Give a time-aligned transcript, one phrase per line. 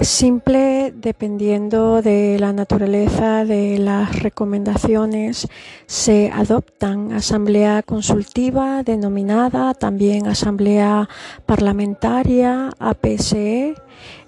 [0.00, 5.48] Simple dependiendo de la naturaleza de las recomendaciones
[5.86, 11.08] se adoptan asamblea consultiva denominada también asamblea
[11.46, 13.74] parlamentaria APSE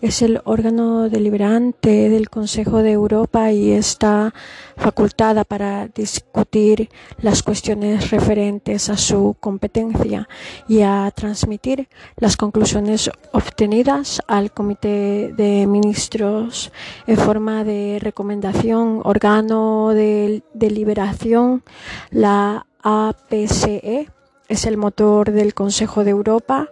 [0.00, 4.33] es el órgano deliberante del Consejo de Europa y está
[4.77, 6.89] facultada para discutir
[7.21, 10.29] las cuestiones referentes a su competencia
[10.69, 16.73] y a transmitir las conclusiones obtenidas al Comité de Ministros
[17.07, 21.62] en forma de recomendación, órgano de deliberación,
[22.10, 24.09] la APSE
[24.48, 26.69] es el motor del Consejo de Europa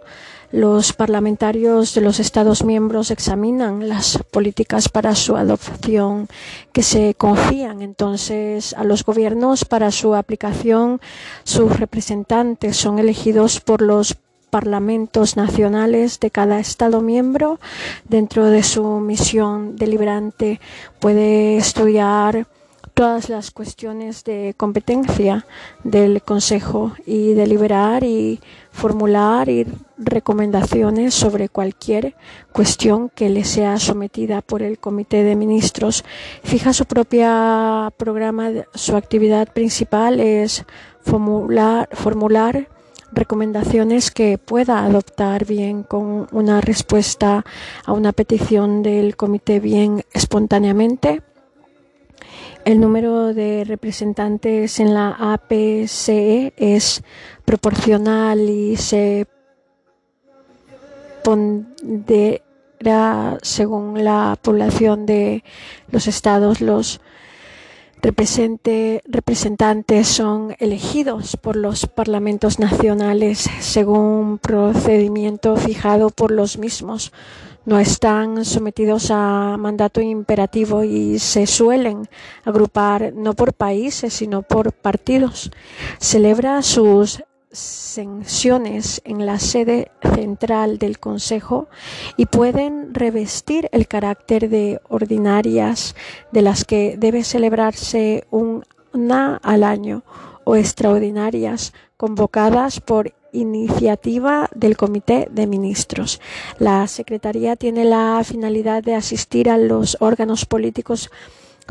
[0.51, 6.27] los parlamentarios de los Estados miembros examinan las políticas para su adopción
[6.71, 11.01] que se confían entonces a los gobiernos para su aplicación.
[11.43, 14.15] Sus representantes son elegidos por los
[14.49, 17.59] parlamentos nacionales de cada Estado miembro.
[18.07, 20.61] Dentro de su misión deliberante
[20.99, 22.47] puede estudiar
[22.97, 25.45] todas las cuestiones de competencia
[25.83, 28.39] del Consejo y deliberar y
[28.77, 29.49] formular
[29.97, 32.15] recomendaciones sobre cualquier
[32.51, 36.05] cuestión que le sea sometida por el Comité de Ministros.
[36.43, 40.63] Fija su propia programa, su actividad principal es
[41.01, 42.67] formular, formular
[43.11, 47.45] recomendaciones que pueda adoptar bien con una respuesta
[47.83, 51.23] a una petición del comité bien espontáneamente
[52.67, 57.01] el número de representantes en la APCE es
[57.45, 59.25] proporcional y se
[61.23, 62.41] pondera
[63.41, 65.45] según la población de
[65.91, 66.59] los estados.
[66.59, 66.99] Los
[68.01, 77.13] representantes son elegidos por los parlamentos nacionales según procedimiento fijado por los mismos
[77.67, 82.07] no están sometidos a mandato imperativo y se suelen
[82.45, 85.51] agrupar no por países, sino por partidos.
[85.99, 91.67] Celebra sus sesiones en la sede central del Consejo
[92.15, 95.93] y pueden revestir el carácter de ordinarias
[96.31, 100.03] de las que debe celebrarse una al año
[100.45, 106.21] o extraordinarias convocadas por iniciativa del Comité de Ministros.
[106.59, 111.09] La Secretaría tiene la finalidad de asistir a los órganos políticos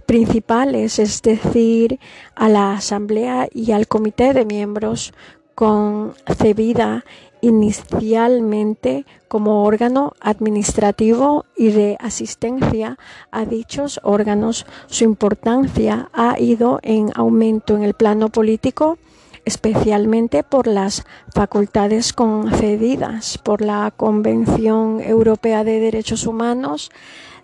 [0.05, 1.99] principales, es decir,
[2.35, 5.15] a la Asamblea y al Comité de Miembros,
[5.55, 7.05] concebida
[7.41, 12.99] inicialmente como órgano administrativo y de asistencia
[13.31, 14.67] a dichos órganos.
[14.87, 18.99] Su importancia ha ido en aumento en el plano político
[19.47, 26.91] especialmente por las facultades concedidas por la Convención Europea de Derechos Humanos.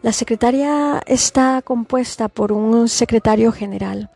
[0.03, 4.11] La Secretaría está compuesta por un secretario general,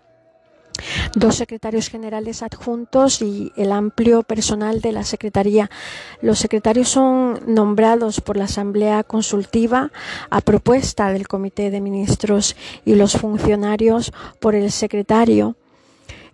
[1.15, 5.71] dos secretarios generales adjuntos y el amplio personal de la Secretaría.
[6.21, 9.93] Los secretarios son nombrados por la Asamblea Consultiva
[10.29, 15.57] a propuesta del Comité de Ministros y los funcionarios por el secretario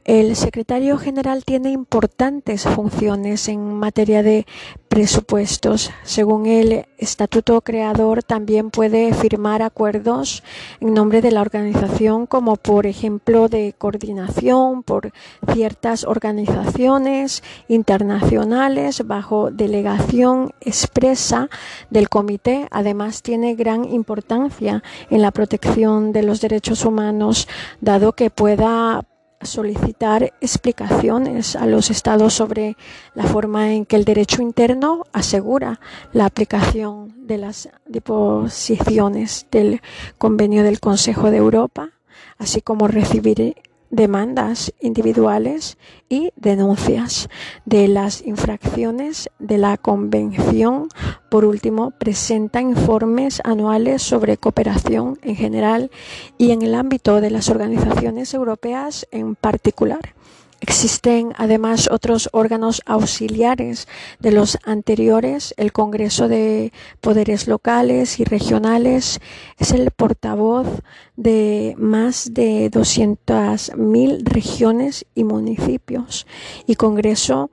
[0.05, 4.47] el secretario general tiene importantes funciones en materia de
[4.89, 5.91] presupuestos.
[6.03, 10.43] Según el estatuto creador, también puede firmar acuerdos
[10.81, 15.13] en nombre de la organización, como por ejemplo de coordinación por
[15.53, 21.49] ciertas organizaciones internacionales bajo delegación expresa
[21.91, 22.67] del comité.
[22.71, 27.49] Además, tiene gran importancia en la protección de los derechos humanos,
[27.81, 29.05] dado que pueda
[29.45, 32.77] solicitar explicaciones a los estados sobre
[33.15, 35.81] la forma en que el derecho interno asegura
[36.13, 39.81] la aplicación de las disposiciones del
[40.19, 41.91] convenio del Consejo de Europa,
[42.39, 43.57] así como recibir
[43.93, 45.77] demandas individuales
[46.09, 47.29] y denuncias
[47.67, 50.89] de las infracciones de la Convención.
[51.31, 55.91] Por último, presenta informes anuales sobre cooperación en general
[56.39, 60.15] y en el ámbito de las organizaciones europeas en particular.
[60.63, 63.89] Existen además otros órganos auxiliares
[64.21, 65.55] de los anteriores.
[65.57, 69.19] El Congreso de Poderes Locales y Regionales
[69.59, 70.69] es el portavoz
[71.17, 76.29] de más de 200.000 regiones y municipios
[76.65, 77.51] y Congreso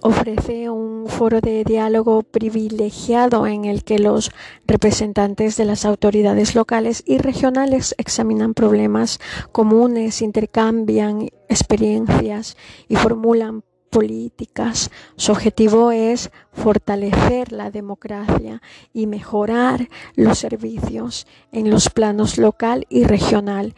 [0.00, 4.30] ofrece un foro de diálogo privilegiado en el que los
[4.66, 9.20] representantes de las autoridades locales y regionales examinan problemas
[9.52, 12.56] comunes, intercambian experiencias
[12.88, 14.90] y formulan políticas.
[15.16, 18.60] Su objetivo es fortalecer la democracia
[18.92, 23.74] y mejorar los servicios en los planos local y regional.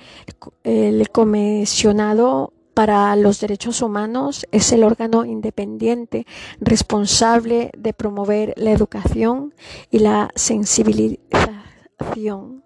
[0.65, 6.27] El comisionado para los derechos humanos es el órgano independiente
[6.61, 9.55] responsable de promover la educación
[9.91, 12.63] y la sensibilización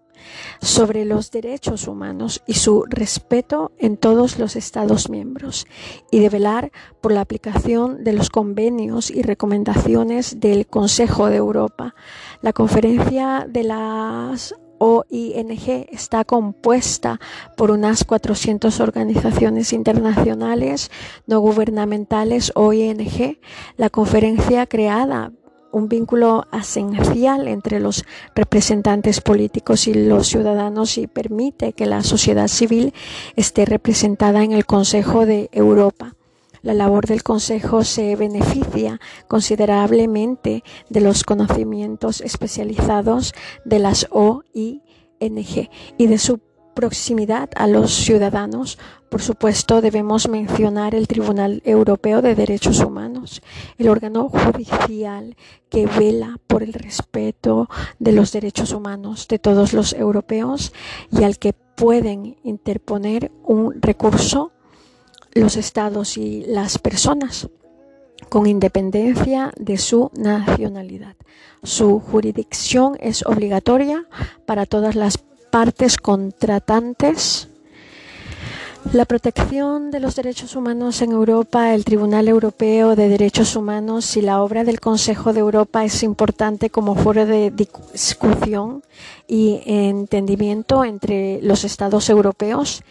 [0.60, 5.66] sobre los derechos humanos y su respeto en todos los Estados miembros
[6.10, 11.94] y de velar por la aplicación de los convenios y recomendaciones del Consejo de Europa.
[12.40, 17.20] La conferencia de las OING está compuesta
[17.56, 20.90] por unas 400 organizaciones internacionales
[21.26, 23.38] no gubernamentales OING.
[23.76, 25.32] La conferencia creada
[25.74, 28.04] un vínculo esencial entre los
[28.34, 32.94] representantes políticos y los ciudadanos y permite que la sociedad civil
[33.34, 36.14] esté representada en el Consejo de Europa.
[36.64, 43.34] La labor del Consejo se beneficia considerablemente de los conocimientos especializados
[43.66, 44.80] de las OING
[45.98, 46.40] y de su
[46.72, 48.78] proximidad a los ciudadanos.
[49.10, 53.42] Por supuesto, debemos mencionar el Tribunal Europeo de Derechos Humanos,
[53.76, 55.36] el órgano judicial
[55.68, 57.68] que vela por el respeto
[57.98, 60.72] de los derechos humanos de todos los europeos
[61.12, 64.53] y al que pueden interponer un recurso
[65.34, 67.48] los estados y las personas
[68.28, 71.16] con independencia de su nacionalidad.
[71.62, 74.06] Su jurisdicción es obligatoria
[74.46, 75.18] para todas las
[75.50, 77.48] partes contratantes.
[78.92, 84.20] La protección de los derechos humanos en Europa, el Tribunal Europeo de Derechos Humanos y
[84.20, 88.82] la obra del Consejo de Europa es importante como foro de discusión
[89.26, 92.82] y entendimiento entre los Estados europeos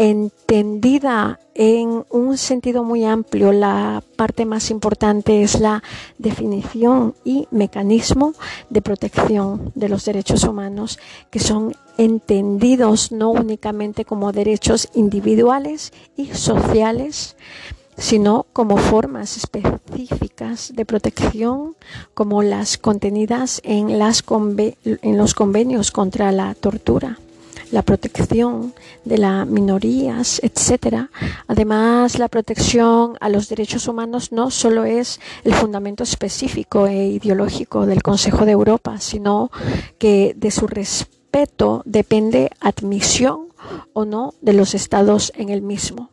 [0.00, 5.82] entendida en un sentido muy amplio, la parte más importante es la
[6.16, 8.32] definición y mecanismo
[8.70, 10.98] de protección de los derechos humanos,
[11.28, 17.36] que son entendidos no únicamente como derechos individuales y sociales,
[17.98, 21.76] sino como formas específicas de protección
[22.14, 24.24] como las contenidas en, las
[25.02, 27.18] los convenios contra la tortura
[27.70, 28.74] la protección
[29.04, 31.10] de las minorías, etcétera.
[31.46, 37.86] Además, la protección a los derechos humanos no solo es el fundamento específico e ideológico
[37.86, 39.50] del Consejo de Europa, sino
[39.98, 43.48] que de su respeto depende admisión
[43.92, 46.10] o no de los estados en el mismo.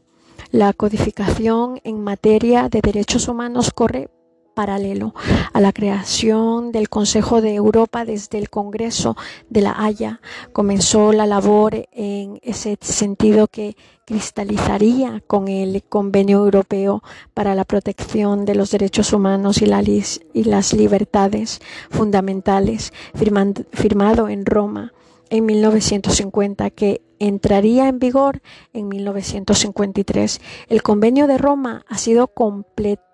[0.51, 4.09] La codificación en materia de derechos humanos corre
[4.57, 5.13] paralelo
[5.53, 9.15] a la creación del Consejo de Europa desde el Congreso
[9.51, 10.19] de la Haya.
[10.51, 17.03] Comenzó la labor en ese sentido que cristalizaría con el Convenio Europeo
[17.35, 21.61] para la Protección de los Derechos Humanos y, las Libertades
[21.91, 24.91] Fundamentales, firmado en Roma
[25.29, 28.41] en 1950 que entraría en vigor
[28.73, 30.41] en 1953.
[30.67, 33.06] El Convenio de Roma ha sido completado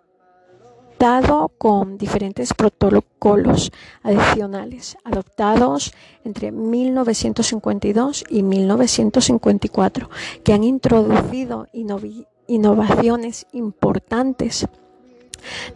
[1.57, 3.73] con diferentes protocolos
[4.03, 10.09] adicionales adoptados entre 1952 y 1954
[10.45, 11.67] que han introducido
[12.47, 14.65] innovaciones importantes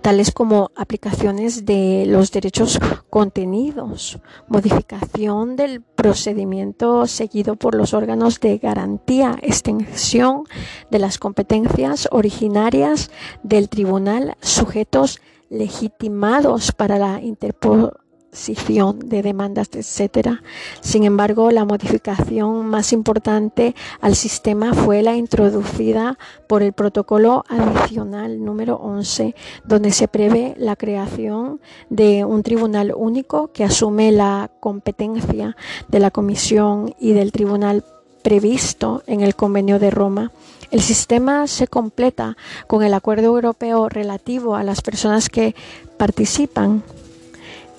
[0.02, 2.80] tales como aplicaciones de los derechos
[3.10, 10.44] contenidos, modificación del procedimiento seguido por los órganos de garantía, extensión
[10.92, 13.12] de las competencias originarias
[13.44, 20.44] del tribunal sujetos legitimados para la interposición de demandas, etcétera.
[20.82, 26.18] Sin embargo, la modificación más importante al sistema fue la introducida
[26.48, 33.52] por el protocolo adicional número 11, donde se prevé la creación de un tribunal único
[33.52, 35.56] que asume la competencia
[35.88, 37.84] de la Comisión y del tribunal
[38.24, 40.32] previsto en el Convenio de Roma.
[40.70, 42.36] El sistema se completa
[42.68, 45.56] con el Acuerdo Europeo relativo a las personas que
[45.98, 46.84] participan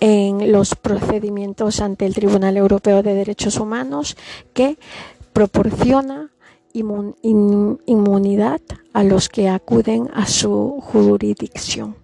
[0.00, 4.16] en los procedimientos ante el Tribunal Europeo de Derechos Humanos
[4.52, 4.78] que
[5.32, 6.30] proporciona
[6.72, 8.60] inmunidad
[8.92, 11.96] a los que acuden a su jurisdicción.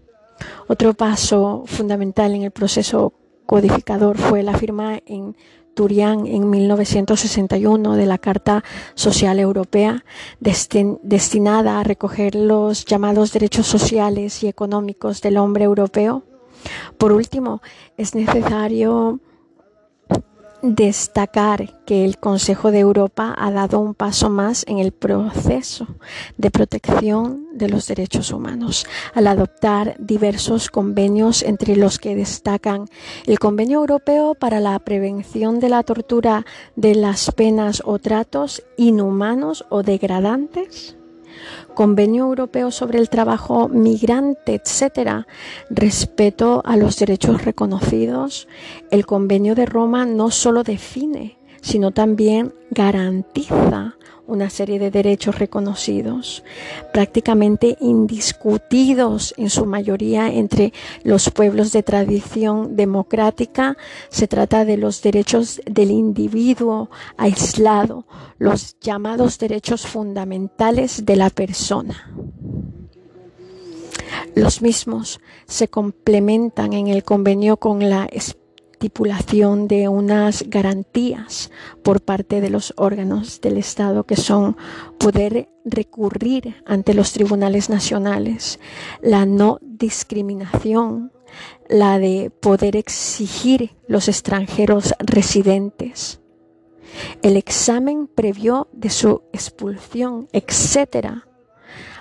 [0.67, 3.13] Otro paso fundamental en el proceso
[3.47, 5.37] codificador fue la firma en
[5.75, 10.05] Turián en 1961 de la Carta Social Europea
[10.41, 16.23] destinada a recoger los llamados derechos sociales y económicos del hombre europeo
[16.99, 17.63] por último,
[17.97, 19.21] es necesario
[20.65, 25.87] destacar que el Consejo de Europa ha dado un paso más en el proceso
[26.39, 32.87] de protección de los derechos humanos al adoptar diversos convenios entre los que destacan
[33.27, 39.67] el Convenio Europeo para la Prevención de la Tortura de las Penas o Tratos Inhumanos
[39.69, 40.97] o Degradantes,
[41.75, 45.27] Convenio Europeo sobre el Trabajo Migrante, etcétera,
[45.71, 48.49] respeto a los derechos reconocidos,
[48.91, 56.45] el Convenio de Roma no solo define, sino también garantiza una serie de derechos reconocidos,
[56.93, 63.77] prácticamente indiscutidos en su mayoría entre los pueblos de tradición democrática.
[64.09, 68.07] Se trata de los derechos del individuo aislado,
[68.39, 72.11] los llamados derechos fundamentales de la persona.
[74.35, 78.09] Los mismos se complementan en el convenio con la
[79.69, 81.51] de unas garantías
[81.83, 84.57] por parte de los órganos del Estado que son
[84.99, 88.61] poder recurrir ante los tribunales nacionales,
[89.01, 91.13] la no discriminación,
[91.69, 96.21] la de poder exigir los extranjeros residentes,
[97.23, 101.27] el examen previo de su expulsión, etcétera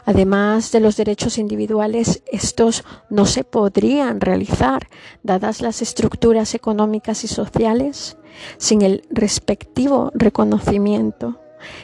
[0.06, 4.90] Además de los derechos individuales, estos no se podrían realizar,
[5.24, 8.18] dadas las estructuras económicas y sociales,
[8.58, 11.40] sin el respectivo reconocimiento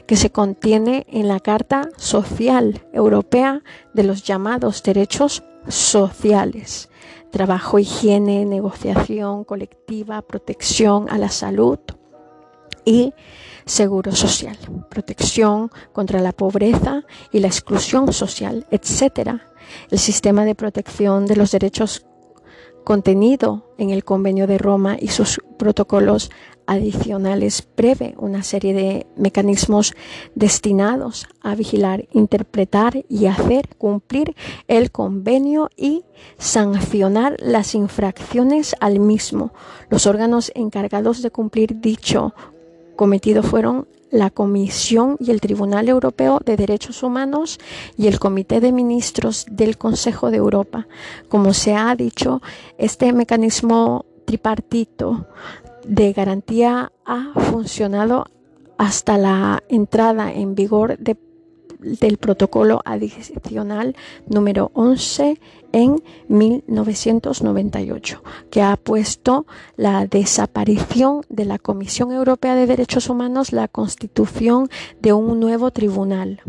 [0.05, 6.89] que se contiene en la Carta Social Europea de los llamados derechos sociales,
[7.31, 11.79] trabajo, higiene, negociación colectiva, protección a la salud
[12.86, 13.13] y
[13.65, 14.57] seguro social,
[14.89, 19.41] protección contra la pobreza y la exclusión social, etc.
[19.91, 22.05] El sistema de protección de los derechos
[22.83, 26.31] contenido en el Convenio de Roma y sus protocolos
[26.65, 29.93] adicionales prevé una serie de mecanismos
[30.36, 34.36] destinados a vigilar, interpretar y hacer cumplir
[34.67, 36.03] el convenio y
[36.38, 39.51] sancionar las infracciones al mismo.
[39.89, 42.33] Los órganos encargados de cumplir dicho
[43.00, 47.58] cometido fueron la Comisión y el Tribunal Europeo de Derechos Humanos
[47.96, 50.86] y el Comité de Ministros del Consejo de Europa.
[51.29, 52.41] Como se ha dicho,
[52.77, 55.27] este mecanismo tripartito
[55.88, 58.25] de garantía ha funcionado
[58.77, 61.15] hasta la entrada en vigor de
[61.79, 63.96] del protocolo adicional
[64.27, 65.39] número 11
[65.71, 69.45] en 1998, que ha puesto
[69.75, 74.69] la desaparición de la Comisión Europea de Derechos Humanos, la constitución
[75.01, 76.41] de un nuevo tribunal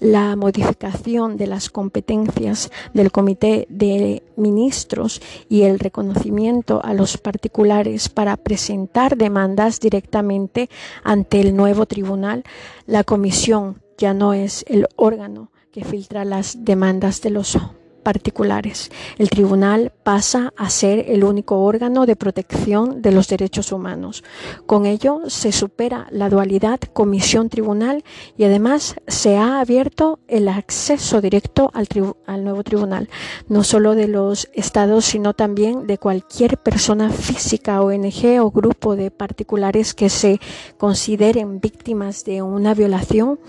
[0.00, 8.08] la modificación de las competencias del Comité de Ministros y el reconocimiento a los particulares
[8.08, 10.68] para presentar demandas directamente
[11.02, 12.44] ante el nuevo tribunal,
[12.86, 17.56] la Comisión ya no es el órgano que filtra las demandas de los
[18.04, 18.92] particulares.
[19.18, 24.22] El tribunal pasa a ser el único órgano de protección de los derechos humanos.
[24.66, 28.04] Con ello se supera la dualidad comisión-tribunal
[28.36, 33.08] y además se ha abierto el acceso directo al, nuevo tribunal,
[33.48, 39.10] no solo de los estados, sino también de cualquier persona física, ONG o grupo de
[39.10, 40.40] particulares que se
[40.78, 43.40] consideren víctimas de una violación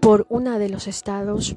[0.00, 1.56] por uno de los estados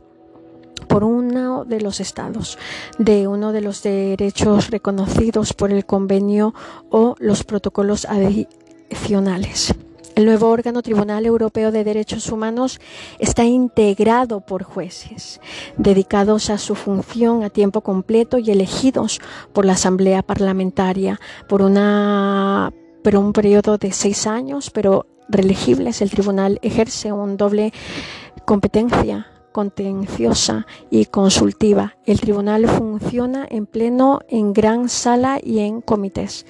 [0.95, 2.57] por uno de los estados
[2.97, 6.53] de uno de los derechos reconocidos por el convenio
[6.89, 9.75] o los protocolos adicionales.
[10.15, 12.79] El nuevo órgano Tribunal Europeo de Derechos Humanos
[13.19, 15.41] está integrado por jueces
[15.75, 19.19] dedicados a su función a tiempo completo y elegidos
[19.51, 22.71] por la Asamblea Parlamentaria por, una,
[23.03, 26.01] por un periodo de seis años, pero reelegibles.
[26.01, 27.73] El tribunal ejerce un doble
[28.45, 31.95] competencia contenciosa y consultiva.
[32.05, 36.45] El tribunal funciona en pleno en gran sala y en comités.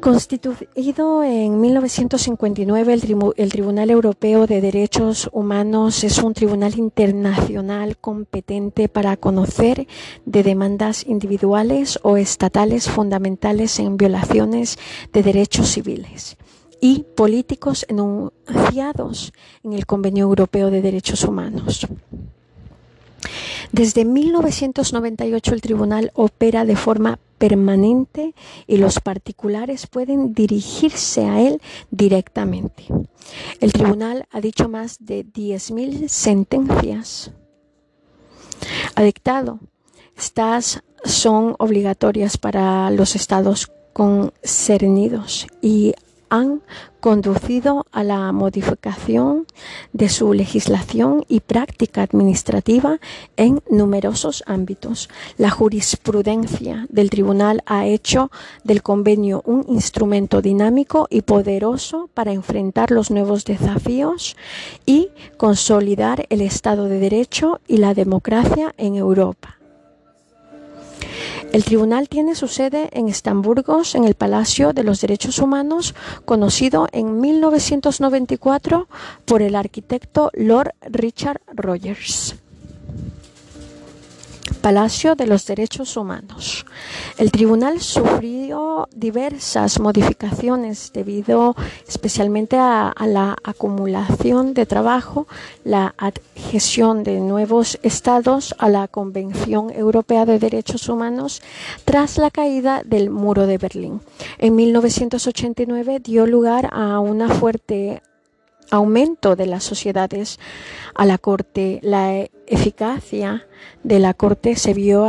[0.00, 3.02] Constituido en 1959, el,
[3.36, 9.86] el, Tribunal Europeo de Derechos Humanos es un tribunal internacional competente para conocer
[10.24, 14.78] de demandas individuales o estatales fundamentales en violaciones
[15.12, 16.38] de derechos civiles
[16.80, 19.32] y políticos enunciados
[19.62, 21.86] en el Convenio Europeo de Derechos Humanos.
[23.72, 28.34] Desde 1998 el tribunal opera de forma permanente
[28.66, 32.86] y los particulares pueden dirigirse a él directamente.
[33.60, 37.30] El tribunal ha dicho más de 10.000 sentencias.
[38.94, 39.60] Ha dictado.
[40.16, 45.94] Estas son obligatorias para los estados concernidos y
[46.30, 46.62] han
[47.00, 49.46] conducido a la modificación
[49.92, 52.98] de su legislación y práctica administrativa
[53.36, 55.08] en numerosos ámbitos.
[55.36, 58.30] La jurisprudencia del tribunal ha hecho
[58.64, 64.36] del convenio un instrumento dinámico y poderoso para enfrentar los nuevos desafíos
[64.86, 69.57] y consolidar el Estado de Derecho y la democracia en Europa.
[71.52, 75.94] El tribunal tiene su sede en Estamburgos, en el Palacio de los Derechos Humanos,
[76.26, 78.86] conocido en 1994
[79.24, 82.36] por el arquitecto Lord Richard Rogers.
[84.58, 86.66] Palacio de los Derechos Humanos.
[87.16, 95.26] El tribunal sufrió diversas modificaciones debido especialmente a, la acumulación de trabajo,
[95.64, 101.42] la adhesión de nuevos estados a la Convención Europea de Derechos Humanos
[101.84, 104.00] tras la caída del muro de Berlín.
[104.38, 108.02] En 1989 dio lugar a una fuerte
[108.70, 110.38] aumento de las sociedades
[110.94, 113.46] a la Corte, la eficacia
[113.82, 115.06] de la Corte se vio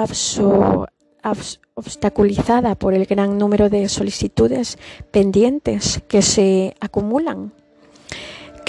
[1.75, 4.78] obstaculizada por el gran número de solicitudes
[5.12, 7.54] pendientes que se acumulan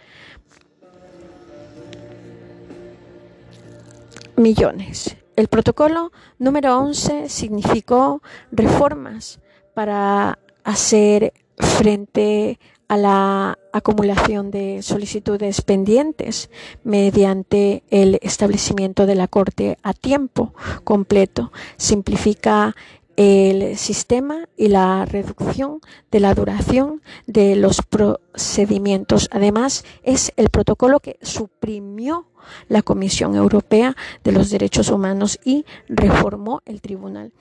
[4.35, 5.15] millones.
[5.35, 9.39] El protocolo número 11 significó reformas
[9.73, 16.49] para hacer frente a la acumulación de solicitudes pendientes
[16.83, 21.53] mediante el establecimiento de la Corte a tiempo completo.
[21.77, 22.75] Simplifica
[23.21, 29.29] el sistema y la reducción de la duración de los procedimientos.
[29.31, 32.25] Además, es el protocolo que suprimió
[32.67, 37.31] la Comisión Europea de los Derechos Humanos y reformó el tribunal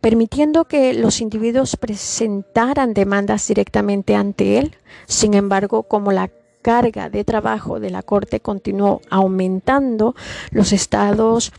[0.00, 4.76] permitiendo que los individuos presentaran demandas directamente ante él.
[5.06, 6.30] Sin embargo, como la
[6.62, 10.14] carga de trabajo de la Corte continuó aumentando,
[10.50, 11.52] los estados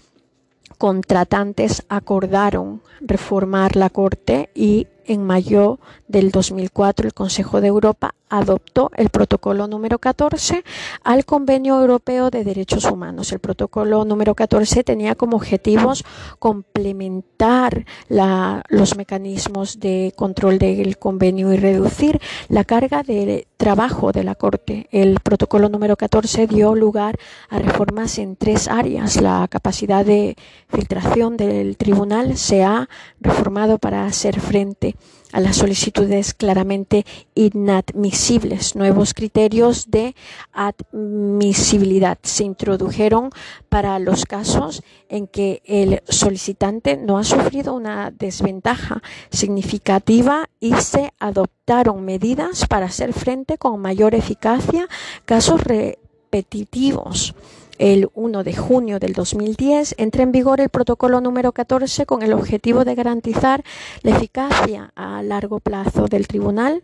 [0.80, 8.92] contratantes acordaron reformar la Corte y en mayo del 2004 el Consejo de Europa adoptó
[8.96, 10.64] el protocolo número 14
[11.04, 13.32] al Convenio Europeo de Derechos Humanos.
[13.32, 16.04] El protocolo número 14 tenía como objetivos
[16.38, 24.24] complementar la, los mecanismos de control del convenio y reducir la carga de trabajo de
[24.24, 24.88] la Corte.
[24.92, 27.18] El protocolo número 14 dio lugar
[27.50, 29.22] a reformas en tres áreas.
[29.22, 30.38] La capacidad de
[30.70, 32.88] filtración del tribunal se ha
[33.20, 34.96] reformado para hacer frente
[35.32, 38.76] a las solicitudes claramente inadmisibles.
[38.76, 40.16] Nuevos criterios de
[40.52, 43.30] admisibilidad se introdujeron
[43.70, 51.14] para los casos en que el solicitante no ha sufrido una desventaja significativa y se
[51.20, 54.88] adoptaron medidas para hacer frente con mayor eficacia
[55.26, 57.36] casos repetitivos
[57.80, 62.34] el 1 de junio del 2010 entra en vigor el protocolo número 14 con el
[62.34, 63.64] objetivo de garantizar
[64.04, 66.84] la eficacia a largo plazo del tribunal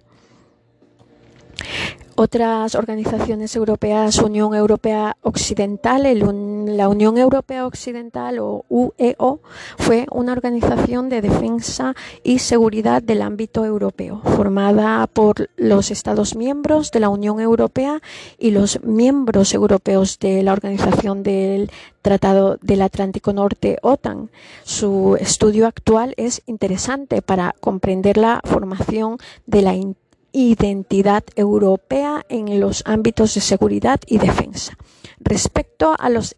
[2.15, 6.03] otras organizaciones europeas, Unión Europea Occidental,
[6.77, 9.41] la Unión Europea Occidental o UEO,
[9.77, 16.91] fue una organización de defensa y seguridad del ámbito europeo, formada por los Estados miembros
[16.91, 18.01] de la Unión Europea
[18.39, 21.69] y los miembros europeos de la Organización del
[22.01, 24.29] Tratado del Atlántico Norte, OTAN.
[24.63, 29.73] Su estudio actual es interesante para comprender la formación de la
[30.35, 34.77] identidad europea en los ámbitos de seguridad y defensa.
[35.19, 36.35] Respecto a los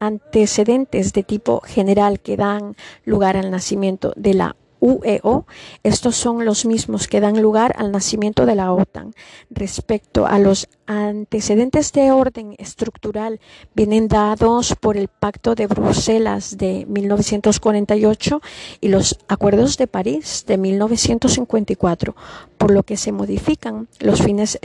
[0.00, 5.46] antecedentes de tipo general que dan lugar al nacimiento de la UEO,
[5.84, 9.14] estos son los mismos que dan lugar al nacimiento de la OTAN.
[9.48, 13.38] Respecto a los antecedentes de orden estructural,
[13.74, 18.42] vienen dados por el Pacto de Bruselas de 1948
[18.80, 22.16] y los Acuerdos de París de 1954,
[22.58, 24.58] por lo que se modifican los fines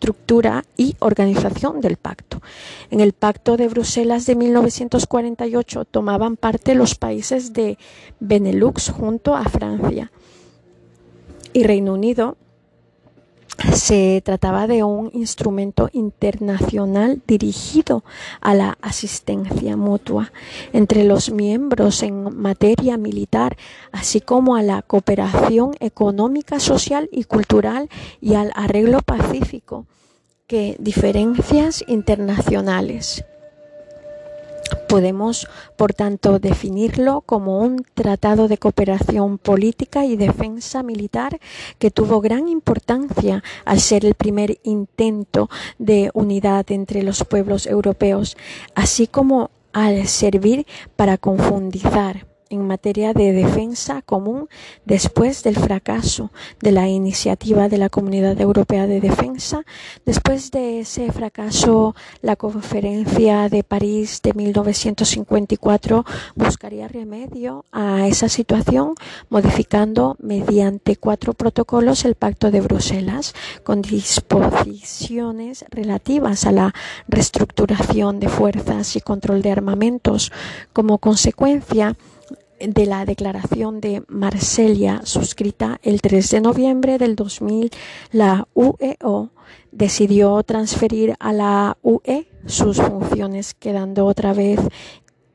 [0.00, 2.40] estructura y organización del pacto.
[2.90, 7.76] En el Pacto de Bruselas de 1948 tomaban parte los países de
[8.18, 10.10] Benelux junto a Francia.
[11.52, 12.36] y Reino Unido
[13.74, 18.04] se trataba de un instrumento internacional dirigido
[18.40, 20.32] a la asistencia mutua
[20.72, 23.56] entre los miembros en materia militar,
[23.92, 27.88] así como a la cooperación económica, social y cultural
[28.20, 29.86] y al arreglo pacífico
[30.46, 33.24] que diferencias internacionales.
[34.88, 41.38] Podemos, por tanto, definirlo como un tratado de cooperación política y defensa militar
[41.78, 48.36] que tuvo gran importancia al ser el primer intento de unidad entre los pueblos europeos,
[48.74, 54.48] así como al servir para confundizar en materia de defensa común
[54.84, 59.62] después del fracaso de la iniciativa de la Comunidad Europea de Defensa.
[60.04, 68.94] Después de ese fracaso, la Conferencia de París de 1954 buscaría remedio a esa situación
[69.28, 76.74] modificando mediante cuatro protocolos el Pacto de Bruselas con disposiciones relativas a la
[77.06, 80.32] reestructuración de fuerzas y control de armamentos.
[80.72, 81.96] Como consecuencia,
[82.60, 87.70] de la Declaración de Marsella suscrita el 3 de noviembre del 2000,
[88.12, 89.30] la UEO
[89.72, 94.60] decidió transferir a la UE sus funciones, quedando otra vez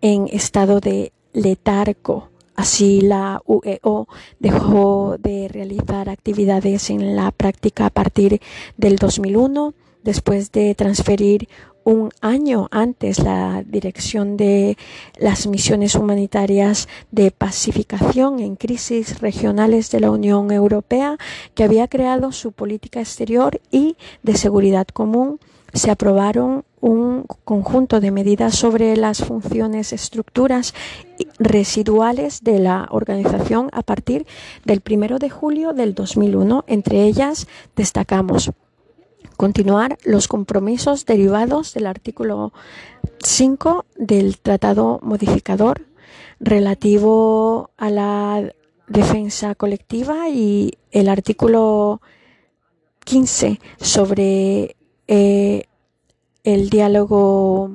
[0.02, 2.30] en estado de letargo.
[2.56, 4.08] Así la UEO
[4.40, 8.40] dejó de realizar actividades en la práctica a partir
[8.78, 9.74] del 2001,
[10.06, 11.50] después de transferir
[11.84, 14.78] un año antes la dirección de
[15.20, 21.18] las misiones humanitarias de pacificación en crisis regionales de la Unión Europea,
[21.54, 25.40] que había creado su política exterior y de seguridad común,
[25.74, 30.74] se aprobaron un conjunto de medidas sobre las funciones, estructuras
[31.38, 34.26] residuales de la organización a partir
[34.64, 36.64] del primero de julio del 2001.
[36.68, 38.52] Entre ellas destacamos
[39.36, 42.54] continuar los compromisos derivados del artículo
[43.20, 45.86] 5 del Tratado Modificador
[46.40, 48.54] relativo a la
[48.88, 52.02] defensa colectiva y el artículo
[53.04, 54.76] 15 sobre
[55.08, 55.66] eh,
[56.44, 57.72] el diálogo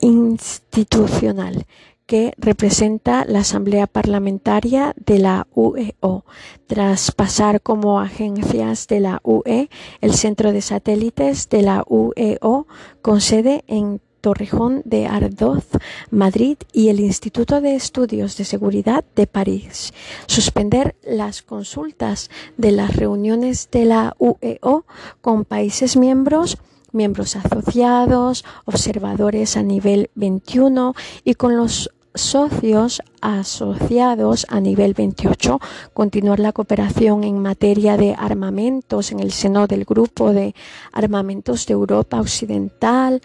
[0.00, 1.66] institucional
[2.06, 6.24] que representa la Asamblea Parlamentaria de la UEO.
[6.66, 9.68] Tras pasar como agencias de la UE,
[10.00, 12.66] el Centro de Satélites de la UEO
[13.00, 15.66] con sede en Torrejón de Ardoz,
[16.10, 19.92] Madrid y el Instituto de Estudios de Seguridad de París.
[20.26, 24.86] Suspender las consultas de las reuniones de la UEO
[25.20, 26.56] con países miembros
[26.92, 35.60] miembros asociados, observadores a nivel 21 y con los socios asociados a nivel 28,
[35.94, 40.54] continuar la cooperación en materia de armamentos en el seno del Grupo de
[40.92, 43.22] Armamentos de Europa Occidental,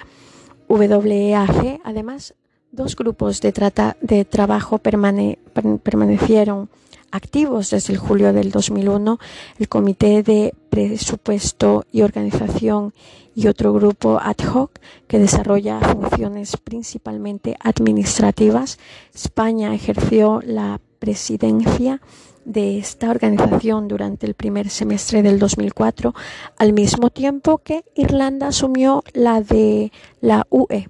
[0.69, 1.81] WEAG.
[1.83, 2.33] Además,
[2.71, 3.53] dos grupos de,
[4.01, 6.69] de trabajo permanecieron
[7.11, 9.19] activos desde el julio del 2001,
[9.59, 12.93] el Comité de Presupuesto y Organización
[13.35, 18.79] y otro grupo ad hoc que desarrolla funciones principalmente administrativas.
[19.13, 22.01] España ejerció la presidencia
[22.45, 26.15] de esta organización durante el primer semestre del 2004,
[26.57, 29.91] al mismo tiempo que Irlanda asumió la de
[30.21, 30.87] la UE.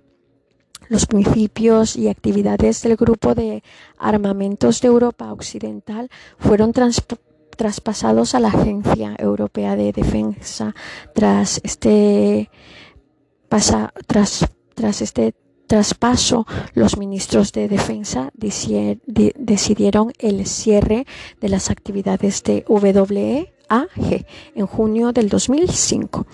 [0.90, 3.64] Los principios y actividades del Grupo de
[3.98, 6.74] Armamentos de Europa Occidental fueron
[7.56, 10.74] traspasados a la Agencia Europea de Defensa
[11.14, 12.50] tras este
[14.08, 14.46] tras,
[14.76, 15.34] tras este
[15.68, 21.06] traspaso, los ministros de Defensa decidieron el cierre
[21.40, 23.48] de las actividades de WEAG
[24.56, 26.26] en junio del 2005.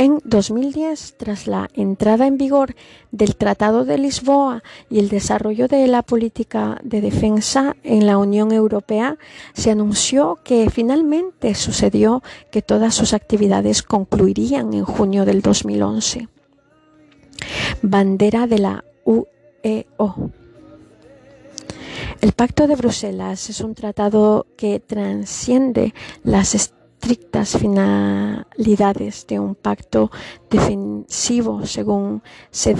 [0.00, 2.76] En 2010, tras la entrada en vigor
[3.10, 8.52] del Tratado de Lisboa y el desarrollo de la política de defensa en la Unión
[8.52, 9.18] Europea,
[9.54, 16.28] se anunció que finalmente sucedió que todas sus actividades concluirían en junio del 2011.
[17.82, 20.30] Bandera de la UEO.
[22.20, 26.54] El Pacto de Bruselas es un tratado que transciende las
[27.00, 30.10] estrictas finalidades de un pacto
[30.50, 32.74] defensivo, según se,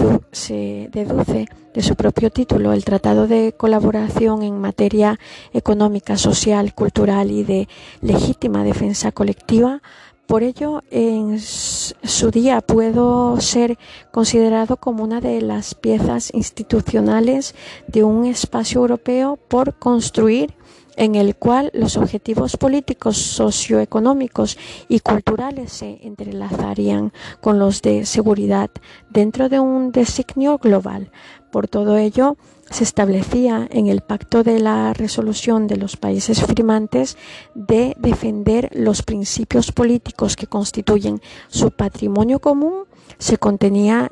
[0.91, 5.17] deduce de su propio título, el Tratado de Colaboración en materia
[5.53, 7.69] económica, social, cultural y de
[8.01, 9.81] legítima defensa colectiva.
[10.27, 13.77] Por ello, en su día puedo ser
[14.11, 17.55] considerado como una de las piezas institucionales
[17.87, 20.53] de un espacio europeo por construir
[20.99, 24.57] en el cual los objetivos políticos, socioeconómicos
[24.89, 28.69] y culturales se entrelazarían con los de seguridad
[29.09, 31.09] dentro de un designio global.
[31.51, 32.35] Por todo ello,
[32.69, 37.17] se establecía en el Pacto de la Resolución de los Países Firmantes
[37.55, 42.83] de defender los principios políticos que constituyen su patrimonio común.
[43.17, 44.11] Se contenía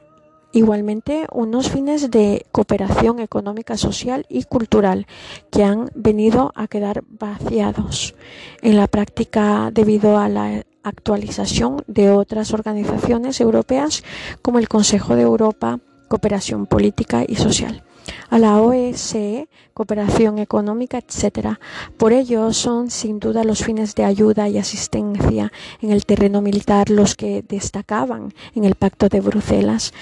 [0.53, 5.05] Igualmente, unos fines de cooperación económica, social y cultural
[5.51, 8.15] que han venido a quedar vaciados
[8.61, 14.03] en la práctica debido a la actualización de otras organizaciones europeas
[14.41, 17.83] como el Consejo de Europa, Cooperación Política y Social
[18.29, 21.57] a la OSCE, cooperación económica, etc.
[21.97, 26.89] Por ello, son sin duda los fines de ayuda y asistencia en el terreno militar
[26.89, 29.93] los que destacaban en el Pacto de Bruselas,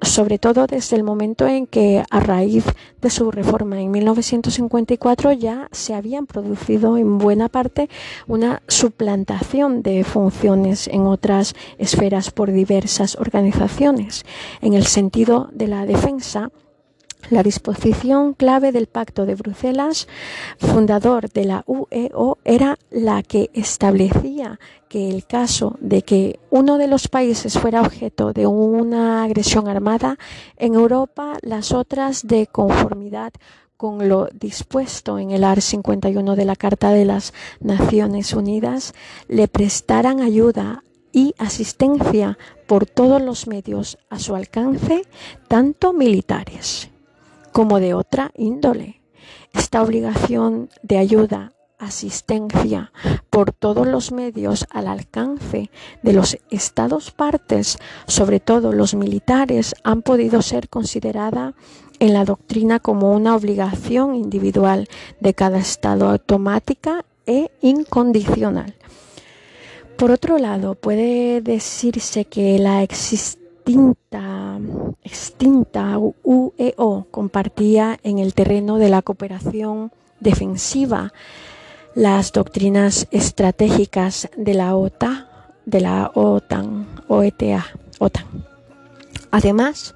[0.00, 2.64] sobre todo desde el momento en que, a raíz
[3.00, 7.90] de su reforma en 1954, ya se habían producido en buena parte
[8.26, 14.24] una suplantación de funciones en otras esferas por diversas organizaciones.
[14.62, 16.50] En el sentido de la defensa,
[17.30, 20.08] la disposición clave del Pacto de Bruselas,
[20.58, 24.58] fundador de la UEO, era la que establecía
[24.88, 30.18] que el caso de que uno de los países fuera objeto de una agresión armada
[30.56, 33.32] en Europa, las otras de conformidad
[33.76, 38.94] con lo dispuesto en el AR 51 de la Carta de las Naciones Unidas,
[39.28, 45.02] le prestaran ayuda y asistencia por todos los medios a su alcance,
[45.48, 46.90] tanto militares
[47.54, 49.00] como de otra índole.
[49.52, 52.90] Esta obligación de ayuda, asistencia
[53.30, 55.70] por todos los medios al alcance
[56.02, 61.54] de los estados partes, sobre todo los militares, han podido ser considerada
[62.00, 64.88] en la doctrina como una obligación individual
[65.20, 68.74] de cada estado automática e incondicional.
[69.96, 74.58] Por otro lado, puede decirse que la existencia extinta,
[75.02, 81.14] extinta UEO compartía en el terreno de la cooperación defensiva
[81.94, 85.26] las doctrinas estratégicas de la OTAN,
[85.64, 87.64] de la OTAN, OETA,
[88.00, 88.26] OTAN.
[89.30, 89.94] Además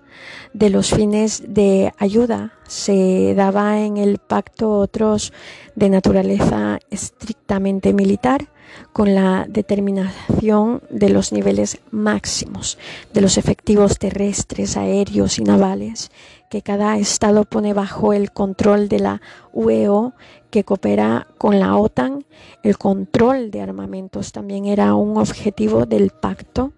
[0.52, 5.32] de los fines de ayuda, se daba en el pacto otros
[5.74, 8.48] de naturaleza estrictamente militar,
[8.92, 12.78] con la determinación de los niveles máximos
[13.12, 16.10] de los efectivos terrestres, aéreos y navales
[16.48, 19.20] que cada Estado pone bajo el control de la
[19.52, 20.14] UEO
[20.50, 22.24] que coopera con la OTAN.
[22.62, 26.72] El control de armamentos también era un objetivo del pacto.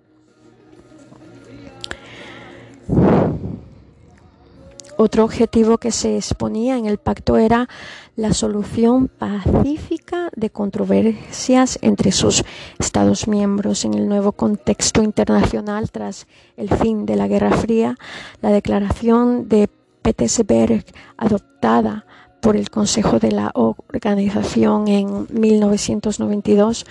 [5.03, 7.71] Otro objetivo que se exponía en el pacto era
[8.17, 12.45] la solución pacífica de controversias entre sus
[12.79, 16.27] Estados miembros en el nuevo contexto internacional tras
[16.59, 17.97] el fin de la Guerra Fría.
[18.43, 19.71] La declaración de
[20.03, 20.85] Petersberg
[21.17, 22.05] adoptada
[22.43, 26.85] por el Consejo de la Organización en 1992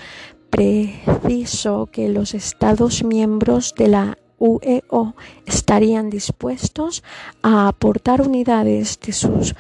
[0.50, 7.04] precisó que los Estados miembros de la UEO estarían dispuestos
[7.41, 9.56] a aportar unidades de sus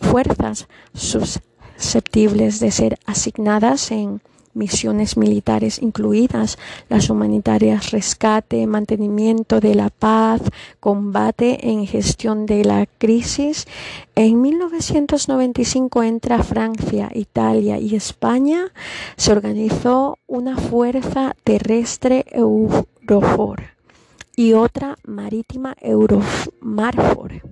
[0.00, 4.20] fuerzas susceptibles de ser asignadas en
[4.54, 6.58] misiones militares incluidas
[6.88, 10.42] las humanitarias rescate, mantenimiento de la paz,
[10.80, 13.66] combate en gestión de la crisis.
[14.14, 18.72] En 1995 entra Francia, Italia y España.
[19.16, 23.71] Se organizó una fuerza terrestre Eurofor
[24.42, 27.42] y otra marítima Euromarfor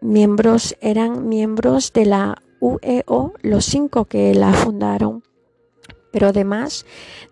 [0.00, 5.22] miembros eran miembros de la UEO, los cinco que la fundaron,
[6.10, 6.86] pero además,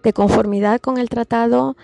[0.05, 1.77] de conformidad con el tratado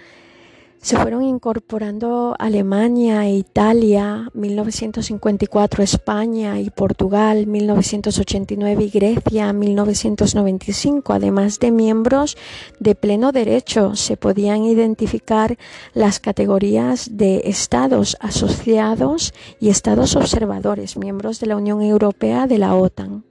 [0.82, 11.70] se fueron incorporando Alemania, Italia, 1954 España y Portugal, 1989 y Grecia, 1995, además de
[11.70, 12.36] miembros
[12.80, 13.94] de pleno derecho.
[13.94, 15.56] Se podían identificar
[15.94, 22.74] las categorías de estados asociados y estados observadores, miembros de la Unión Europea, de la
[22.74, 23.22] OTAN.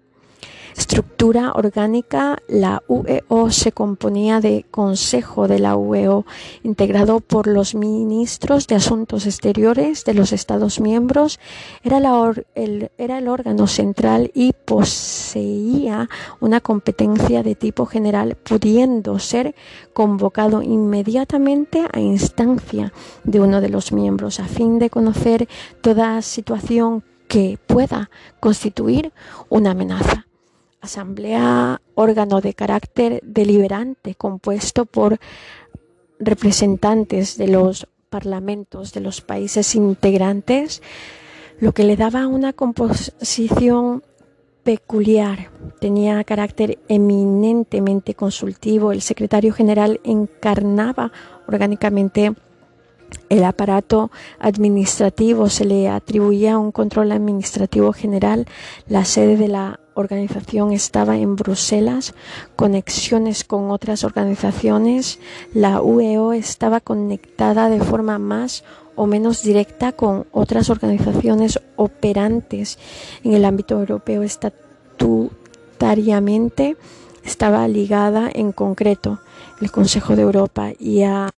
[0.75, 6.25] Estructura orgánica, la UEO se componía de Consejo de la UEO,
[6.63, 11.39] integrado por los ministros de Asuntos Exteriores de los Estados miembros.
[11.83, 11.99] Era,
[12.55, 19.55] el, era el órgano central y poseía una competencia de tipo general, pudiendo ser
[19.93, 25.47] convocado inmediatamente a instancia de uno de los miembros a fin de conocer
[25.81, 29.13] toda situación que pueda constituir
[29.49, 30.27] una amenaza.
[30.81, 35.19] Asamblea, órgano de carácter deliberante compuesto por
[36.19, 40.81] representantes de los parlamentos de los países integrantes,
[41.59, 44.03] lo que le daba una composición
[44.63, 45.49] peculiar.
[45.79, 48.91] Tenía carácter eminentemente consultivo.
[48.91, 51.11] El secretario general encarnaba
[51.47, 52.33] orgánicamente
[53.29, 58.45] el aparato administrativo, se le atribuía un control administrativo general.
[58.87, 62.13] La sede de la organización estaba en Bruselas,
[62.55, 65.19] conexiones con otras organizaciones.
[65.53, 68.63] La UEO estaba conectada de forma más
[68.95, 72.79] o menos directa con otras organizaciones operantes
[73.23, 76.77] en el ámbito europeo estatutariamente
[77.23, 79.19] estaba ligada en concreto
[79.61, 81.29] el Consejo de Europa y a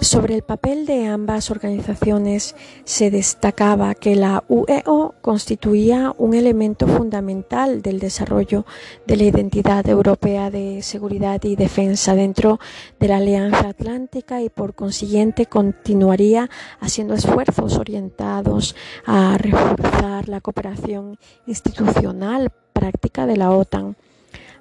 [0.00, 2.54] Sobre el papel de ambas organizaciones
[2.84, 8.66] se destacaba que la UEO constituía un elemento fundamental del desarrollo
[9.06, 12.60] de la identidad europea de seguridad y defensa dentro
[13.00, 21.18] de la Alianza Atlántica y por consiguiente continuaría haciendo esfuerzos orientados a reforzar la cooperación
[21.46, 23.96] institucional práctica de la OTAN.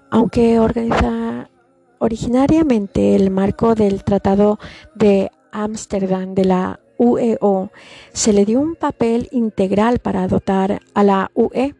[0.09, 1.49] Aunque organiza
[1.99, 4.59] Originariamente el marco del Tratado
[4.95, 7.71] de Ámsterdam de la UEO
[8.13, 11.75] se le dio un papel integral para dotar a la UE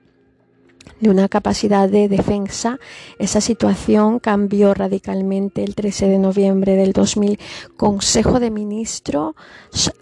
[1.00, 2.80] de una capacidad de defensa.
[3.20, 7.40] Esa situación cambió radicalmente el 13 de noviembre del 2000.
[7.76, 9.36] Consejo de Ministros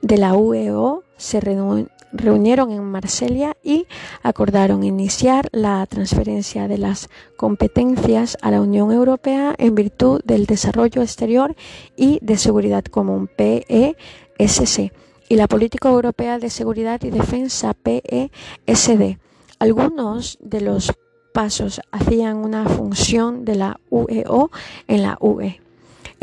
[0.02, 1.39] de la UEO se
[2.13, 3.88] reunieron en Marsella y
[4.21, 11.02] acordaron iniciar la transferencia de las competencias a la Unión Europea en virtud del desarrollo
[11.02, 11.56] exterior
[11.97, 14.93] y de seguridad común PESC
[15.30, 19.17] y la política europea de seguridad y defensa PESD.
[19.60, 20.93] Algunos de los
[21.34, 24.52] pasos hacían una función de la UEO
[24.88, 25.60] en la UE.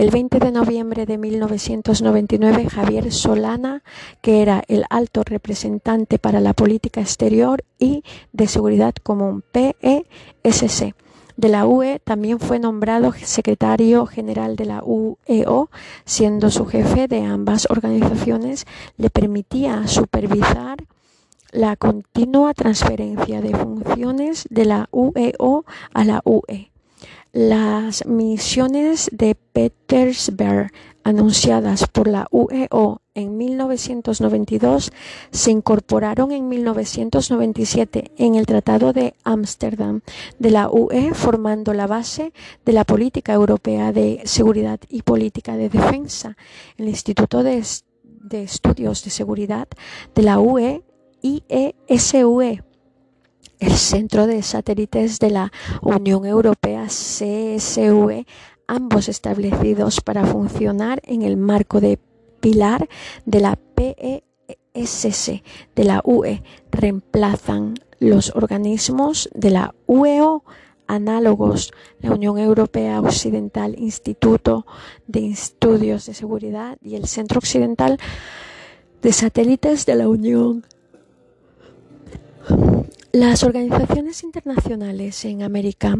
[0.00, 3.82] El 20 de noviembre de 1999, Javier Solana,
[4.22, 10.94] que era el alto representante para la política exterior y de seguridad común PESC
[11.36, 15.68] de la UE, también fue nombrado secretario general de la UEO,
[16.06, 18.64] siendo su jefe de ambas organizaciones,
[18.96, 20.78] le permitía supervisar
[21.52, 26.70] la continua transferencia de funciones de la UEO a la UE.
[27.32, 30.72] Las misiones de Petersberg
[31.04, 34.90] anunciadas por la UEO en 1992
[35.30, 40.00] se incorporaron en 1997 en el Tratado de Ámsterdam
[40.40, 42.32] de la UE, formando la base
[42.64, 46.36] de la política europea de seguridad y política de defensa.
[46.78, 47.64] El Instituto de,
[48.02, 49.68] de Estudios de Seguridad
[50.16, 50.82] de la UE,
[51.22, 52.64] IESUE,
[53.60, 58.24] el Centro de Satélites de la Unión Europea, CSV,
[58.66, 61.98] ambos establecidos para funcionar en el marco de
[62.40, 62.88] pilar
[63.26, 65.42] de la PESC
[65.76, 70.42] de la UE, reemplazan los organismos de la UEO
[70.86, 74.66] análogos, la Unión Europea Occidental, Instituto
[75.06, 77.98] de Estudios de Seguridad y el Centro Occidental
[79.00, 80.66] de Satélites de la Unión
[83.12, 85.98] las organizaciones internacionales en América,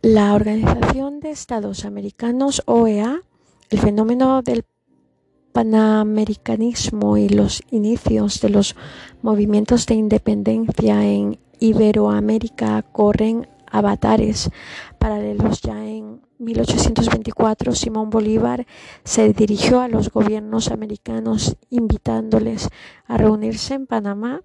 [0.00, 3.20] la Organización de Estados Americanos, OEA,
[3.68, 4.64] el fenómeno del
[5.52, 8.74] panamericanismo y los inicios de los
[9.20, 14.50] movimientos de independencia en Iberoamérica corren avatares
[14.98, 18.66] paralelos ya en 1824 Simón Bolívar
[19.04, 22.68] se dirigió a los gobiernos americanos invitándoles
[23.06, 24.42] a reunirse en Panamá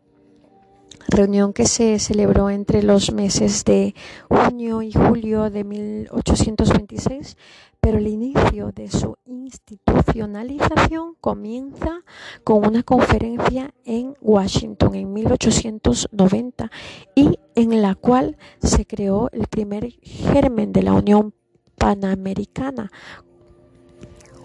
[1.12, 3.94] reunión que se celebró entre los meses de
[4.30, 7.38] junio y julio de 1826,
[7.80, 12.02] pero el inicio de su institucionalización comienza
[12.44, 16.72] con una conferencia en Washington en 1890
[17.16, 21.34] y en la cual se creó el primer germen de la Unión
[21.78, 22.92] Panamericana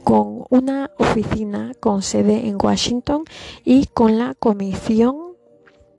[0.03, 3.25] con una oficina con sede en Washington
[3.65, 5.26] y con la Comisión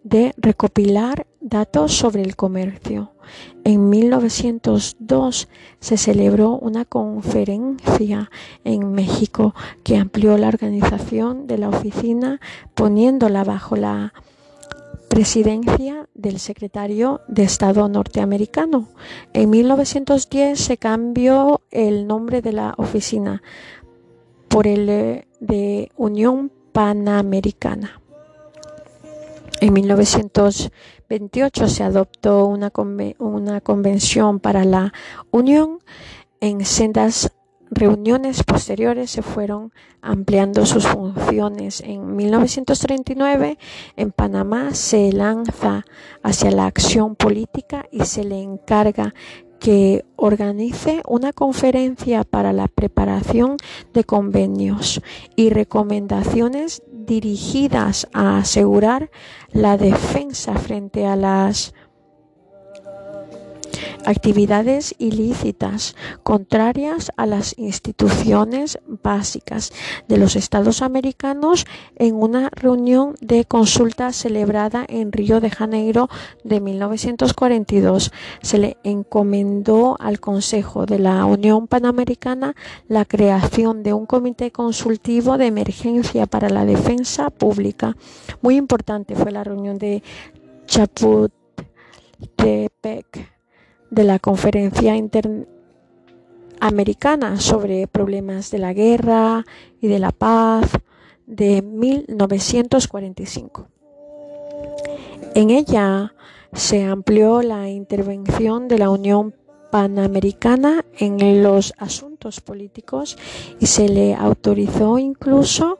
[0.09, 3.11] de recopilar datos sobre el comercio.
[3.65, 5.49] En 1902
[5.81, 8.31] se celebró una conferencia
[8.63, 9.53] en México
[9.83, 12.39] que amplió la organización de la oficina
[12.73, 14.13] poniéndola bajo la
[15.09, 18.87] presidencia del secretario de Estado norteamericano.
[19.33, 23.41] En 1910 se cambió el nombre de la oficina
[24.47, 28.01] por el de Unión Panamericana.
[29.59, 32.71] En 1928 se adoptó una,
[33.17, 34.93] una convención para la
[35.31, 35.79] Unión.
[36.39, 37.31] En sendas
[37.71, 41.81] reuniones posteriores se fueron ampliando sus funciones.
[41.81, 43.57] En 1939,
[43.95, 45.85] en Panamá se lanza
[46.23, 49.13] hacia la acción política y se le encarga
[49.59, 53.57] que organice una conferencia para la preparación
[53.93, 55.01] de convenios
[55.35, 59.09] y recomendaciones dirigidas a asegurar
[59.51, 61.73] la defensa frente a las
[64.07, 69.73] actividades ilícitas contrarias a las instituciones básicas
[70.07, 71.65] de los Estados americanos
[71.97, 76.07] en una reunión de consulta celebrada en Río de Janeiro
[76.45, 78.13] de 1942.
[78.41, 82.55] Se le encomendó al Consejo de la Unión Panamericana
[82.87, 87.97] la creación de un comité consultivo de emergencia para la defensa pública.
[88.41, 90.01] Muy importante fue la reunión de
[90.65, 91.37] Chapultepec
[93.89, 99.45] de la Conferencia Interamericana sobre Problemas de la Guerra
[99.81, 100.69] y de la Paz
[101.25, 103.69] de 1945.
[105.35, 106.13] En ella
[106.53, 109.33] se amplió la intervención de la Unión
[109.71, 113.17] Panamericana en los asuntos políticos
[113.59, 115.79] y se le autorizó incluso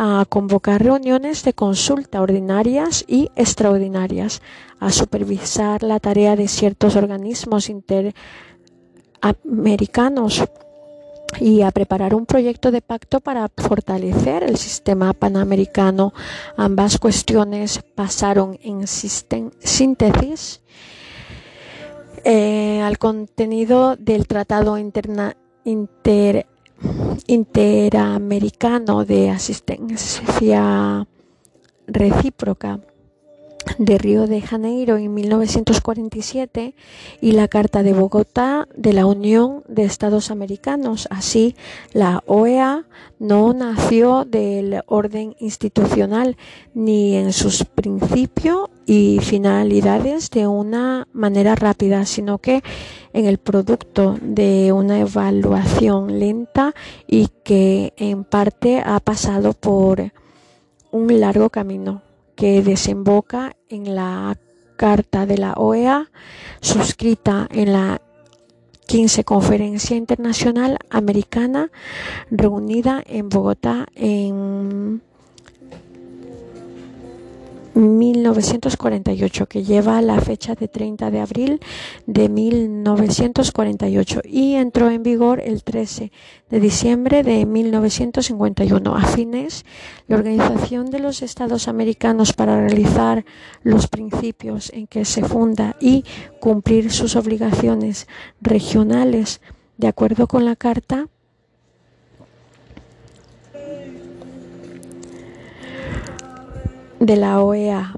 [0.00, 4.42] a convocar reuniones de consulta ordinarias y extraordinarias,
[4.78, 10.44] a supervisar la tarea de ciertos organismos interamericanos
[11.40, 16.14] y a preparar un proyecto de pacto para fortalecer el sistema panamericano.
[16.56, 20.60] Ambas cuestiones pasaron en síntesis
[22.22, 26.46] eh, al contenido del Tratado Interna Inter
[27.26, 31.06] Interamericano de Asistencia
[31.86, 32.80] Recíproca
[33.78, 36.74] de Río de Janeiro en 1947
[37.20, 41.06] y la Carta de Bogotá de la Unión de Estados Americanos.
[41.10, 41.54] Así,
[41.92, 42.86] la OEA
[43.18, 46.36] no nació del orden institucional
[46.74, 52.62] ni en sus principios y finalidades de una manera rápida, sino que
[53.18, 56.72] en el producto de una evaluación lenta
[57.08, 60.12] y que en parte ha pasado por
[60.92, 62.02] un largo camino
[62.36, 64.38] que desemboca en la
[64.76, 66.08] Carta de la OEA
[66.60, 68.00] suscrita en la
[68.86, 71.72] 15 Conferencia Internacional Americana
[72.30, 75.02] reunida en Bogotá en
[78.28, 81.60] 1948, que lleva la fecha de 30 de abril
[82.06, 86.12] de 1948 y entró en vigor el 13
[86.50, 88.94] de diciembre de 1951.
[88.94, 89.64] A fines,
[90.06, 93.24] la Organización de los Estados Americanos para realizar
[93.62, 96.04] los principios en que se funda y
[96.40, 98.08] cumplir sus obligaciones
[98.40, 99.40] regionales
[99.78, 101.06] de acuerdo con la Carta
[107.00, 107.94] de la OEA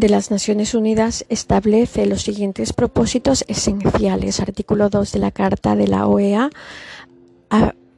[0.00, 4.40] de las Naciones Unidas establece los siguientes propósitos esenciales.
[4.40, 6.50] Artículo 2 de la Carta de la OEA.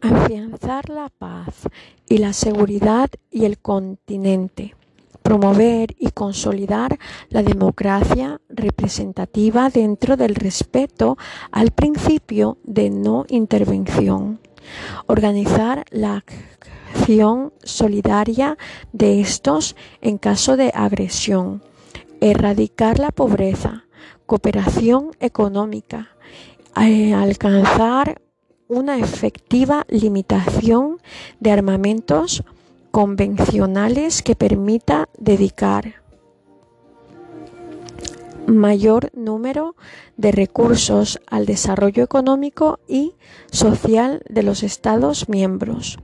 [0.02, 1.54] afianzar la paz
[2.06, 4.76] y la seguridad y el continente.
[5.22, 6.98] Promover y consolidar
[7.30, 11.16] la democracia representativa dentro del respeto
[11.50, 14.38] al principio de no intervención
[15.06, 16.24] organizar la
[16.92, 18.58] acción solidaria
[18.92, 21.62] de estos en caso de agresión,
[22.20, 23.84] erradicar la pobreza,
[24.26, 26.10] cooperación económica,
[26.80, 28.20] eh, alcanzar
[28.68, 30.98] una efectiva limitación
[31.40, 32.42] de armamentos
[32.90, 36.06] convencionales que permita dedicar
[38.46, 39.76] mayor número
[40.16, 43.14] de recursos al desarrollo económico y
[43.50, 45.98] social de los Estados miembros.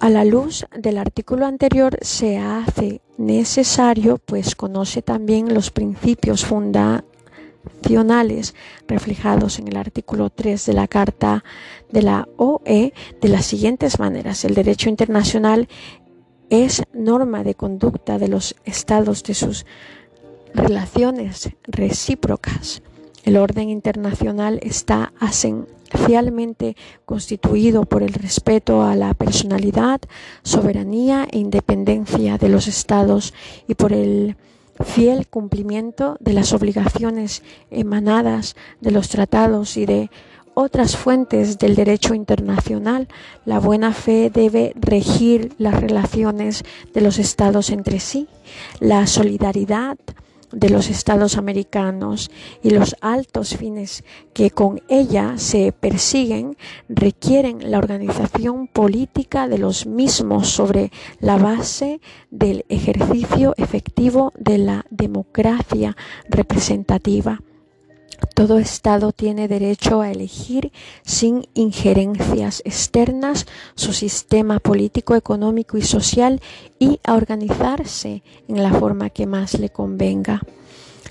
[0.00, 8.54] A la luz del artículo anterior se hace necesario, pues conoce también los principios fundacionales
[8.86, 11.42] reflejados en el artículo 3 de la Carta
[11.90, 14.44] de la OE de las siguientes maneras.
[14.44, 15.66] El derecho internacional
[16.48, 19.66] es norma de conducta de los estados de sus
[20.54, 22.82] relaciones recíprocas.
[23.24, 25.12] El orden internacional está
[25.92, 30.00] esencialmente constituido por el respeto a la personalidad,
[30.42, 33.34] soberanía e independencia de los estados
[33.66, 34.36] y por el
[34.84, 40.10] fiel cumplimiento de las obligaciones emanadas de los tratados y de
[40.54, 43.06] otras fuentes del derecho internacional,
[43.44, 48.26] la buena fe debe regir las relaciones de los estados entre sí.
[48.80, 49.98] La solidaridad
[50.52, 52.30] de los estados americanos
[52.62, 56.56] y los altos fines que con ella se persiguen
[56.88, 60.90] requieren la organización política de los mismos sobre
[61.20, 65.96] la base del ejercicio efectivo de la democracia
[66.28, 67.40] representativa.
[68.38, 70.70] Todo Estado tiene derecho a elegir
[71.04, 76.40] sin injerencias externas su sistema político, económico y social
[76.78, 80.40] y a organizarse en la forma que más le convenga.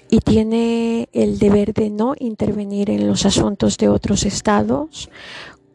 [0.10, 5.10] Y tiene el deber de no intervenir en los asuntos de otros estados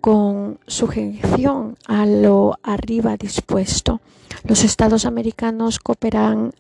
[0.02, 4.00] con sujeción a lo arriba dispuesto.
[4.42, 6.52] Los estados americanos cooperan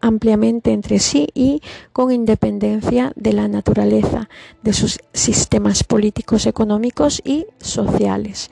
[0.00, 1.62] ampliamente entre sí y
[1.94, 4.28] con independencia de la naturaleza
[4.62, 8.50] de sus sistemas políticos, económicos y sociales.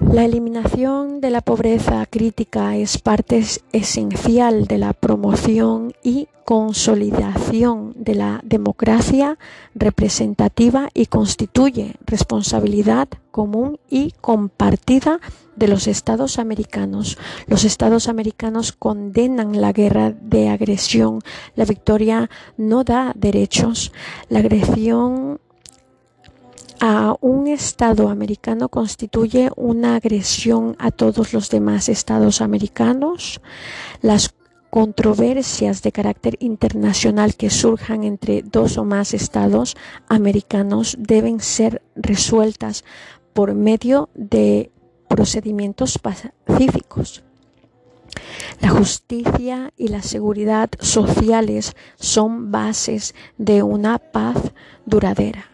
[0.00, 3.42] La eliminación de la pobreza crítica es parte
[3.72, 9.38] esencial de la promoción y consolidación de la democracia
[9.74, 15.18] representativa y constituye responsabilidad común y compartida
[15.56, 17.18] de los estados americanos.
[17.46, 21.20] Los estados americanos condenan la guerra de agresión.
[21.54, 22.28] La victoria
[22.58, 23.92] no da derechos.
[24.28, 25.40] La agresión
[26.80, 33.40] a un Estado americano constituye una agresión a todos los demás Estados americanos.
[34.02, 34.34] Las
[34.70, 39.76] controversias de carácter internacional que surjan entre dos o más Estados
[40.08, 42.84] americanos deben ser resueltas
[43.32, 44.70] por medio de
[45.08, 47.22] procedimientos pacíficos.
[48.60, 54.36] La justicia y la seguridad sociales son bases de una paz
[54.86, 55.50] duradera.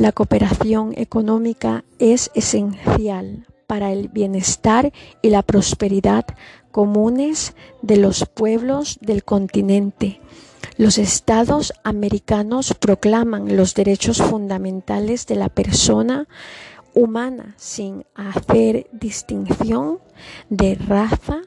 [0.00, 6.24] La cooperación económica es esencial para el bienestar y la prosperidad
[6.72, 10.22] comunes de los pueblos del continente.
[10.78, 16.28] Los estados americanos proclaman los derechos fundamentales de la persona
[16.94, 19.98] humana sin hacer distinción
[20.48, 21.42] de raza,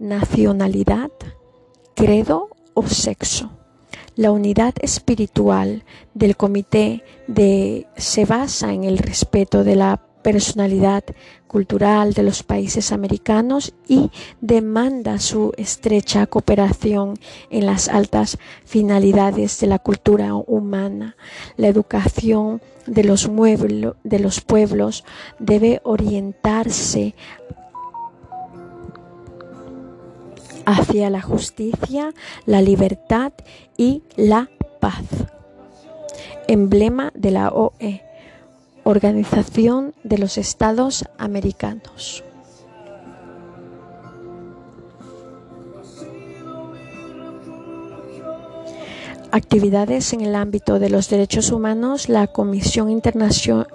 [0.00, 1.12] nacionalidad,
[1.94, 3.52] credo o sexo.
[4.16, 5.84] La unidad espiritual
[6.14, 11.04] del comité de, se basa en el respeto de la personalidad
[11.46, 14.10] cultural de los países americanos y
[14.40, 17.14] demanda su estrecha cooperación
[17.50, 21.16] en las altas finalidades de la cultura humana.
[21.56, 23.30] La educación de los,
[24.02, 25.04] de los pueblos
[25.38, 27.14] debe orientarse
[30.66, 32.12] hacia la justicia,
[32.46, 33.32] la libertad
[33.76, 34.50] y la
[34.80, 35.04] paz.
[36.48, 38.02] Emblema de la OE,
[38.84, 42.22] Organización de los Estados Americanos.
[49.30, 53.66] Actividades en el ámbito de los derechos humanos, la Comisión Internacional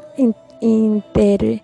[0.62, 1.62] Inter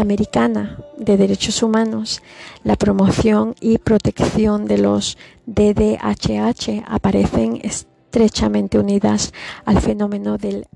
[0.00, 2.22] Americana de Derechos Humanos,
[2.64, 9.32] la promoción y protección de los DDHH aparecen estrechamente unidas
[9.64, 10.66] al fenómeno del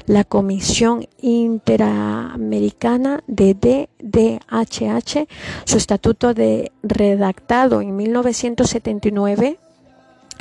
[0.07, 5.27] la Comisión Interamericana de DDHH,
[5.65, 9.59] su estatuto de redactado en 1979,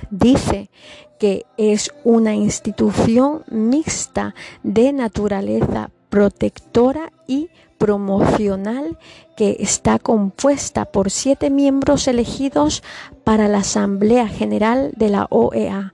[0.09, 0.69] Dice
[1.17, 7.49] que es una institución mixta de naturaleza protectora y
[7.83, 8.97] promocional
[9.35, 12.81] que está compuesta por siete miembros elegidos
[13.25, 15.91] para la Asamblea General de la OEA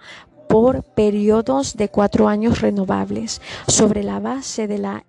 [0.48, 5.02] por periodos de cuatro años renovables sobre la base de las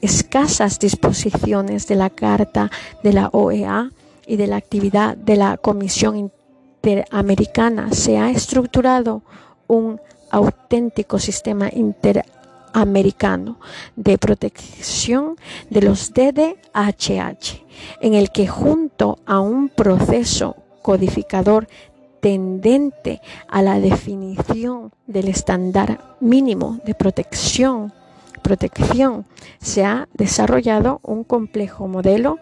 [0.00, 2.68] escasas disposiciones de la Carta
[3.04, 3.92] de la OEA
[4.26, 7.92] y de la actividad de la Comisión Interamericana.
[7.92, 9.22] Se ha estructurado
[9.68, 10.00] un
[10.32, 11.68] auténtico sistema
[12.76, 13.58] interamericano
[13.96, 15.36] de protección
[15.70, 17.64] de los DDHH,
[18.02, 21.68] en el que junto a un proceso codificador
[22.20, 27.92] tendente a la definición del estándar mínimo de protección,
[28.42, 29.24] protección,
[29.60, 32.38] se ha desarrollado un complejo modelo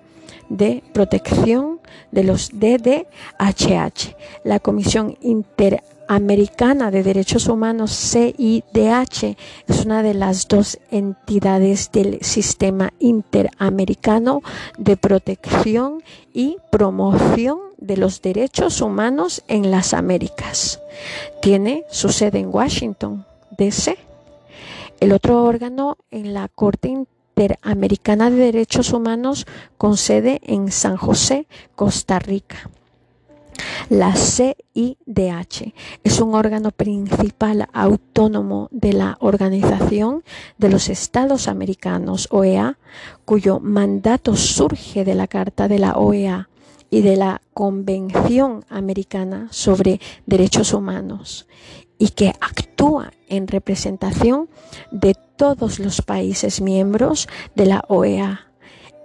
[0.48, 1.80] de protección
[2.10, 4.14] de los DDHH.
[4.44, 9.36] La Comisión Interamericana de Derechos Humanos, CIDH,
[9.66, 14.42] es una de las dos entidades del sistema interamericano
[14.78, 20.80] de protección y promoción de los derechos humanos en las Américas.
[21.42, 23.26] Tiene su sede en Washington,
[23.56, 23.98] D.C.
[25.00, 26.88] El otro órgano en la Corte
[27.36, 29.44] Interamericana de Derechos Humanos
[29.76, 32.70] con sede en San José, Costa Rica.
[33.88, 35.74] La CIDH
[36.04, 40.22] es un órgano principal autónomo de la Organización
[40.58, 42.78] de los Estados Americanos, OEA,
[43.24, 46.48] cuyo mandato surge de la Carta de la OEA
[46.88, 51.48] y de la Convención Americana sobre Derechos Humanos
[51.98, 54.48] y que actúa en representación
[54.90, 58.48] de todos los países miembros de la OEA.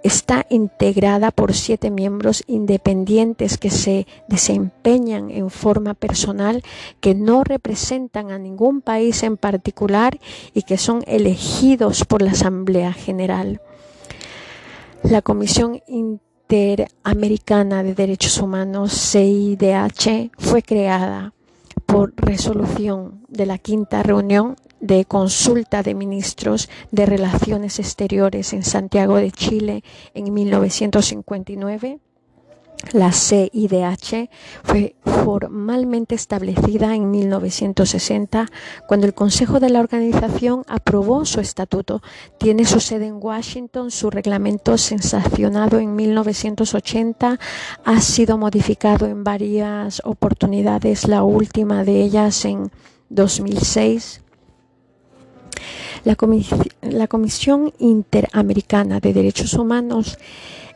[0.02, 6.62] Está integrada por siete miembros independientes que se desempeñan en forma personal,
[7.00, 10.18] que no representan a ningún país en particular
[10.54, 13.60] y que son elegidos por la Asamblea General.
[15.02, 21.34] La Comisión Interamericana de Derechos Humanos, CIDH, fue creada
[21.90, 29.16] por resolución de la quinta reunión de consulta de ministros de Relaciones Exteriores en Santiago
[29.16, 29.82] de Chile
[30.14, 31.98] en 1959.
[32.92, 34.30] La CIDH
[34.64, 38.46] fue formalmente establecida en 1960
[38.88, 42.02] cuando el Consejo de la organización aprobó su estatuto.
[42.38, 47.38] Tiene su sede en Washington, su reglamento sensacionado en 1980
[47.84, 52.70] ha sido modificado en varias oportunidades, la última de ellas en
[53.10, 54.22] 2006
[56.04, 60.18] la, Comisión Interamericana de Derechos Humanos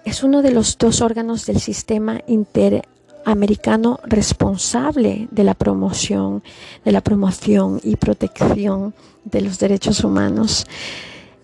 [0.04, 6.42] es uno de los dos órganos del sistema interamericano responsable de la promoción,
[6.84, 8.94] de la promoción y protección
[9.24, 10.66] de los derechos humanos.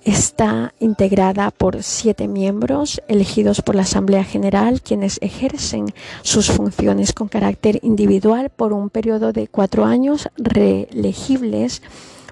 [0.04, 5.92] Está integrada por siete miembros elegidos por la Asamblea General, quienes ejercen
[6.22, 11.82] sus funciones con carácter individual por un periodo de cuatro años reelegibles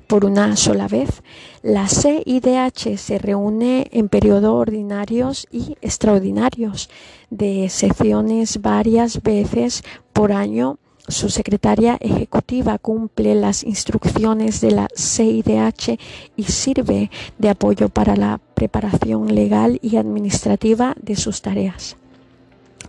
[0.08, 1.22] por una sola vez.
[1.62, 6.90] La CIDH se reúne en periodos ordinarios y extraordinarios
[7.30, 10.78] de sesiones varias veces por año.
[11.06, 15.98] Su secretaria ejecutiva cumple las instrucciones de la CIDH
[16.36, 21.96] y sirve de apoyo para la preparación legal y administrativa de sus tareas.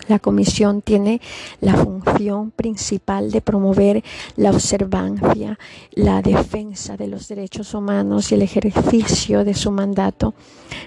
[0.09, 1.21] La comisión tiene
[1.61, 4.03] la función principal de promover
[4.37, 5.59] la observancia,
[5.91, 10.33] la defensa de los derechos humanos y el ejercicio de su mandato.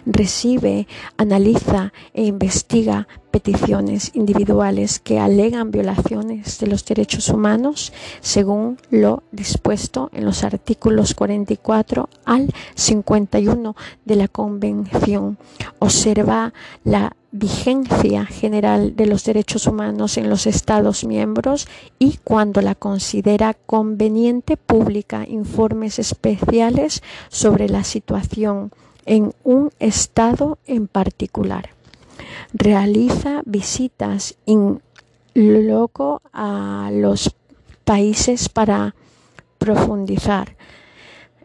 [0.06, 9.24] Recibe, analiza e investiga peticiones individuales que alegan violaciones de los derechos humanos según lo
[9.32, 13.74] dispuesto en los artículos 44 al 51
[14.04, 15.38] de la Convención.
[15.80, 16.52] Observa
[16.84, 21.66] la vigencia general de los derechos humanos en los Estados miembros
[21.98, 28.70] y cuando la considera conveniente publica informes especiales sobre la situación
[29.06, 31.70] en un Estado en particular.
[32.52, 34.80] Realiza visitas in
[35.34, 37.34] loco a los
[37.84, 38.94] países para
[39.58, 40.56] profundizar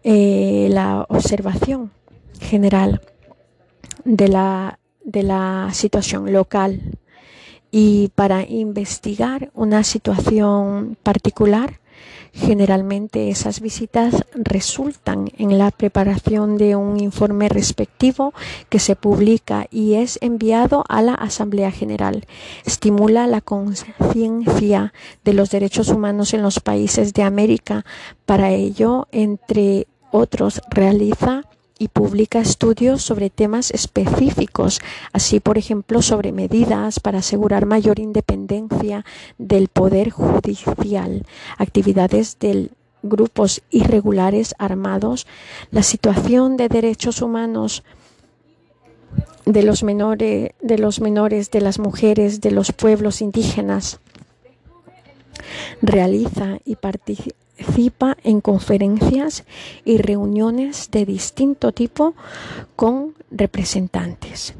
[0.04, 1.92] eh, la observación
[2.40, 3.02] general
[4.04, 6.82] de la de la situación local.
[7.72, 11.80] Y para investigar una situación particular
[12.40, 18.32] Generalmente esas visitas resultan en la preparación de un informe respectivo
[18.70, 22.26] que se publica y es enviado a la Asamblea General.
[22.64, 24.94] Estimula la conciencia
[25.26, 27.86] de los derechos humanos en los países de América.
[28.28, 31.42] Para ello, entre otros, realiza
[31.80, 34.80] y publica estudios sobre temas específicos,
[35.14, 39.06] así por ejemplo sobre medidas para asegurar mayor independencia
[39.38, 41.26] del poder judicial,
[41.58, 42.70] actividades de
[43.04, 45.28] grupos irregulares armados,
[45.72, 47.84] la situación de derechos humanos
[49.46, 54.00] de los menores, de las mujeres, de los pueblos indígenas.
[55.82, 59.44] Realiza y participa participa en conferencias
[59.84, 62.14] y reuniones de distinto tipo
[62.76, 64.54] con representantes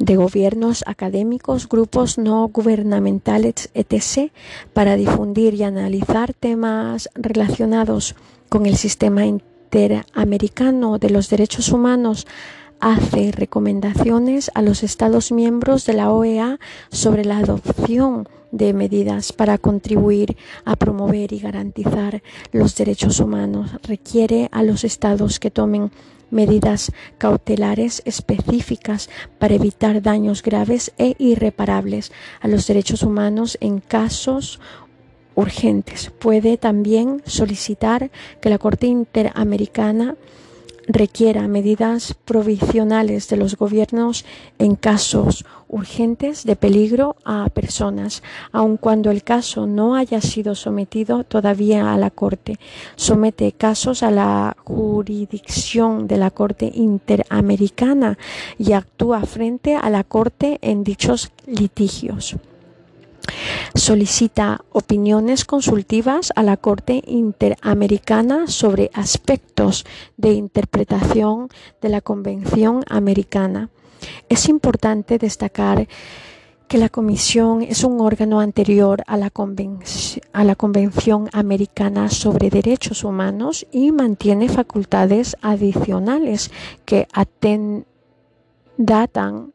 [0.00, 4.30] de gobiernos académicos, grupos no gubernamentales, etc.,
[4.72, 8.14] para difundir y analizar temas relacionados
[8.48, 12.26] con el sistema interamericano de los derechos humanos
[12.80, 16.58] hace recomendaciones a los Estados miembros de la OEA
[16.90, 22.22] sobre la adopción de medidas para contribuir a promover y garantizar
[22.52, 23.70] los derechos humanos.
[23.82, 25.90] Requiere a los Estados que tomen
[26.30, 29.08] medidas cautelares específicas
[29.38, 34.60] para evitar daños graves e irreparables a los derechos humanos en casos
[35.34, 36.10] urgentes.
[36.18, 38.10] Puede también solicitar
[38.40, 40.16] que la Corte Interamericana
[40.88, 44.24] requiera medidas provisionales de los gobiernos
[44.58, 48.22] en casos urgentes de peligro a personas,
[48.52, 52.58] aun cuando el caso no haya sido sometido todavía a la Corte.
[52.96, 58.16] Somete casos a la jurisdicción de la Corte Interamericana
[58.58, 62.36] y actúa frente a la Corte en dichos litigios.
[63.74, 69.84] Solicita opiniones consultivas a la Corte Interamericana sobre aspectos
[70.16, 71.48] de interpretación
[71.80, 73.70] de la Convención Americana.
[74.28, 75.88] Es importante destacar
[76.68, 83.90] que la Comisión es un órgano anterior a la, Convención Americana sobre Derechos Humanos y
[83.90, 86.50] mantiene facultades adicionales
[86.84, 87.08] que
[88.76, 89.54] datan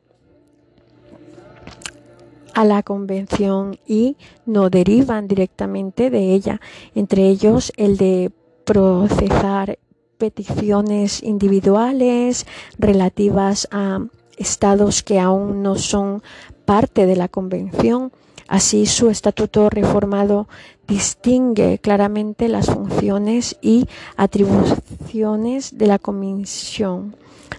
[2.54, 6.62] a la convención y no derivan directamente de ella,
[6.96, 8.32] entre ellos el de
[8.66, 9.80] procesar
[10.18, 12.46] peticiones individuales
[12.78, 14.00] relativas a
[14.38, 16.24] estados que aún no son
[16.66, 18.12] parte de la convención.
[18.48, 20.48] Así, su estatuto reformado
[20.88, 27.16] distingue claramente las funciones y atribuciones de la Comisión.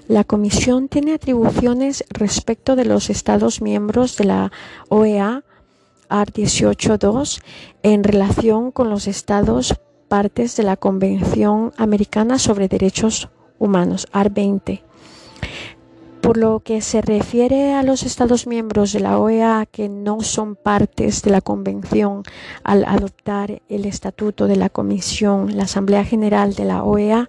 [0.08, 4.52] La Comisión tiene atribuciones respecto de los Estados miembros de la
[4.88, 5.44] OEA,
[6.10, 7.42] ART 18.2,
[7.82, 9.74] en relación con los Estados
[10.08, 14.84] partes de la Convención Americana sobre Derechos Humanos, ART 20.
[16.20, 20.56] Por lo que se refiere a los Estados miembros de la OEA que no son
[20.56, 22.22] partes de la Convención
[22.62, 27.28] al adoptar el Estatuto de la Comisión, la Asamblea General de la OEA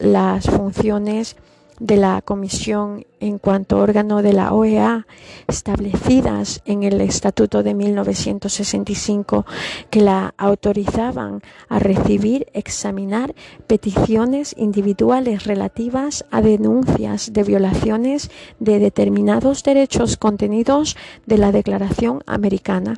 [0.00, 1.36] las funciones
[1.80, 5.06] de la Comisión en cuanto órgano de la OEA
[5.46, 9.46] establecidas en el Estatuto de 1965
[9.90, 13.34] que la autorizaban a recibir, examinar
[13.66, 20.96] peticiones individuales relativas a denuncias de violaciones de determinados derechos contenidos
[21.26, 22.94] de la Declaración Americana.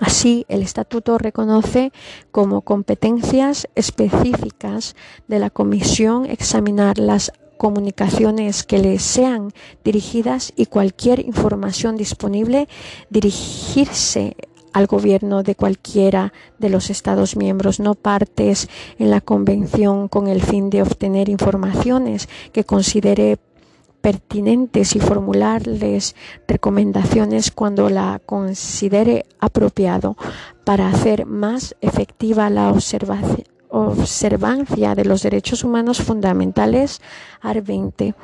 [0.00, 1.92] Así, el Estatuto reconoce
[2.30, 4.94] como competencias específicas
[5.26, 9.52] de la Comisión examinar las comunicaciones que le sean
[9.84, 12.68] dirigidas y cualquier información disponible
[13.10, 14.36] dirigirse
[14.72, 18.68] al gobierno de cualquiera de los Estados miembros, no partes
[18.98, 23.38] en la Convención con el fin de obtener informaciones que considere
[24.00, 30.16] pertinentes y formularles recomendaciones cuando la considere apropiado
[30.64, 32.72] para hacer más efectiva la
[33.70, 37.02] observancia de los derechos humanos fundamentales.
[37.40, 38.14] AR 20.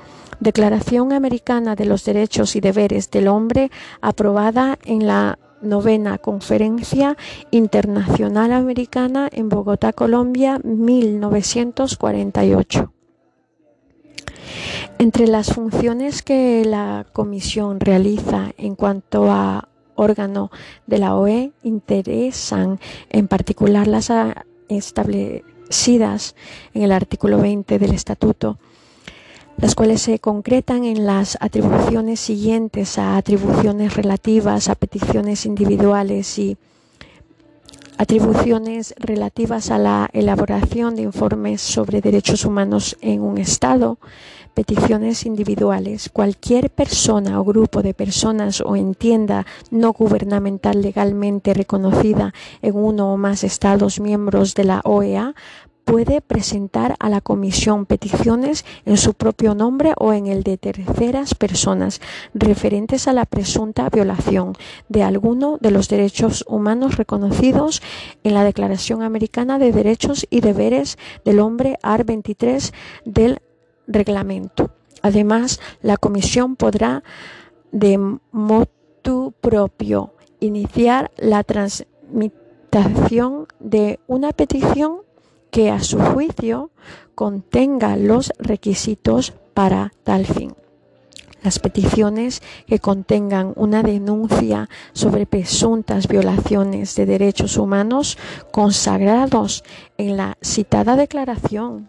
[0.40, 3.70] Declaración Americana de los Derechos y Deberes del Hombre
[4.00, 7.16] aprobada en la novena Conferencia
[7.50, 12.93] Internacional Americana en Bogotá, Colombia, 1948.
[14.98, 20.50] Entre las funciones que la Comisión realiza en cuanto a órgano
[20.86, 22.80] de la OE interesan
[23.10, 24.12] en particular las
[24.68, 26.34] establecidas
[26.72, 28.58] en el artículo 20 del Estatuto,
[29.56, 36.56] las cuales se concretan en las atribuciones siguientes a atribuciones relativas a peticiones individuales y
[37.96, 43.98] atribuciones relativas a la elaboración de informes sobre derechos humanos en un Estado,
[44.54, 46.08] peticiones individuales.
[46.12, 52.32] Cualquier persona o grupo de personas o entienda no gubernamental legalmente reconocida
[52.62, 55.34] en uno o más Estados miembros de la OEA
[55.84, 61.34] puede presentar a la Comisión peticiones en su propio nombre o en el de terceras
[61.34, 62.00] personas
[62.34, 64.54] referentes a la presunta violación
[64.88, 67.82] de alguno de los derechos humanos reconocidos
[68.22, 72.72] en la Declaración Americana de Derechos y Deberes del Hombre AR 23
[73.04, 73.40] del
[73.86, 74.70] reglamento.
[75.02, 77.02] Además, la Comisión podrá
[77.72, 77.98] de
[78.32, 85.04] motu propio iniciar la transmitación de una petición
[85.54, 86.72] que a su juicio
[87.14, 90.52] contenga los requisitos para tal fin.
[91.44, 98.18] Las peticiones que contengan una denuncia sobre presuntas violaciones de derechos humanos
[98.50, 99.62] consagrados
[99.96, 101.88] en la citada declaración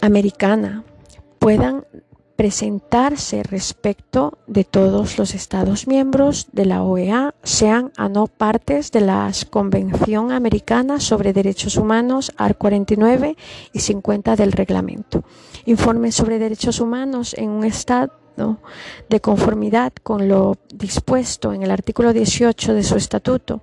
[0.00, 0.84] americana
[1.40, 1.86] puedan
[2.36, 9.00] presentarse respecto de todos los Estados miembros de la OEA, sean a no partes de
[9.00, 13.36] la Convención Americana sobre Derechos Humanos, AR 49
[13.72, 15.24] y 50 del reglamento.
[15.66, 18.12] Informes sobre derechos humanos en un Estado
[19.08, 23.62] de conformidad con lo dispuesto en el artículo 18 de su estatuto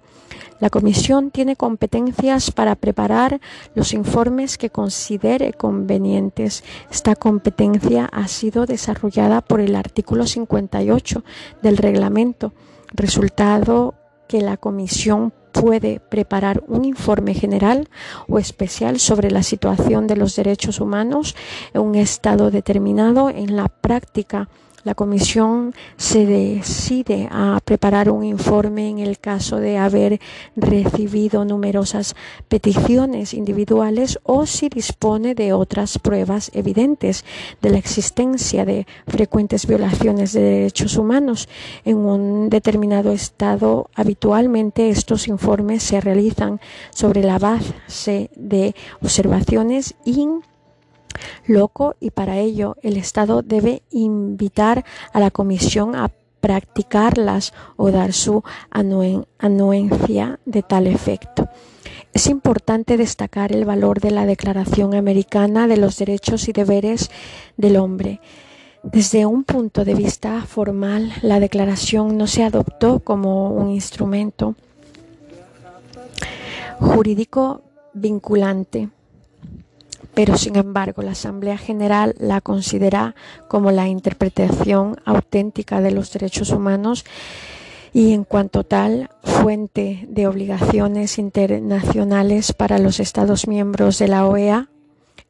[0.61, 3.41] la Comisión tiene competencias para preparar
[3.73, 6.63] los informes que considere convenientes.
[6.91, 11.23] Esta competencia ha sido desarrollada por el artículo 58
[11.63, 12.53] del reglamento,
[12.93, 13.95] resultado
[14.27, 17.89] que la Comisión puede preparar un informe general
[18.29, 21.35] o especial sobre la situación de los derechos humanos
[21.73, 24.47] en un estado determinado en la práctica
[24.83, 30.19] la comisión se decide a preparar un informe en el caso de haber
[30.55, 32.15] recibido numerosas
[32.47, 37.25] peticiones individuales o si dispone de otras pruebas evidentes
[37.61, 41.47] de la existencia de frecuentes violaciones de derechos humanos
[41.85, 43.89] en un determinado estado.
[43.95, 46.59] Habitualmente estos informes se realizan
[46.91, 50.41] sobre la base de observaciones in
[51.45, 58.13] loco y para ello el Estado debe invitar a la Comisión a practicarlas o dar
[58.13, 61.47] su anuencia de tal efecto.
[62.13, 67.09] Es importante destacar el valor de la Declaración Americana de los Derechos y Deberes
[67.55, 68.19] del Hombre.
[68.83, 74.55] Desde un punto de vista formal, la declaración no se adoptó como un instrumento
[76.79, 77.61] jurídico
[77.93, 78.89] vinculante
[80.13, 83.15] pero sin embargo la Asamblea General la considera
[83.47, 87.05] como la interpretación auténtica de los derechos humanos
[87.93, 94.69] y en cuanto tal fuente de obligaciones internacionales para los Estados miembros de la OEA.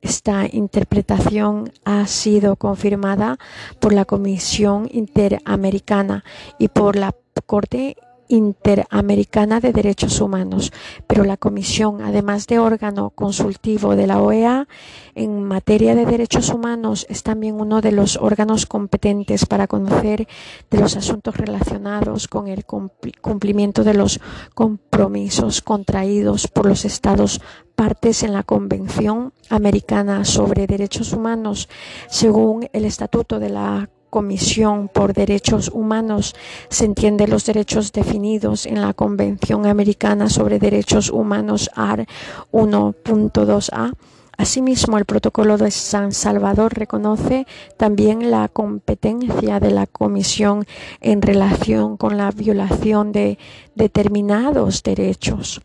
[0.02, 3.38] Esta interpretación ha sido confirmada
[3.80, 6.24] por la Comisión Interamericana
[6.58, 7.16] y por la
[7.46, 7.98] Corte
[8.32, 10.72] Interamericana de Derechos Humanos,
[11.06, 14.68] pero la Comisión, además de órgano consultivo de la OEA
[15.16, 20.28] en materia de derechos humanos, es también uno de los órganos competentes para conocer
[20.70, 24.22] de los asuntos relacionados con el cumplimiento de los
[24.54, 27.42] compromisos contraídos por los Estados
[27.76, 31.68] partes en la Convención Americana sobre Derechos Humanos,
[32.08, 36.36] según el Estatuto de la Comisión por Derechos Humanos
[36.70, 42.06] se entiende los derechos definidos en la Convención Americana sobre Derechos Humanos AR
[42.52, 43.94] 1.2a.
[44.38, 47.48] Asimismo, el Protocolo de San Salvador reconoce
[47.78, 50.66] también la competencia de la Comisión
[51.00, 53.38] en relación con la violación de
[53.76, 55.62] determinados derechos.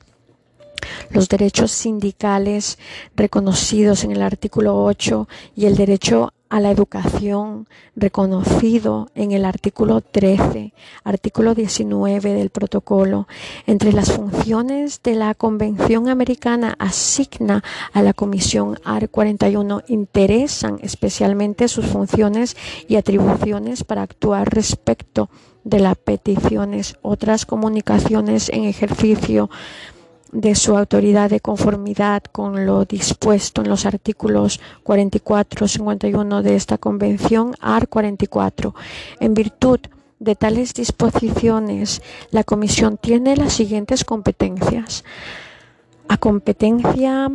[1.11, 2.79] Los derechos sindicales
[3.14, 7.66] reconocidos en el artículo 8 y el derecho a la educación
[7.97, 10.72] reconocido en el artículo 13,
[11.05, 13.27] artículo 19 del protocolo.
[13.66, 21.68] Entre las funciones de la Convención Americana asigna a la Comisión AR 41 interesan especialmente
[21.68, 22.57] sus funciones
[22.87, 25.29] y atribuciones para actuar respecto
[25.64, 29.51] de las peticiones, otras comunicaciones en ejercicio
[30.37, 36.57] de su autoridad de conformidad con lo dispuesto en los artículos 44 y 51 de
[36.57, 38.74] esta Convención AR 44.
[39.20, 39.80] En virtud
[40.18, 45.05] de tales disposiciones, la Comisión tiene las siguientes competencias.
[46.07, 47.30] A competencia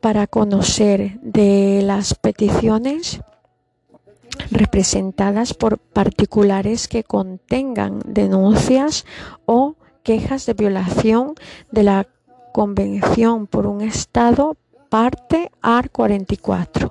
[0.00, 3.20] para conocer de las peticiones
[4.52, 9.04] representadas por particulares que contengan denuncias
[9.46, 9.74] o
[10.04, 11.34] quejas de violación
[11.72, 12.06] de la
[12.56, 14.56] Convención por un Estado,
[14.88, 16.90] parte AR 44.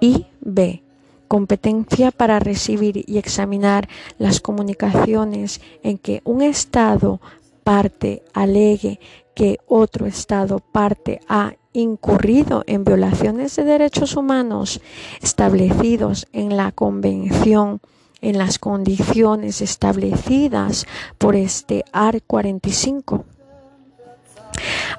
[0.00, 0.82] Y B.
[1.28, 3.86] Competencia para recibir y examinar
[4.16, 7.20] las comunicaciones en que un Estado
[7.64, 8.98] parte alegue
[9.34, 14.80] que otro Estado parte ha incurrido en violaciones de derechos humanos
[15.20, 17.82] establecidos en la Convención
[18.22, 20.86] en las condiciones establecidas
[21.18, 23.26] por este AR 45.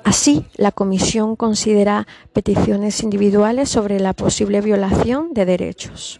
[0.04, 6.20] Así, la Comisión considera peticiones individuales sobre la posible violación de derechos.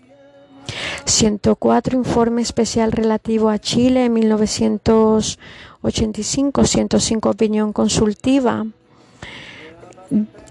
[1.06, 8.68] 104 informe especial relativo a Chile en 1985, 105 opinión consultiva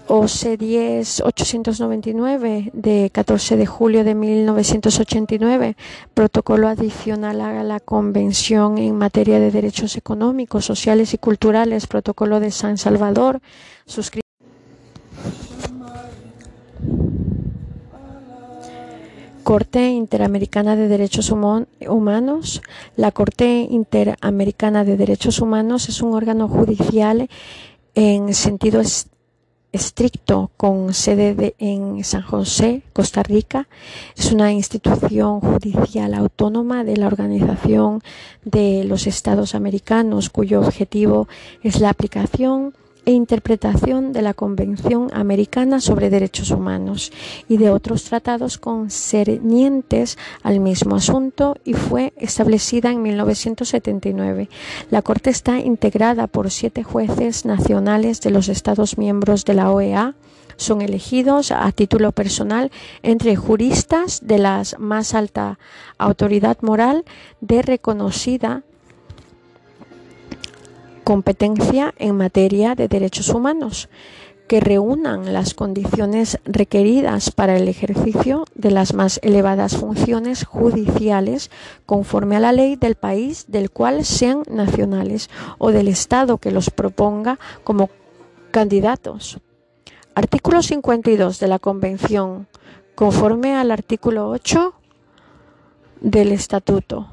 [0.09, 5.77] OC10 899 de 14 de julio de 1989,
[6.15, 12.49] protocolo adicional a la Convención en materia de derechos económicos, sociales y culturales, protocolo de
[12.49, 13.39] San Salvador,
[13.85, 14.27] suscrito
[19.43, 22.61] Corte Interamericana de Derechos Humanos.
[22.95, 27.29] La Corte Interamericana de Derechos Humanos es un órgano judicial
[27.95, 29.18] en sentido estricto
[30.57, 33.67] con sede en San José, Costa Rica.
[34.17, 38.01] Es una institución judicial autónoma de la Organización
[38.43, 41.27] de los Estados Americanos cuyo objetivo
[41.61, 42.73] es la aplicación
[43.09, 47.11] e interpretación de la Convención Americana sobre Derechos Humanos
[47.47, 54.47] y de otros tratados concernientes al mismo asunto y fue establecida en 1979.
[54.91, 60.13] La Corte está integrada por siete jueces nacionales de los Estados miembros de la OEA
[60.57, 62.69] son elegidos a título personal
[63.01, 65.57] entre juristas de la más alta
[65.97, 67.05] autoridad moral
[67.41, 68.63] de reconocida
[71.09, 73.89] competencia en materia de derechos humanos
[74.47, 81.49] que reúnan las condiciones requeridas para el ejercicio de las más elevadas funciones judiciales
[81.87, 86.69] conforme a la ley del país del cual sean nacionales o del Estado que los
[86.69, 87.89] proponga como
[88.51, 89.39] candidatos.
[90.13, 92.47] Artículo 52 de la Convención,
[92.93, 94.75] conforme al artículo 8
[96.01, 97.07] del Estatuto.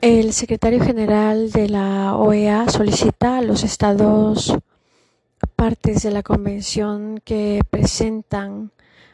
[0.00, 4.56] El secretario general de la OEA solicita a los estados
[5.56, 8.70] partes de la convención que presentan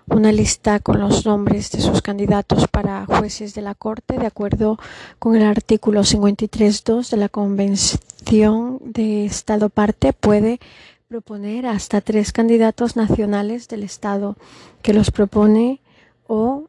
[0.07, 4.79] una lista con los nombres de sus candidatos para jueces de la Corte, de acuerdo
[5.19, 10.61] con el artículo 53.2 de la Convención de Estado parte, puede
[11.09, 14.37] proponer hasta tres candidatos nacionales del Estado
[14.83, 15.81] que los propone
[16.29, 16.69] o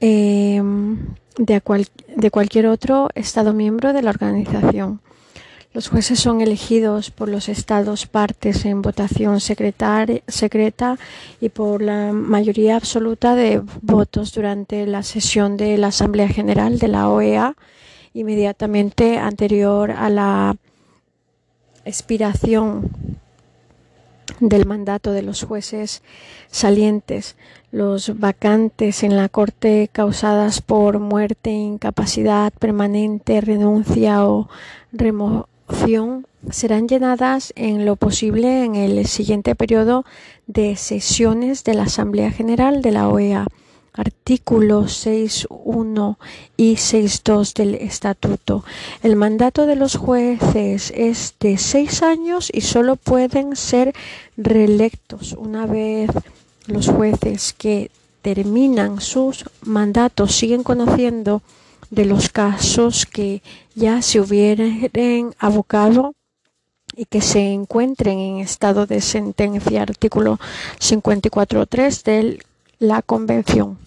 [0.00, 0.62] eh,
[1.36, 1.62] de,
[2.16, 5.00] de cualquier otro Estado miembro de la organización.
[5.72, 10.98] Los jueces son elegidos por los estados partes en votación secreta
[11.40, 16.86] y por la mayoría absoluta de votos durante la sesión de la Asamblea General de
[16.86, 17.56] la OEA
[18.12, 20.56] inmediatamente anterior a la
[21.84, 22.90] expiración
[24.40, 26.02] del mandato de los jueces
[26.50, 27.36] salientes,
[27.72, 34.48] los vacantes en la Corte causadas por muerte, incapacidad permanente, renuncia o
[34.92, 40.04] remoción serán llenadas en lo posible en el siguiente periodo
[40.46, 43.46] de sesiones de la Asamblea General de la OEA
[43.94, 46.16] artículos 6.1
[46.56, 48.64] y 6.2 del Estatuto.
[49.02, 53.94] El mandato de los jueces es de seis años y solo pueden ser
[54.36, 56.10] reelectos una vez
[56.66, 57.90] los jueces que
[58.22, 61.42] terminan sus mandatos siguen conociendo
[61.90, 63.42] de los casos que
[63.74, 64.90] ya se hubieran
[65.38, 66.14] abocado
[66.96, 70.38] y que se encuentren en estado de sentencia, artículo
[70.78, 72.38] 54.3 de
[72.78, 73.83] la Convención.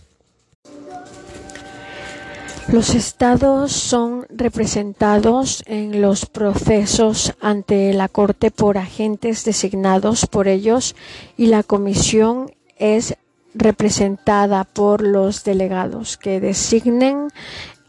[2.72, 10.94] Los estados son representados en los procesos ante la Corte por agentes designados por ellos
[11.38, 13.16] y la Comisión es
[13.54, 17.30] representada por los delegados que designen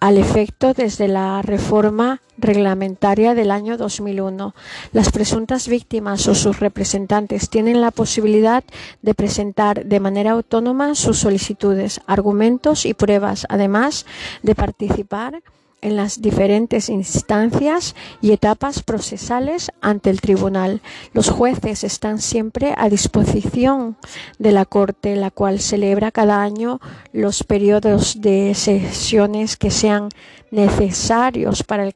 [0.01, 4.55] al efecto desde la reforma reglamentaria del año 2001.
[4.93, 8.63] Las presuntas víctimas o sus representantes tienen la posibilidad
[9.03, 14.07] de presentar de manera autónoma sus solicitudes, argumentos y pruebas, además
[14.43, 15.43] de participar
[15.81, 20.81] en las diferentes instancias y etapas procesales ante el tribunal.
[21.13, 23.97] Los jueces están siempre a disposición
[24.39, 26.81] de la Corte, la cual celebra cada año
[27.13, 30.09] los periodos de sesiones que sean
[30.51, 31.95] necesarios para el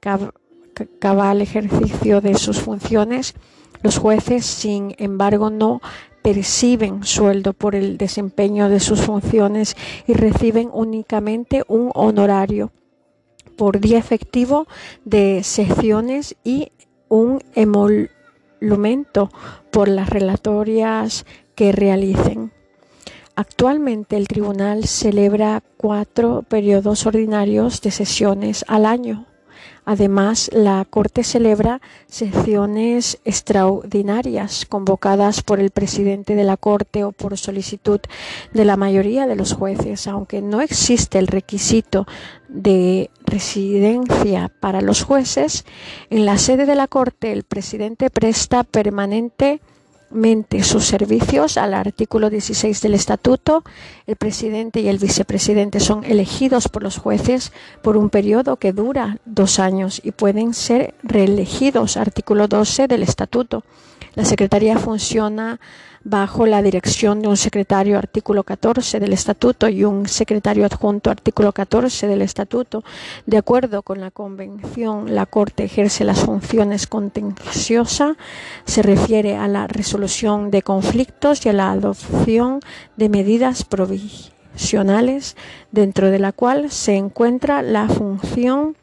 [0.98, 3.34] cabal ejercicio de sus funciones.
[3.82, 5.80] Los jueces, sin embargo, no
[6.22, 9.76] perciben sueldo por el desempeño de sus funciones
[10.06, 12.70] y reciben únicamente un honorario
[13.56, 14.66] por día efectivo
[15.04, 16.72] de secciones y
[17.08, 19.30] un emolumento
[19.70, 22.52] por las relatorias que realicen.
[23.34, 29.26] Actualmente el tribunal celebra cuatro periodos ordinarios de sesiones al año.
[29.84, 37.36] Además, la Corte celebra sesiones extraordinarias convocadas por el presidente de la Corte o por
[37.36, 38.00] solicitud
[38.52, 42.06] de la mayoría de los jueces, aunque no existe el requisito
[42.48, 45.64] de residencia para los jueces.
[46.10, 49.60] En la sede de la Corte, el presidente presta permanente
[50.62, 53.64] sus servicios al artículo 16 del Estatuto.
[54.06, 57.52] El presidente y el vicepresidente son elegidos por los jueces
[57.82, 61.96] por un periodo que dura dos años y pueden ser reelegidos.
[61.96, 63.64] Artículo 12 del Estatuto.
[64.14, 65.58] La Secretaría funciona
[66.04, 71.52] bajo la dirección de un secretario artículo 14 del estatuto y un secretario adjunto artículo
[71.52, 72.84] 14 del estatuto.
[73.26, 78.16] De acuerdo con la convención, la Corte ejerce las funciones contenciosas,
[78.64, 82.60] se refiere a la resolución de conflictos y a la adopción
[82.96, 85.36] de medidas provisionales,
[85.70, 88.76] dentro de la cual se encuentra la función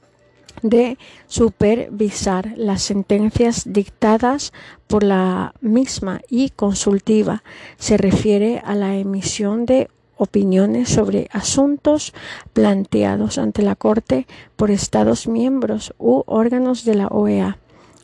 [0.61, 0.97] de
[1.27, 4.53] supervisar las sentencias dictadas
[4.87, 7.43] por la misma y consultiva.
[7.77, 12.13] Se refiere a la emisión de opiniones sobre asuntos
[12.53, 17.57] planteados ante la Corte por Estados miembros u órganos de la OEA.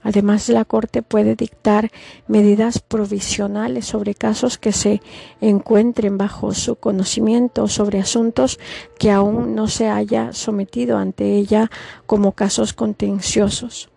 [0.06, 1.90] Además, la Corte puede dictar
[2.28, 5.02] medidas provisionales sobre casos que se
[5.42, 8.60] encuentren bajo su conocimiento sobre asuntos
[9.00, 11.72] que aún no se haya sometido ante ella
[12.06, 13.90] como casos contenciosos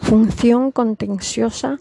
[0.00, 1.78] función contenciosa.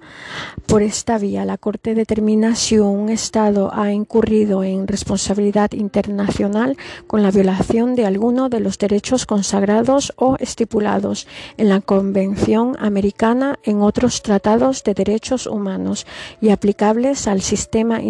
[0.65, 6.77] Por esta vía, la Corte determina si un Estado ha incurrido en responsabilidad internacional
[7.07, 11.27] con la violación de alguno de los derechos consagrados o estipulados
[11.57, 16.05] en la Convención Americana, en otros tratados de derechos humanos
[16.41, 18.01] y aplicables al sistema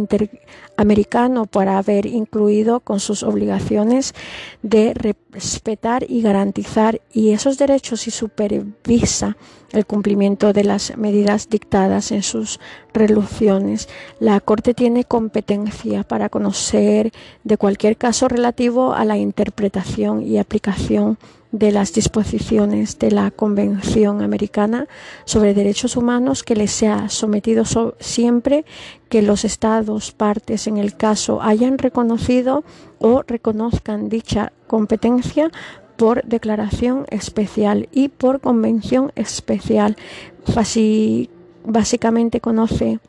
[0.77, 4.13] interamericano por haber incluido con sus obligaciones
[4.61, 9.37] de respetar y garantizar y esos derechos y supervisa
[9.71, 12.59] el cumplimiento de las medidas dictadas en sus
[12.93, 13.89] resoluciones.
[14.19, 17.11] La Corte tiene competencia para conocer
[17.43, 21.17] de cualquier caso relativo a la interpretación y aplicación
[21.51, 24.87] de las disposiciones de la Convención Americana
[25.25, 27.63] sobre Derechos Humanos que les sea sometido
[27.99, 28.65] siempre
[29.09, 32.63] que los Estados partes en el caso hayan reconocido
[32.99, 35.49] o reconozcan dicha competencia
[35.95, 39.97] por declaración especial y por convención especial.
[41.65, 42.99] básicamente conoce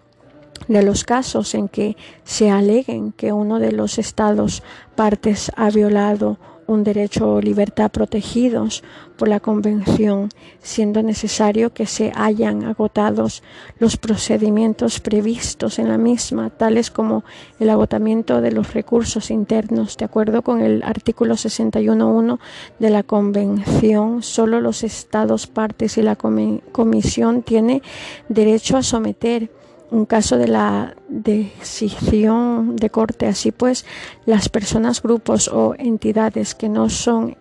[0.67, 4.63] de los casos en que se aleguen que uno de los estados
[4.97, 6.39] partes ha violado
[6.69, 8.85] un derecho o libertad protegidos
[9.17, 10.29] por la Convención,
[10.63, 13.43] siendo necesario que se hayan agotados
[13.81, 17.25] los procedimientos previstos en la misma, tales como
[17.59, 19.97] el agotamiento de los recursos internos.
[19.97, 22.39] De acuerdo con el artículo 61.1
[22.79, 27.83] de la Convención, solo los Estados partes y la Comisión tiene
[28.29, 29.51] derecho a someter
[29.91, 33.27] un caso de la decisión de corte.
[33.27, 33.85] Así pues,
[34.27, 37.37] las personas, grupos o entidades que no son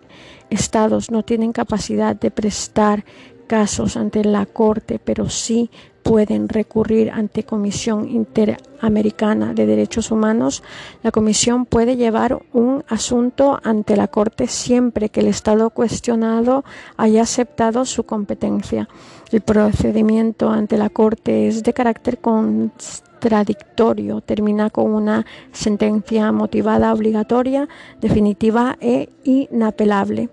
[0.50, 3.04] estados no tienen capacidad de prestar
[3.46, 5.70] casos ante la Corte, pero sí
[6.02, 10.62] pueden recurrir ante Comisión Interamericana de Derechos Humanos.
[11.02, 16.64] La Comisión puede llevar un asunto ante la Corte siempre que el Estado cuestionado
[16.96, 18.88] haya aceptado su competencia.
[19.30, 27.68] El procedimiento ante la Corte es de carácter contradictorio, termina con una sentencia motivada obligatoria,
[28.00, 30.30] definitiva e inapelable.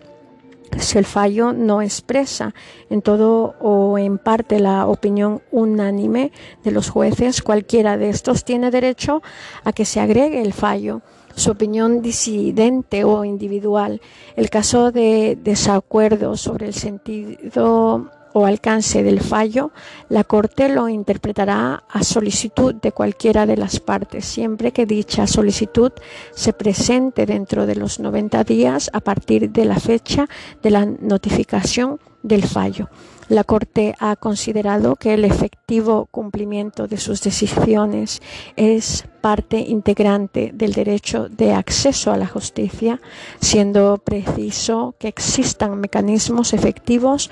[0.77, 2.53] Si el fallo no expresa
[2.89, 6.31] en todo o en parte la opinión unánime
[6.63, 9.21] de los jueces, cualquiera de estos tiene derecho
[9.65, 11.01] a que se agregue el fallo.
[11.35, 13.99] Su opinión disidente o individual.
[14.37, 19.71] El caso de desacuerdo sobre el sentido o alcance del fallo,
[20.09, 25.93] la Corte lo interpretará a solicitud de cualquiera de las partes, siempre que dicha solicitud
[26.33, 30.27] se presente dentro de los 90 días a partir de la fecha
[30.61, 32.89] de la notificación del fallo.
[33.29, 38.21] La Corte ha considerado que el efectivo cumplimiento de sus decisiones
[38.57, 42.99] es parte integrante del derecho de acceso a la justicia,
[43.39, 47.31] siendo preciso que existan mecanismos efectivos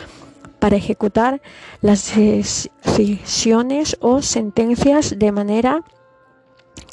[0.64, 1.42] para ejecutar
[1.82, 5.84] las decisiones o sentencias de manera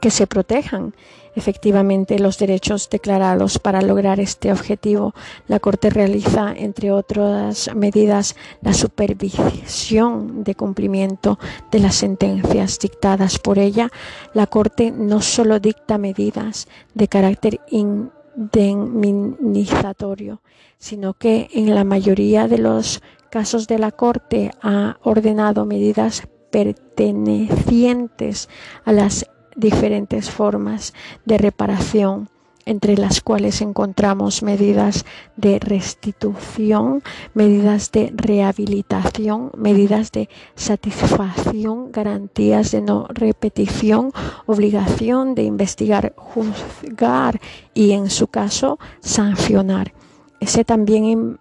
[0.01, 0.93] que se protejan
[1.37, 3.61] efectivamente los derechos declarados.
[3.61, 5.15] Para lograr este objetivo,
[5.47, 11.39] la Corte realiza, entre otras medidas, la supervisión de cumplimiento
[11.71, 13.89] de las sentencias dictadas por ella.
[14.35, 20.41] La Corte no solo dicta medidas de carácter indemnizatorio,
[20.77, 23.01] sino que en la mayoría de los
[23.31, 28.49] casos de la Corte ha ordenado medidas pertenecientes
[28.85, 29.27] a las
[29.57, 30.93] diferentes formas
[31.25, 32.29] de reparación
[32.67, 35.05] entre las cuales encontramos medidas
[35.37, 37.03] de restitución,
[37.35, 44.13] medidas de rehabilitación, medidas de satisfacción, garantías de no repetición,
[44.47, 47.41] obligación de investigar, juzgar
[47.75, 49.93] y, en su caso, sancionar.
[50.39, 51.41] Ese también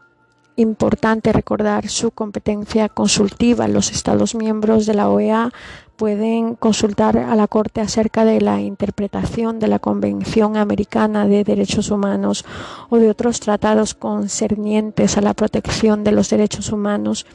[0.60, 3.68] importante recordar su competencia consultiva.
[3.68, 5.52] Los Estados miembros de la OEA
[5.96, 11.92] pueden consultar a la Corte acerca de la interpretación de la Convención Americana de Derechos
[11.92, 12.46] Humanos
[12.90, 17.26] o de otros tratados concernientes a la protección de los derechos humanos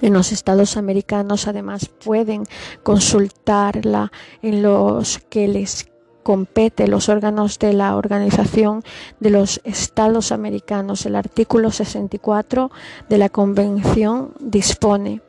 [0.00, 2.44] en los estados americanos además pueden
[2.82, 4.12] consultarla
[4.42, 5.88] en los que les
[6.28, 8.84] compete los órganos de la Organización
[9.18, 11.06] de los Estados Americanos.
[11.06, 12.70] El artículo 64
[13.08, 15.22] de la Convención dispone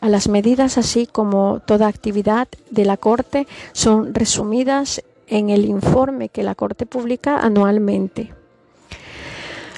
[0.00, 6.30] a las medidas, así como toda actividad de la Corte, son resumidas en el informe
[6.30, 8.32] que la Corte publica anualmente.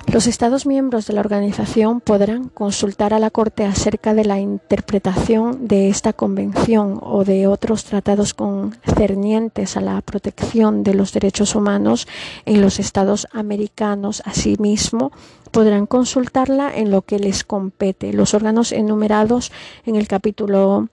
[0.06, 5.68] Los Estados miembros de la organización podrán consultar a la Corte acerca de la interpretación
[5.68, 12.08] de esta convención o de otros tratados concernientes a la protección de los derechos humanos
[12.44, 14.20] en los Estados americanos.
[14.24, 15.12] Asimismo,
[15.52, 18.12] podrán consultarla en lo que les compete.
[18.12, 19.52] Los órganos enumerados
[19.86, 20.88] en el capítulo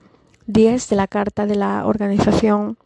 [0.46, 2.78] 10 de la Carta de la Organización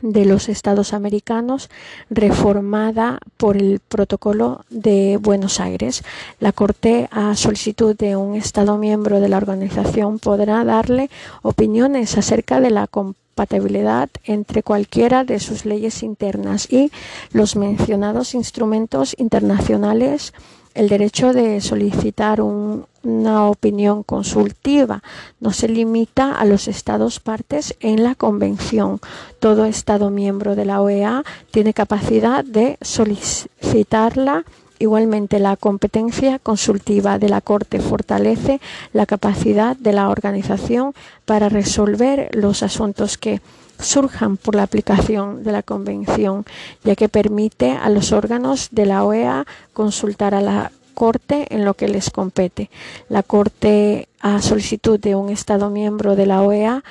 [0.00, 1.70] de los Estados Americanos,
[2.10, 6.02] reformada por el Protocolo de Buenos Aires.
[6.40, 11.10] La Corte, a solicitud de un Estado miembro de la organización, podrá darle
[11.42, 16.90] opiniones acerca de la compatibilidad entre cualquiera de sus leyes internas y
[17.32, 20.32] los mencionados instrumentos internacionales
[20.74, 25.02] el derecho de solicitar una opinión consultiva
[25.40, 29.00] no se limita a los estados partes en la convención.
[29.40, 34.44] Todo estado miembro de la OEA tiene capacidad de solicitarla.
[34.78, 38.60] Igualmente, la competencia consultiva de la Corte fortalece
[38.92, 40.94] la capacidad de la organización
[41.24, 43.40] para resolver los asuntos que
[43.82, 46.44] surjan por la aplicación de la Convención,
[46.84, 51.74] ya que permite a los órganos de la OEA consultar a la Corte en lo
[51.74, 52.70] que les compete.
[53.08, 56.84] La Corte, a solicitud de un Estado miembro de la OEA,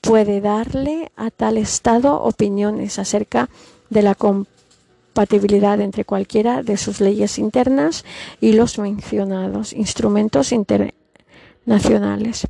[0.00, 3.48] puede darle a tal Estado opiniones acerca
[3.90, 8.04] de la compatibilidad entre cualquiera de sus leyes internas
[8.40, 12.46] y los mencionados instrumentos internacionales.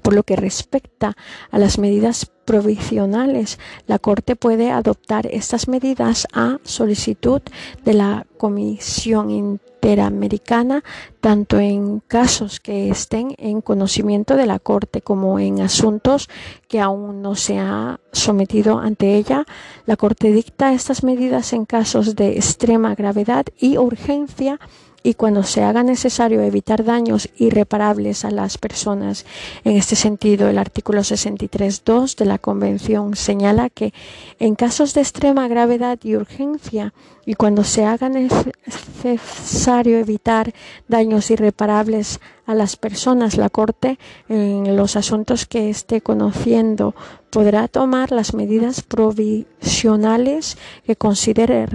[0.00, 1.16] Por lo que respecta
[1.50, 7.40] a las medidas provisionales, la Corte puede adoptar estas medidas a solicitud
[7.84, 10.82] de la Comisión Interamericana,
[11.20, 16.28] tanto en casos que estén en conocimiento de la Corte como en asuntos
[16.68, 19.44] que aún no se ha sometido ante ella.
[19.86, 24.58] La Corte dicta estas medidas en casos de extrema gravedad y urgencia
[25.02, 29.26] y cuando se haga necesario evitar daños irreparables a las personas.
[29.64, 33.92] En este sentido, el artículo 63.2 de la Convención señala que
[34.38, 40.52] en casos de extrema gravedad y urgencia y cuando se haga necesario evitar
[40.88, 43.98] daños irreparables a las personas, la Corte,
[44.28, 46.94] en los asuntos que esté conociendo,
[47.30, 51.66] podrá tomar las medidas provisionales que considere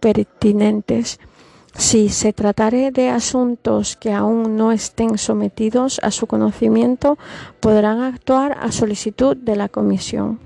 [0.00, 1.18] pertinentes
[1.76, 7.18] si se tratare de asuntos que aún no estén sometidos a su conocimiento,
[7.60, 10.38] podrán actuar a solicitud de la Comisión.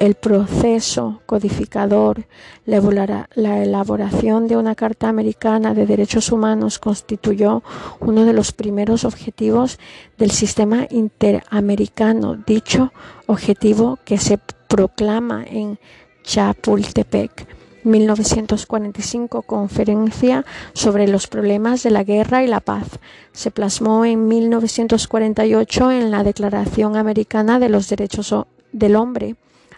[0.00, 2.26] el proceso codificador,
[2.66, 7.62] la elaboración de una Carta Americana de Derechos Humanos constituyó
[8.00, 9.78] uno de los primeros objetivos
[10.18, 12.34] del sistema interamericano.
[12.34, 12.92] Dicho
[13.26, 14.38] objetivo que se
[14.68, 15.78] proclama en
[16.22, 17.46] Chapultepec
[17.84, 22.98] 1945 Conferencia sobre los problemas de la guerra y la paz.
[23.32, 28.34] Se plasmó en 1948 en la Declaración Americana de los Derechos
[28.72, 29.36] del Hombre.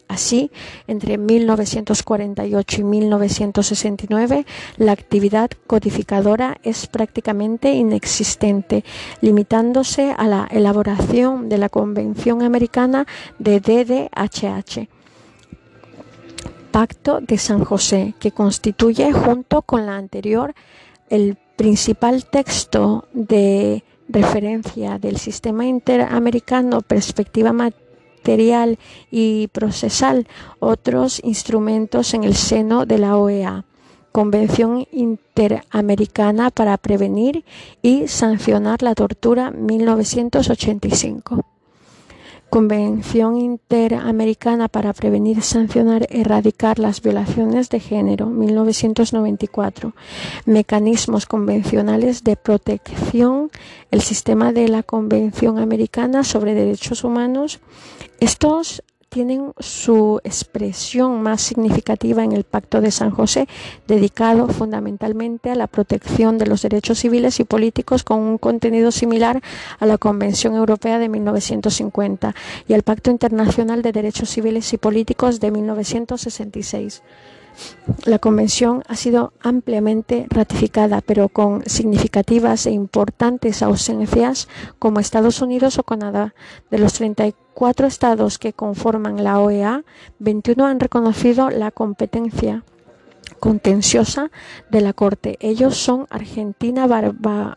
[0.09, 0.53] Así,
[0.87, 4.47] entre 1948 y 1969,
[4.77, 8.85] la actividad codificadora es prácticamente inexistente,
[9.21, 13.05] limitándose a la elaboración de la Convención Americana
[13.41, 14.96] de DDHH
[16.77, 20.55] Pacto de San José, que constituye junto con la anterior
[21.09, 28.79] el principal texto de referencia del sistema interamericano perspectiva material
[29.11, 30.29] y procesal,
[30.59, 33.65] otros instrumentos en el seno de la OEA.
[34.13, 37.47] Convención Interamericana para Prevenir
[37.81, 41.56] y Sancionar la Tortura 1985.
[42.51, 49.95] Convención Interamericana para Prevenir, Sancionar, Erradicar las Violaciones de Género, 1994.
[50.45, 53.51] Mecanismos convencionales de protección,
[53.91, 57.61] el sistema de la Convención Americana sobre Derechos Humanos.
[58.21, 58.83] Estos
[59.17, 63.49] tienen su expresión más significativa en el Pacto de San José,
[63.89, 69.41] dedicado fundamentalmente a la protección de los derechos civiles y políticos con un contenido similar
[69.79, 72.35] a la Convención Europea de 1950
[72.69, 77.03] y al Pacto Internacional de Derechos Civiles y Políticos de 1966.
[78.05, 85.79] La Convención ha sido ampliamente ratificada, pero con significativas e importantes ausencias como Estados Unidos
[85.79, 86.35] o Canadá.
[86.71, 89.85] De los 34 estados que conforman la OEA,
[90.19, 92.65] 21 han reconocido la competencia
[93.37, 94.31] contenciosa
[94.71, 95.37] de la Corte.
[95.41, 96.87] Ellos son Argentina,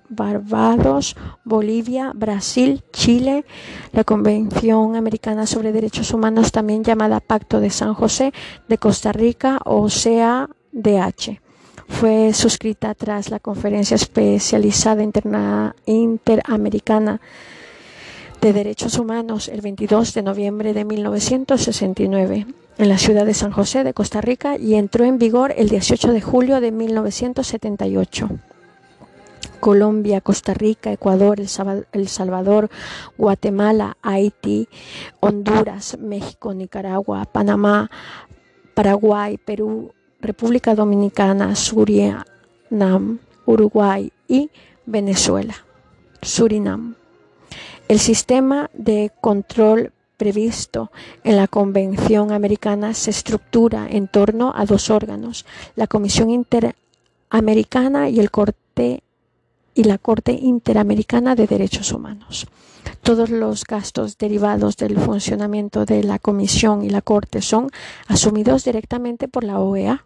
[0.10, 3.46] Barbados, Bolivia, Brasil, Chile,
[3.92, 8.34] la Convención Americana sobre Derechos Humanos, también llamada Pacto de San José,
[8.68, 11.40] de Costa Rica o CADH.
[11.88, 15.04] Fue suscrita tras la Conferencia Especializada
[15.86, 17.20] Interamericana
[18.42, 22.46] de Derechos Humanos el 22 de noviembre de 1969
[22.78, 26.14] en la ciudad de San José de Costa Rica y entró en vigor el 18
[26.14, 28.30] de julio de 1978.
[29.60, 31.40] Colombia, Costa Rica, Ecuador,
[31.92, 32.70] El Salvador,
[33.18, 34.70] Guatemala, Haití,
[35.20, 37.92] Honduras, México, Nicaragua, Panamá,
[38.74, 39.92] Paraguay, Perú,
[40.22, 44.50] República Dominicana, Surinam, Uruguay y
[44.86, 45.56] Venezuela.
[46.22, 46.99] Surinam.
[47.90, 50.92] El sistema de control previsto
[51.24, 58.22] en la Convención Americana se estructura en torno a dos órganos, la Comisión Interamericana y
[58.22, 58.30] la
[59.98, 62.46] Corte Interamericana de Derechos Humanos.
[63.02, 67.72] Todos los gastos derivados del funcionamiento de la Comisión y la Corte son
[68.08, 70.06] asumidos directamente por la OEA.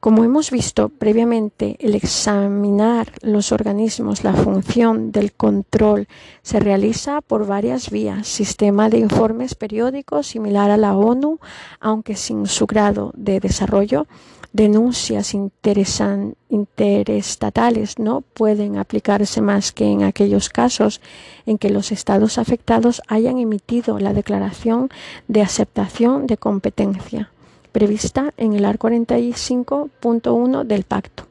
[0.00, 6.08] Como hemos visto previamente, el examinar los organismos, la función del control
[6.42, 8.26] se realiza por varias vías.
[8.26, 11.38] Sistema de informes periódicos similar a la ONU,
[11.80, 14.06] aunque sin su grado de desarrollo.
[14.52, 21.02] Denuncias interestatales no pueden aplicarse más que en aquellos casos
[21.44, 24.88] en que los estados afectados hayan emitido la declaración
[25.28, 27.30] de aceptación de competencia
[27.76, 31.26] prevista en el art 45.1 del pacto.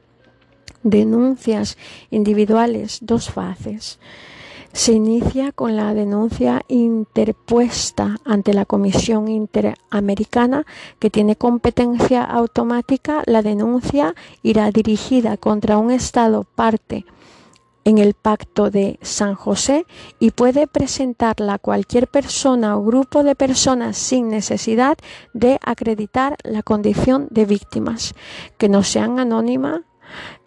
[0.84, 1.76] Denuncias
[2.12, 3.98] individuales, dos fases.
[4.72, 10.64] Se inicia con la denuncia interpuesta ante la Comisión Interamericana
[11.00, 13.24] que tiene competencia automática.
[13.26, 14.14] La denuncia
[14.44, 17.06] irá dirigida contra un Estado parte
[17.86, 19.86] en el pacto de San José
[20.18, 24.98] y puede presentarla cualquier persona o grupo de personas sin necesidad
[25.32, 28.16] de acreditar la condición de víctimas,
[28.58, 29.84] que no sean anónima,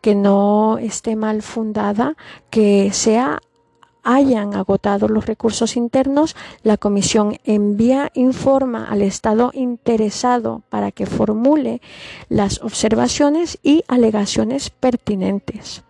[0.01, 2.17] que no esté mal fundada,
[2.49, 3.39] que sea
[4.03, 11.81] hayan agotado los recursos internos, la comisión envía informa al Estado interesado para que formule
[12.27, 15.83] las observaciones y alegaciones pertinentes.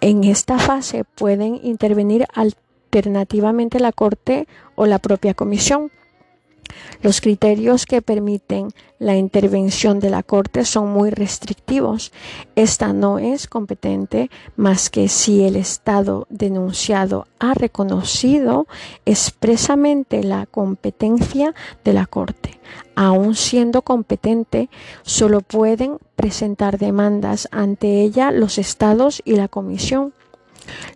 [0.00, 5.90] En esta fase pueden intervenir alternativamente la Corte o la propia Comisión.
[7.02, 12.12] Los criterios que permiten la intervención de la Corte son muy restrictivos.
[12.56, 18.66] Esta no es competente más que si el Estado denunciado ha reconocido
[19.06, 21.54] expresamente la competencia
[21.84, 22.58] de la Corte.
[22.96, 24.68] Aun siendo competente,
[25.02, 30.12] solo pueden presentar demandas ante ella los Estados y la Comisión,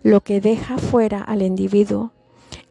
[0.03, 2.11] lo que deja fuera al individuo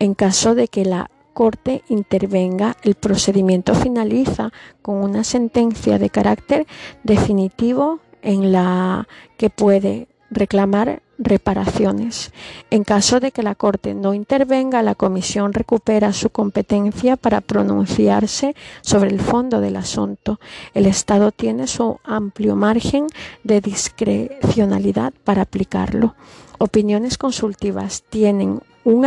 [0.02, 4.52] en caso de que la Corte intervenga, el procedimiento finaliza
[4.82, 6.66] con una sentencia de carácter
[7.02, 12.32] definitivo en la que puede reclamar reparaciones.
[12.70, 18.54] En caso de que la Corte no intervenga, la Comisión recupera su competencia para pronunciarse
[18.80, 20.40] sobre el fondo del asunto.
[20.74, 23.06] El Estado tiene su amplio margen
[23.44, 26.14] de discrecionalidad para aplicarlo.
[26.59, 29.04] Opiniones consultivas tienen un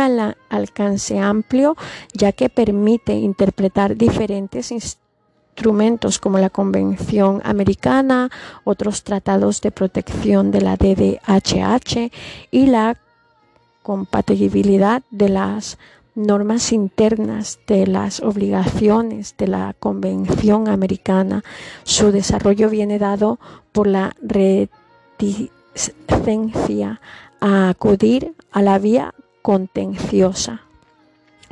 [0.48, 1.76] alcance amplio
[2.12, 8.30] ya que permite interpretar diferentes instrumentos como la Convención Americana,
[8.64, 12.10] otros tratados de protección de la DDHH
[12.50, 12.98] y la
[13.82, 15.78] compatibilidad de las
[16.14, 21.44] normas internas de las obligaciones de la Convención Americana.
[21.84, 23.38] Su desarrollo viene dado
[23.72, 27.00] por la reticencia
[27.40, 29.14] a acudir a la vía
[29.46, 30.62] contenciosa.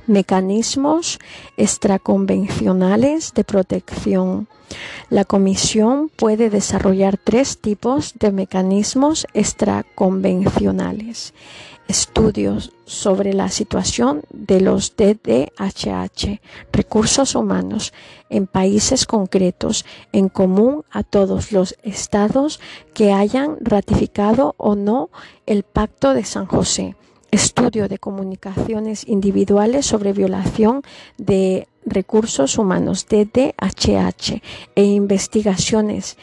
[0.08, 1.20] Mecanismos
[1.56, 4.48] extraconvencionales de protección.
[5.10, 11.34] La Comisión puede desarrollar tres tipos de mecanismos extraconvencionales.
[11.86, 16.40] Estudios sobre la situación de los DDHH,
[16.72, 17.92] recursos humanos,
[18.28, 22.58] en países concretos, en común a todos los estados
[22.92, 25.10] que hayan ratificado o no
[25.46, 26.96] el Pacto de San José
[27.34, 30.82] estudio de comunicaciones individuales sobre violación
[31.18, 34.40] de recursos humanos, DDHH,
[34.76, 36.16] e investigaciones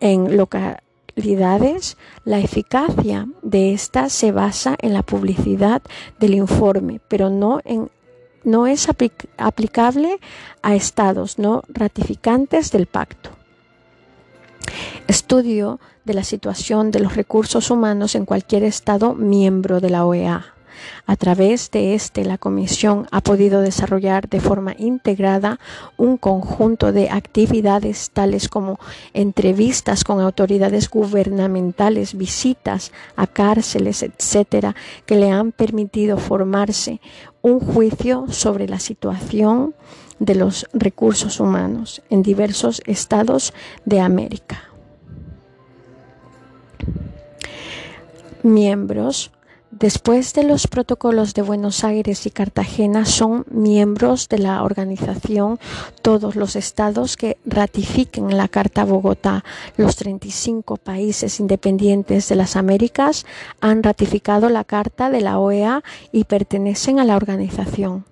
[0.00, 5.82] en localidades, la eficacia de esta se basa en la publicidad
[6.18, 8.88] del informe, pero no es
[9.38, 10.18] aplicable
[10.62, 13.30] a estados no ratificantes del pacto.
[15.06, 20.55] Estudio de la situación de los recursos humanos en cualquier estado miembro de la OEA.
[21.06, 25.58] A través de este, la Comisión ha podido desarrollar de forma integrada
[25.96, 28.78] un conjunto de actividades tales como
[29.14, 34.74] entrevistas con autoridades gubernamentales, visitas a cárceles, etcétera,
[35.04, 37.00] que le han permitido formarse
[37.42, 39.74] un juicio sobre la situación
[40.18, 43.52] de los recursos humanos en diversos estados
[43.84, 44.62] de América.
[48.42, 49.32] Miembros
[49.78, 55.58] Después de los protocolos de Buenos Aires y Cartagena, son miembros de la organización
[56.00, 59.44] todos los estados que ratifiquen la Carta Bogotá.
[59.76, 63.26] Los 35 países independientes de las Américas
[63.60, 68.06] han ratificado la Carta de la OEA y pertenecen a la organización.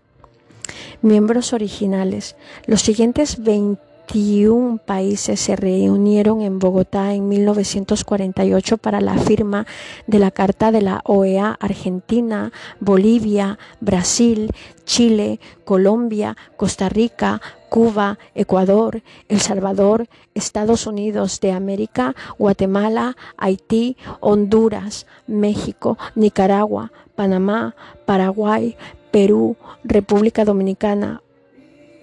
[1.01, 2.37] Miembros originales.
[2.67, 9.67] Los siguientes 20 21 países se reunieron en Bogotá en 1948 para la firma
[10.07, 14.51] de la Carta de la OEA Argentina, Bolivia, Brasil,
[14.85, 17.41] Chile, Colombia, Costa Rica,
[17.71, 27.75] Cuba, Ecuador, El Salvador, Estados Unidos de América, Guatemala, Haití, Honduras, México, Nicaragua, Panamá,
[28.05, 28.77] Paraguay,
[29.11, 31.23] Perú, República Dominicana,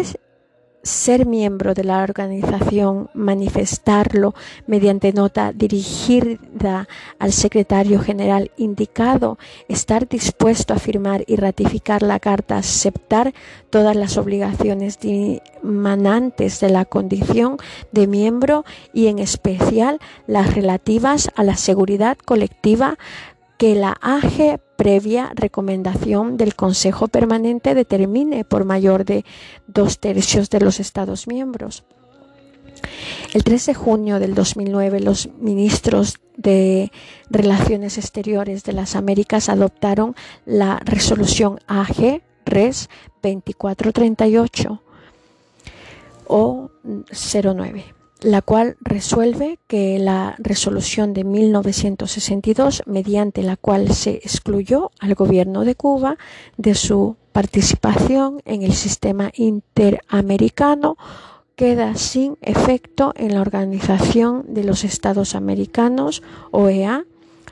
[0.90, 4.34] ser miembro de la organización, manifestarlo
[4.68, 6.88] mediante nota dirigida
[7.20, 9.38] al secretario general indicado,
[9.68, 13.34] estar dispuesto a firmar y ratificar la carta, aceptar
[13.70, 17.58] todas las obligaciones dimanantes de la condición
[17.92, 22.98] de miembro y en especial las relativas a la seguridad colectiva
[23.58, 29.26] que la AG previa recomendación del Consejo Permanente determine por mayor de
[29.68, 31.84] dos tercios de los Estados miembros.
[33.34, 36.94] El 3 de junio del 2009, los ministros de
[37.30, 40.16] Relaciones Exteriores de las Américas adoptaron
[40.46, 42.90] la resolución AG Res
[43.22, 44.82] 2438
[46.28, 46.72] o
[47.12, 55.16] 09 la cual resuelve que la resolución de 1962, mediante la cual se excluyó al
[55.16, 56.18] gobierno de Cuba
[56.58, 60.98] de su participación en el sistema interamericano,
[61.56, 67.06] queda sin efecto en la Organización de los Estados Americanos, OEA,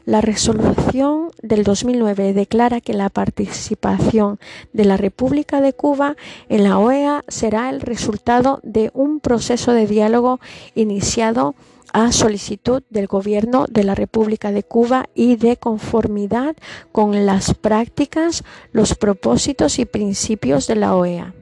[0.08, 4.40] la resolución del 2009 declara que la participación
[4.72, 6.16] de la República de Cuba
[6.48, 10.40] en la OEA será el resultado de un proceso de diálogo
[10.76, 11.56] iniciado
[11.92, 16.56] a solicitud del Gobierno de la República de Cuba y de conformidad
[16.94, 21.34] con las prácticas, los propósitos y principios de la OEA.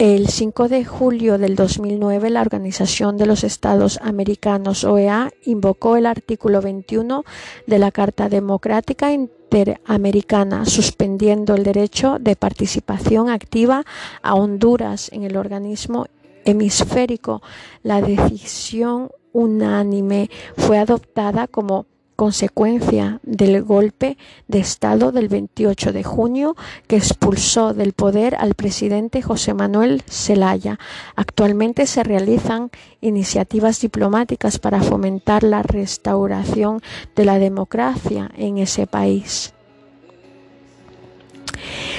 [0.00, 6.06] El 5 de julio del 2009, la Organización de los Estados Americanos, OEA, invocó el
[6.06, 7.22] artículo 21
[7.66, 13.84] de la Carta Democrática Interamericana, suspendiendo el derecho de participación activa
[14.22, 16.06] a Honduras en el organismo
[16.46, 17.42] hemisférico.
[17.82, 21.84] La decisión unánime fue adoptada como
[22.20, 26.54] consecuencia del golpe de Estado del 28 de junio
[26.86, 30.78] que expulsó del poder al presidente José Manuel Zelaya.
[31.16, 32.70] Actualmente se realizan
[33.00, 36.82] iniciativas diplomáticas para fomentar la restauración
[37.16, 39.54] de la democracia en ese país.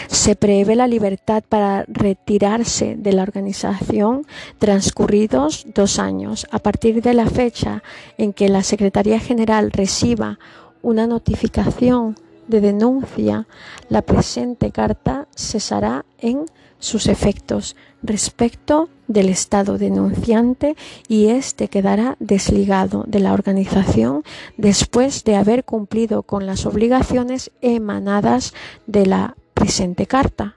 [0.07, 4.25] Se prevé la libertad para retirarse de la organización
[4.59, 6.47] transcurridos dos años.
[6.51, 7.83] A partir de la fecha
[8.17, 10.39] en que la Secretaría General reciba
[10.81, 12.15] una notificación
[12.47, 13.47] de denuncia,
[13.89, 16.45] la presente carta cesará en
[16.79, 20.75] sus efectos respecto del Estado denunciante
[21.07, 24.23] y éste quedará desligado de la organización
[24.57, 28.53] después de haber cumplido con las obligaciones emanadas
[28.87, 30.55] de la presente carta.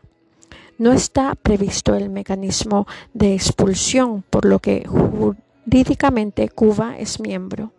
[0.78, 7.72] No está previsto el mecanismo de expulsión, por lo que jurídicamente Cuba es miembro.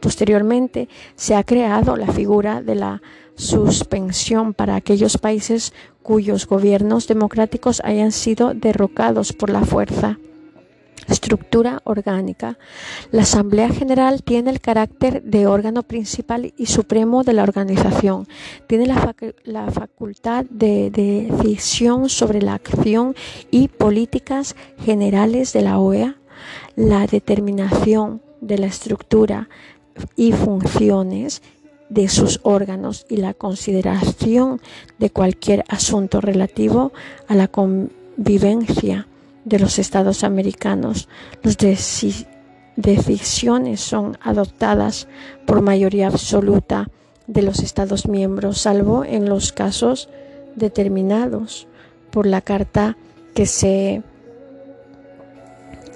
[0.00, 3.02] Posteriormente se ha creado la figura de la
[3.36, 5.72] suspensión para aquellos países
[6.02, 10.18] cuyos gobiernos democráticos hayan sido derrocados por la fuerza
[11.08, 12.58] estructura orgánica.
[13.10, 18.26] La Asamblea General tiene el carácter de órgano principal y supremo de la organización.
[18.66, 23.14] Tiene la, facultad de decisión sobre la acción
[23.50, 26.16] y políticas generales de la OEA,
[26.76, 29.48] la determinación de la estructura
[30.16, 31.42] y funciones
[31.88, 34.60] de sus órganos y la consideración
[34.98, 36.92] de cualquier asunto relativo
[37.28, 39.06] a la convivencia
[39.44, 41.08] de los estados americanos.
[41.42, 41.56] Las
[42.76, 45.08] decisiones son adoptadas
[45.46, 46.88] por mayoría absoluta
[47.26, 50.08] de los estados miembros, salvo en los casos
[50.56, 51.66] determinados
[52.10, 52.96] por la carta
[53.34, 54.02] que se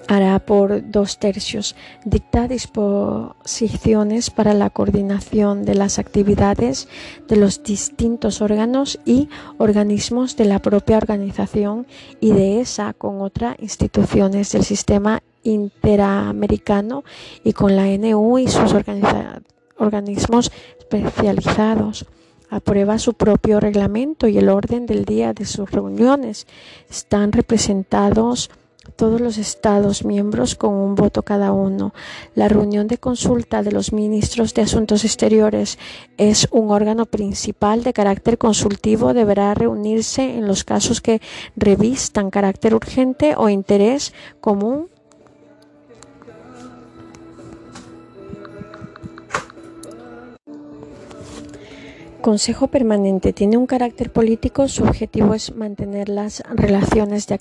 [0.08, 1.76] hará por dos tercios.
[2.04, 6.88] Dicta disposiciones para la coordinación de las actividades
[7.28, 9.28] de los distintos órganos y
[9.58, 11.86] organismos de la propia organización
[12.20, 17.04] y de esa con otras instituciones del sistema interamericano
[17.44, 18.74] y con la NU y sus
[19.78, 22.06] organismos especializados
[22.50, 26.46] aprueba su propio reglamento y el orden del día de sus reuniones.
[26.88, 28.50] Están representados
[28.94, 31.92] todos los Estados miembros con un voto cada uno.
[32.34, 35.78] La reunión de consulta de los ministros de Asuntos Exteriores
[36.16, 39.14] es un órgano principal de carácter consultivo.
[39.14, 41.20] Deberá reunirse en los casos que
[41.56, 44.88] revistan carácter urgente o interés común
[52.26, 57.34] Consejo Permanente tiene un carácter político, su objetivo es mantener las relaciones de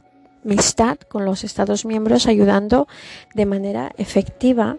[0.46, 2.88] amistad con los Estados miembros, ayudando
[3.34, 4.78] de manera efectiva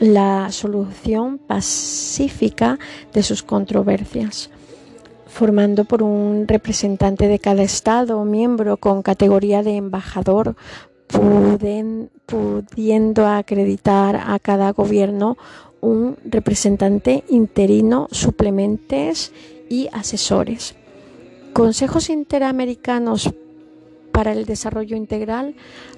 [0.00, 2.78] la solución pacífica
[3.12, 4.50] de sus controversias,
[5.26, 10.56] formando por un representante de cada Estado miembro con categoría de embajador,
[12.26, 15.36] pudiendo acreditar a cada gobierno
[15.80, 19.32] un representante interino, suplementes
[19.68, 20.74] y asesores.
[21.54, 23.32] Consejos interamericanos
[24.10, 25.54] para el desarrollo integral,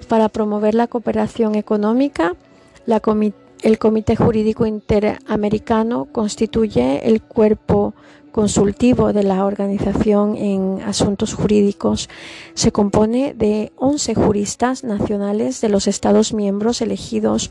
[0.07, 2.35] para promover la cooperación económica,
[3.63, 7.95] el Comité Jurídico Interamericano constituye el cuerpo
[8.31, 12.07] consultivo de la Organización en Asuntos Jurídicos.
[12.53, 17.49] Se compone de 11 juristas nacionales de los Estados miembros elegidos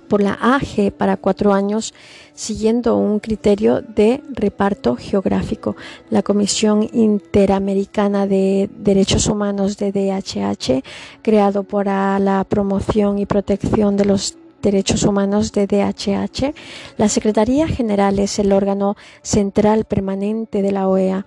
[0.00, 1.94] por la AG para cuatro años
[2.34, 5.76] siguiendo un criterio de reparto geográfico.
[6.10, 10.82] La Comisión Interamericana de Derechos Humanos de DHH,
[11.22, 16.54] creado para la promoción y protección de los Derechos Humanos de DHH,
[16.96, 21.26] la Secretaría General es el órgano central permanente de la OEA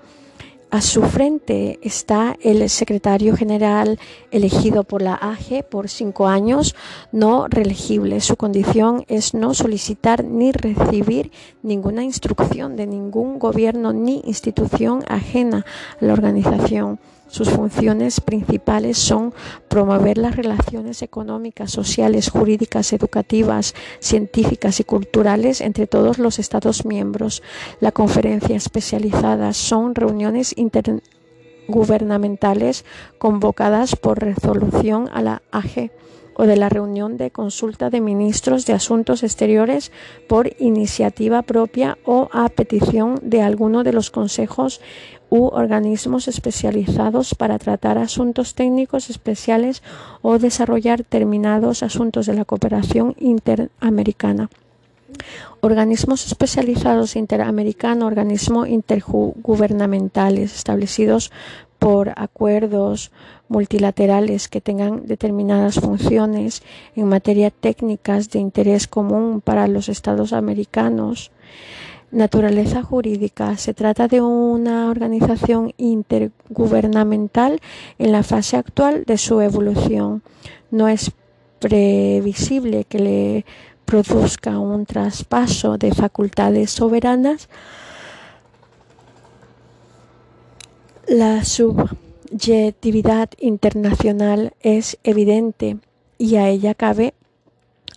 [0.71, 3.99] a su frente está el secretario general
[4.31, 6.75] elegido por la AG por cinco años,
[7.11, 8.21] no reelegible.
[8.21, 11.31] Su condición es no solicitar ni recibir
[11.61, 15.65] ninguna instrucción de ningún gobierno ni institución ajena
[16.01, 16.99] a la organización.
[17.31, 19.33] Sus funciones principales son
[19.69, 27.41] promover las relaciones económicas, sociales, jurídicas, educativas, científicas y culturales entre todos los Estados miembros.
[27.79, 32.83] La conferencia especializada son reuniones intergubernamentales
[33.17, 35.89] convocadas por resolución a la AG
[36.35, 39.93] o de la reunión de consulta de ministros de Asuntos Exteriores
[40.27, 44.81] por iniciativa propia o a petición de alguno de los consejos
[45.31, 49.81] u organismos especializados para tratar asuntos técnicos especiales
[50.21, 54.49] o desarrollar determinados asuntos de la cooperación interamericana.
[55.61, 61.31] Organismos especializados interamericanos, organismos intergubernamentales establecidos
[61.79, 63.11] por acuerdos
[63.47, 66.61] multilaterales que tengan determinadas funciones
[66.93, 71.31] en materia técnicas de interés común para los estados americanos
[72.11, 73.55] Naturaleza jurídica.
[73.55, 77.61] Se trata de una organización intergubernamental
[77.97, 80.21] en la fase actual de su evolución.
[80.71, 81.11] No es
[81.59, 83.45] previsible que le
[83.85, 87.47] produzca un traspaso de facultades soberanas.
[91.07, 95.77] La subjetividad internacional es evidente
[96.17, 97.13] y a ella cabe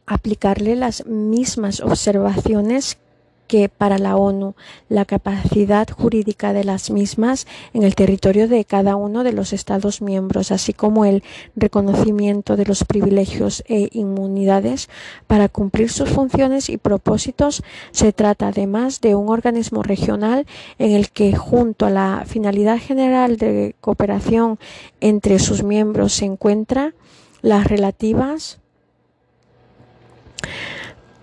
[0.06, 2.98] aplicarle las mismas observaciones
[3.46, 4.54] que para la ONU
[4.88, 10.00] la capacidad jurídica de las mismas en el territorio de cada uno de los Estados
[10.02, 11.22] miembros, así como el
[11.56, 14.88] reconocimiento de los privilegios e inmunidades
[15.26, 17.62] para cumplir sus funciones y propósitos.
[17.90, 20.46] Se trata además de un organismo regional
[20.78, 24.58] en el que junto a la finalidad general de cooperación
[25.00, 26.94] entre sus miembros se encuentra
[27.42, 28.58] las relativas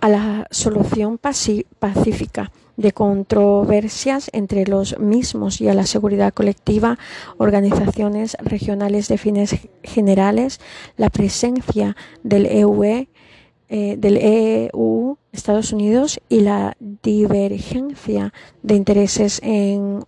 [0.01, 6.97] a la solución pacífica de controversias entre los mismos y a la seguridad colectiva,
[7.37, 10.59] organizaciones regionales de fines generales,
[10.97, 13.09] la presencia del EUE, e,
[13.69, 18.33] eh, del EU, Estados Unidos y la divergencia
[18.63, 20.03] de intereses en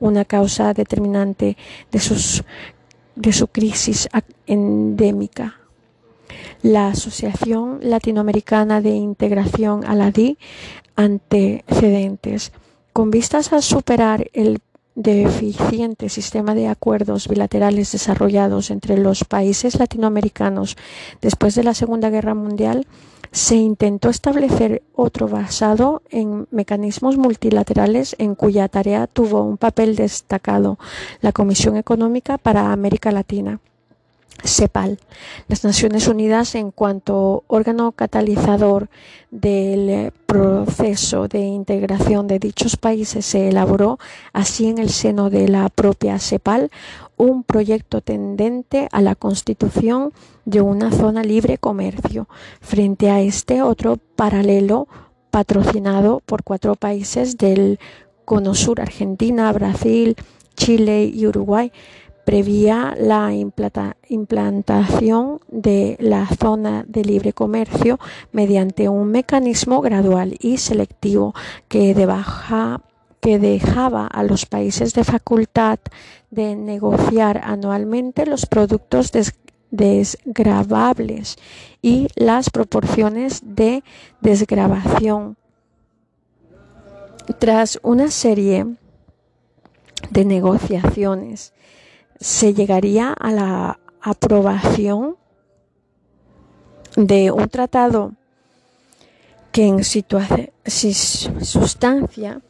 [0.00, 1.56] una causa determinante
[1.92, 2.42] de, sus,
[3.14, 4.08] de su crisis
[4.46, 5.60] endémica
[6.62, 10.38] la Asociación Latinoamericana de Integración a la DI
[10.96, 12.52] antecedentes.
[12.92, 14.60] Con vistas a superar el
[14.94, 20.76] deficiente sistema de acuerdos bilaterales desarrollados entre los países latinoamericanos
[21.20, 22.86] después de la Segunda Guerra Mundial,
[23.32, 30.78] se intentó establecer otro basado en mecanismos multilaterales en cuya tarea tuvo un papel destacado
[31.20, 33.58] la Comisión Económica para América Latina.
[34.42, 34.98] CEPAL.
[35.48, 38.88] Las Naciones Unidas, en cuanto órgano catalizador
[39.30, 43.98] del proceso de integración de dichos países, se elaboró
[44.32, 46.70] así en el seno de la propia CEPAL
[47.16, 50.12] un proyecto tendente a la constitución
[50.44, 52.28] de una zona libre comercio.
[52.60, 54.88] Frente a este otro paralelo
[55.30, 57.78] patrocinado por cuatro países del
[58.24, 60.16] Cono Sur, Argentina, Brasil,
[60.56, 61.72] Chile y Uruguay,
[62.24, 68.00] prevía la implantación de la zona de libre comercio
[68.32, 71.34] mediante un mecanismo gradual y selectivo
[71.68, 71.94] que
[73.38, 75.78] dejaba a los países de facultad
[76.30, 79.12] de negociar anualmente los productos
[79.70, 81.36] desgravables
[81.82, 83.84] y las proporciones de
[84.20, 85.36] desgravación.
[87.38, 88.66] Tras una serie
[90.10, 91.53] de negociaciones,
[92.20, 95.16] se llegaría a la aprobación
[96.96, 98.12] de un tratado
[99.52, 99.84] que en
[101.44, 102.40] sustancia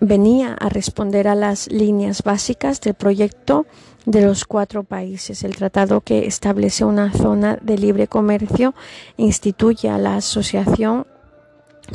[0.00, 3.66] venía a responder a las líneas básicas del proyecto
[4.04, 5.44] de los cuatro países.
[5.44, 8.74] El tratado que establece una zona de libre comercio
[9.16, 11.06] instituye a la Asociación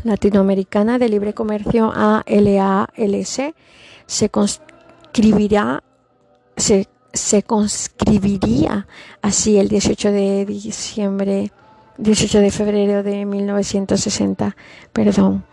[0.03, 3.56] Latinoamericana de Libre Comercio ALALC.
[4.06, 5.84] Se conscribirá,
[6.58, 8.88] se, se conscribiría
[9.22, 11.52] así el 18 de diciembre
[11.98, 14.56] 18 de febrero de 1960,
[14.94, 15.44] perdón,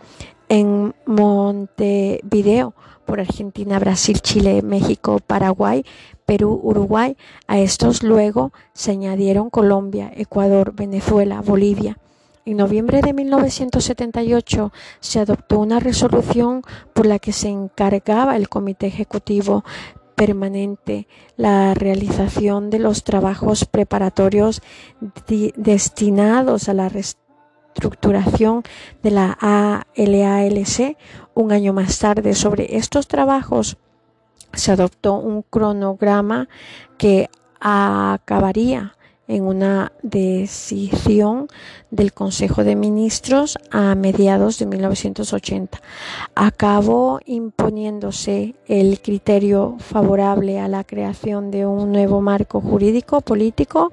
[0.47, 2.75] en Montevideo
[3.05, 5.85] por Argentina, Brasil, Chile, México, Paraguay,
[6.25, 7.17] Perú, Uruguay.
[7.47, 11.97] A estos luego se añadieron Colombia, Ecuador, Venezuela, Bolivia.
[12.45, 16.61] En noviembre de 1978 se adoptó una resolución
[16.93, 19.63] por la que se encargaba el Comité Ejecutivo
[20.15, 24.61] permanente la realización de los trabajos preparatorios
[25.55, 28.63] destinados a la reestructuración
[29.03, 30.97] de la ALALC.
[31.33, 33.77] Un año más tarde, sobre estos trabajos
[34.53, 36.47] se adoptó un cronograma
[36.97, 37.29] que
[37.59, 38.95] acabaría
[39.27, 41.47] en una decisión
[41.91, 45.81] del Consejo de Ministros a mediados de 1980.
[46.35, 53.91] Acabó imponiéndose el criterio favorable a la creación de un nuevo marco jurídico político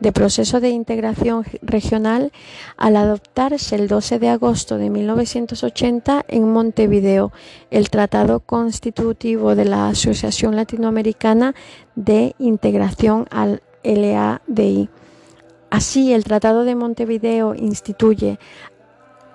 [0.00, 2.32] de proceso de integración regional
[2.76, 7.32] al adoptarse el 12 de agosto de 1980 en Montevideo
[7.70, 11.54] el Tratado Constitutivo de la Asociación Latinoamericana
[11.96, 14.88] de Integración al LADI.
[15.70, 18.38] Así, el Tratado de Montevideo instituye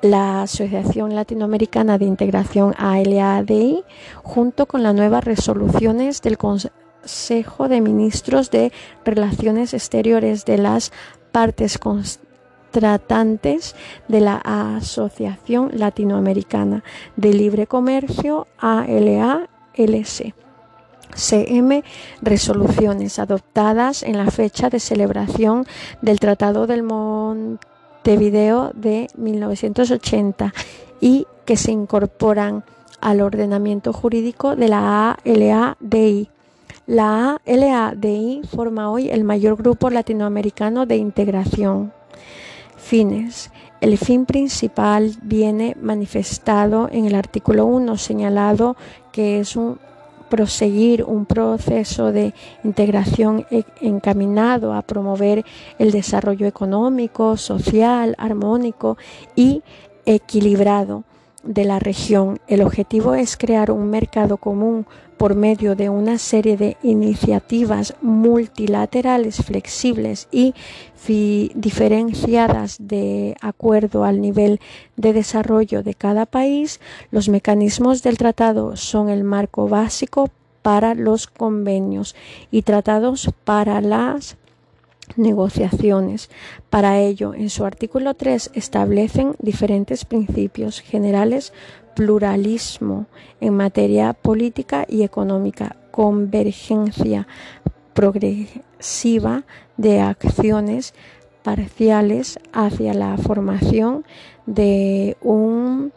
[0.04, 3.84] la Asociación Latinoamericana de Integración ALADI
[4.22, 8.74] junto con las nuevas resoluciones del Consejo de Ministros de
[9.06, 10.92] Relaciones Exteriores de las
[11.32, 13.76] partes contratantes
[14.10, 16.84] de la Asociación Latinoamericana
[17.16, 20.43] de Libre Comercio ALALC.
[21.16, 21.84] CM
[22.22, 25.66] resoluciones adoptadas en la fecha de celebración
[26.02, 30.54] del Tratado del Montevideo de 1980
[31.00, 32.64] y que se incorporan
[33.02, 36.30] al ordenamiento jurídico de la ALADI.
[36.86, 41.92] La ALADI forma hoy el mayor grupo latinoamericano de integración.
[42.78, 43.52] Fines.
[43.82, 48.78] El fin principal viene manifestado en el artículo 1, señalado
[49.12, 49.78] que es un
[50.34, 52.34] proseguir un proceso de
[52.64, 55.46] integración e-, encaminado a promover
[55.78, 58.98] el desarrollo económico, social, armónico
[59.36, 59.62] y
[60.08, 61.04] equilibrado
[61.44, 62.40] de la región.
[62.48, 64.88] El objetivo es crear un mercado común
[65.24, 70.54] por medio de una serie de iniciativas multilaterales flexibles y
[71.56, 74.60] diferenciadas de acuerdo al nivel
[74.98, 76.82] de desarrollo de cada país.
[77.10, 80.30] Los mecanismos del tratado son el marco básico
[80.62, 82.18] para los convenios
[82.52, 84.36] y tratados para las
[85.16, 86.30] negociaciones.
[86.70, 91.54] Para ello, en su artículo 3 establecen diferentes principios generales,
[91.96, 93.08] pluralismo
[93.40, 97.28] en materia política y económica, convergencia
[97.94, 99.44] progresiva
[99.78, 100.94] de acciones
[101.44, 104.06] parciales hacia la formación
[104.46, 105.92] de un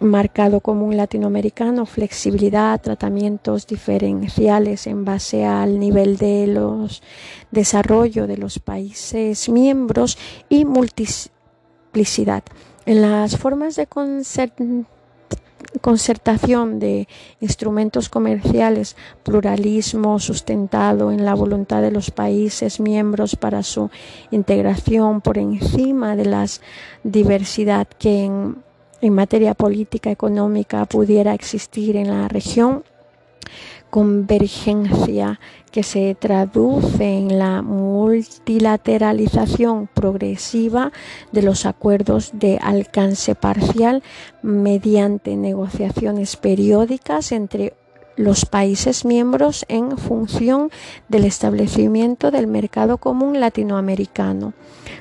[0.00, 7.02] marcado común latinoamericano, flexibilidad, tratamientos diferenciales en base al nivel de los
[7.50, 10.18] desarrollo de los países miembros
[10.48, 12.44] y multiplicidad.
[12.86, 13.88] En las formas de
[15.80, 17.08] concertación de
[17.40, 23.90] instrumentos comerciales, pluralismo sustentado en la voluntad de los países miembros para su
[24.30, 26.46] integración por encima de la
[27.02, 28.64] diversidad que en
[29.04, 32.84] en materia política económica pudiera existir en la región,
[33.90, 35.38] convergencia
[35.74, 40.92] que se traduce en la multilateralización progresiva
[41.32, 44.04] de los acuerdos de alcance parcial
[44.40, 47.74] mediante negociaciones periódicas entre
[48.14, 50.70] los países miembros en función
[51.08, 54.52] del establecimiento del mercado común latinoamericano.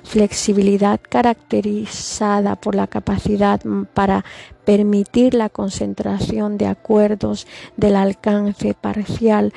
[0.04, 3.62] Flexibilidad caracterizada por la capacidad
[3.94, 4.26] para
[4.66, 7.46] permitir la concentración de acuerdos
[7.78, 9.54] del alcance parcial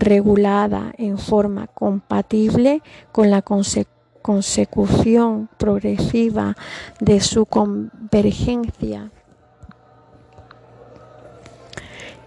[0.00, 2.82] regulada en forma compatible
[3.12, 3.42] con la
[4.22, 6.56] consecución progresiva
[7.00, 9.10] de su convergencia.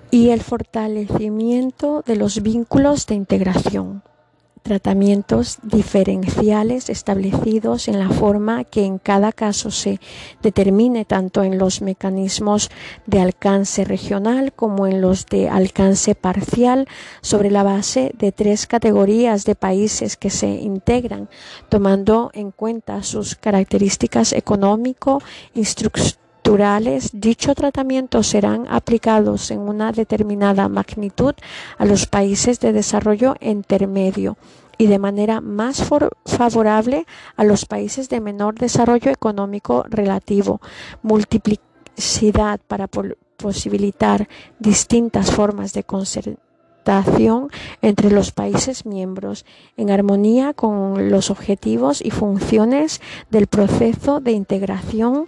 [0.10, 4.04] Y el fortalecimiento de los vínculos de integración
[4.68, 10.00] tratamientos diferenciales establecidos en la forma que en cada caso se
[10.42, 12.70] determine tanto en los mecanismos
[13.06, 16.88] de alcance regional como en los de alcance parcial
[17.22, 21.30] sobre la base de tres categorías de países que se integran,
[21.70, 25.22] tomando en cuenta sus características económico,
[27.14, 31.36] dicho tratamiento serán aplicados en una determinada magnitud
[31.78, 34.38] a los países de desarrollo intermedio
[34.78, 35.84] y de manera más
[36.26, 37.06] favorable
[37.36, 40.62] a los países de menor desarrollo económico relativo.
[41.02, 47.50] Multiplicidad para posibilitar distintas formas de concertación
[47.82, 49.46] entre los países miembros
[49.76, 55.28] en armonía con los objetivos y funciones del proceso de integración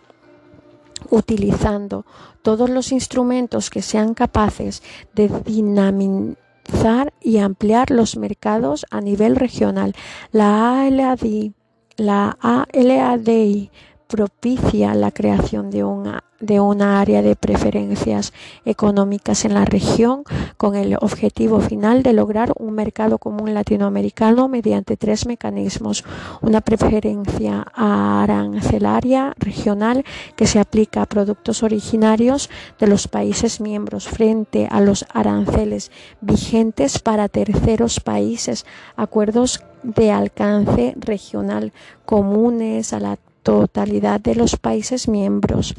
[1.09, 2.05] utilizando
[2.41, 9.95] todos los instrumentos que sean capaces de dinamizar y ampliar los mercados a nivel regional.
[10.31, 11.53] La ALADI,
[11.97, 13.71] la ALADI
[14.10, 18.34] propicia la creación de una de una área de preferencias
[18.65, 20.23] económicas en la región
[20.57, 26.06] con el objetivo final de lograr un mercado común latinoamericano mediante tres mecanismos.
[26.41, 30.06] Una preferencia arancelaria regional
[30.38, 32.49] que se aplica a productos originarios
[32.80, 35.91] de los países miembros frente a los aranceles
[36.22, 38.65] vigentes para terceros países.
[38.95, 41.73] Acuerdos de alcance regional
[42.06, 43.18] comunes a la
[43.49, 45.73] totalidad de los países miembros.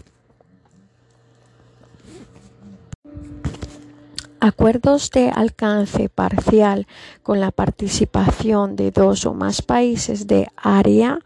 [4.41, 6.89] Acuerdos de alcance parcial
[7.23, 11.21] con la participación de dos o más países de área,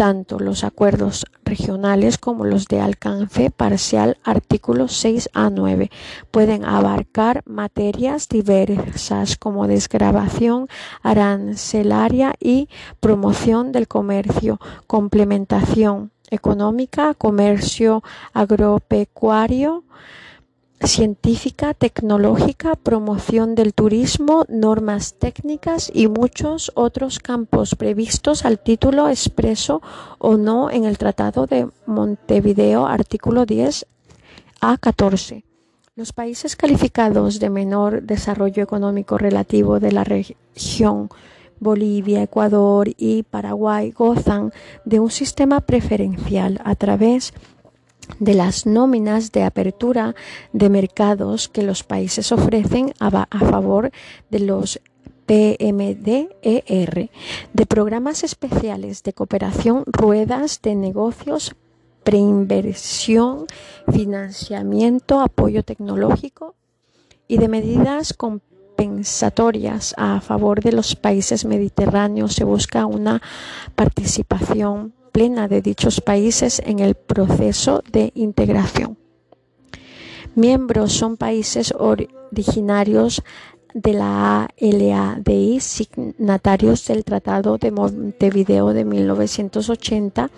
[0.00, 5.90] tanto los acuerdos regionales como los de alcance parcial, artículos 6 a 9,
[6.30, 10.68] pueden abarcar materias diversas como desgrabación
[11.02, 12.70] arancelaria y
[13.00, 18.02] promoción del comercio, complementación económica, comercio
[18.32, 19.84] agropecuario,
[20.82, 29.82] científica, tecnológica, promoción del turismo, normas técnicas y muchos otros campos previstos al título expreso
[30.18, 33.86] o no en el Tratado de Montevideo, artículo 10
[34.60, 35.44] a 14.
[35.96, 41.10] Los países calificados de menor desarrollo económico relativo de la región
[41.60, 44.50] Bolivia, Ecuador y Paraguay gozan
[44.86, 47.40] de un sistema preferencial a través de
[48.18, 50.14] de las nóminas de apertura
[50.52, 53.90] de mercados que los países ofrecen a, favor
[54.30, 54.80] de los
[55.26, 57.10] PMDER,
[57.52, 61.54] de programas especiales de cooperación, ruedas de negocios,
[62.02, 63.46] preinversión,
[63.92, 66.54] financiamiento, apoyo tecnológico
[67.28, 72.34] y de medidas compensatorias a favor de los países mediterráneos.
[72.34, 73.22] Se busca una
[73.74, 78.96] participación plena de dichos países en el proceso de integración.
[80.34, 83.22] Miembros son países originarios
[83.74, 90.30] de la LADI, signatarios del Tratado de Montevideo de 1980,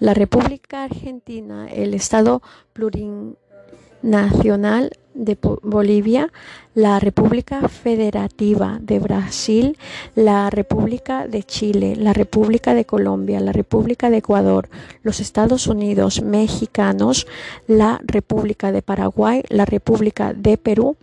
[0.00, 2.42] la República Argentina, el Estado
[2.72, 6.32] plurinacional de Bolivia,
[6.74, 9.78] la República Federativa de Brasil,
[10.14, 14.68] la República de Chile, la República de Colombia, la República de Ecuador,
[15.02, 17.26] los Estados Unidos mexicanos,
[17.66, 20.96] la República de Paraguay, la República de Perú,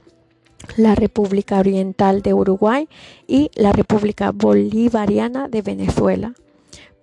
[0.77, 2.87] la República Oriental de Uruguay
[3.27, 6.33] y la República Bolivariana de Venezuela.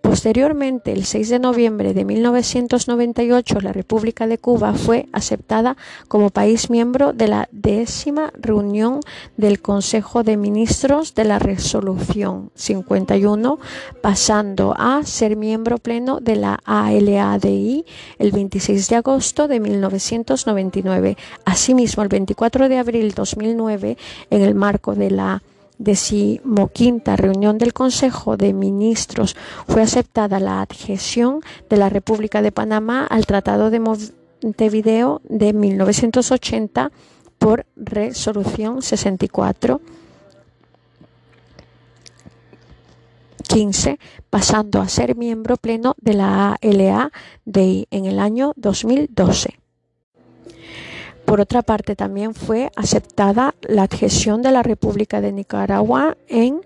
[0.01, 5.77] Posteriormente, el 6 de noviembre de 1998, la República de Cuba fue aceptada
[6.07, 9.01] como país miembro de la décima reunión
[9.37, 13.59] del Consejo de Ministros de la Resolución 51,
[14.01, 17.85] pasando a ser miembro pleno de la ALADI
[18.19, 21.16] el 26 de agosto de 1999.
[21.45, 23.97] Asimismo, el 24 de abril de 2009,
[24.31, 25.43] en el marco de la
[25.78, 29.36] decimoquinta reunión del Consejo de Ministros
[29.66, 31.40] fue aceptada la adhesión
[31.70, 36.90] de la República de Panamá al Tratado de Montevideo de 1980
[37.38, 39.80] por resolución 64
[43.48, 43.98] 15,
[44.28, 49.59] pasando a ser miembro pleno de la ALA-DI en el año 2012.
[51.28, 56.62] Por otra parte, también fue aceptada la adhesión de la República de Nicaragua en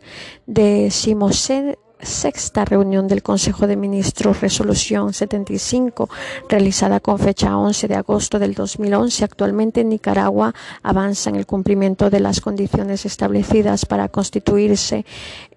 [2.01, 6.09] sexta reunión del Consejo de Ministros, resolución 75,
[6.48, 9.24] realizada con fecha 11 de agosto del 2011.
[9.24, 15.05] Actualmente Nicaragua avanza en el cumplimiento de las condiciones establecidas para constituirse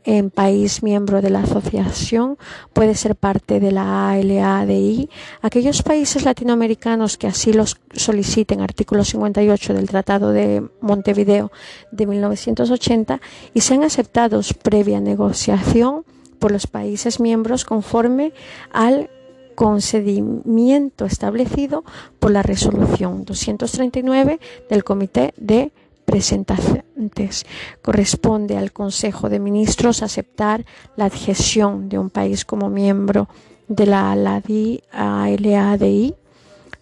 [0.05, 2.37] en país miembro de la asociación,
[2.73, 5.09] puede ser parte de la ALADI.
[5.41, 11.51] Aquellos países latinoamericanos que así los soliciten, artículo 58 del Tratado de Montevideo
[11.91, 13.19] de 1980,
[13.53, 16.05] y sean aceptados previa negociación,
[16.39, 18.33] por los países miembros conforme
[18.71, 19.09] al
[19.55, 21.83] concedimiento establecido
[22.19, 25.71] por la resolución 239 del Comité de
[26.05, 27.45] Presentaciones.
[27.81, 30.65] Corresponde al Consejo de Ministros aceptar
[30.95, 33.27] la adhesión de un país como miembro
[33.67, 34.83] de la ALADI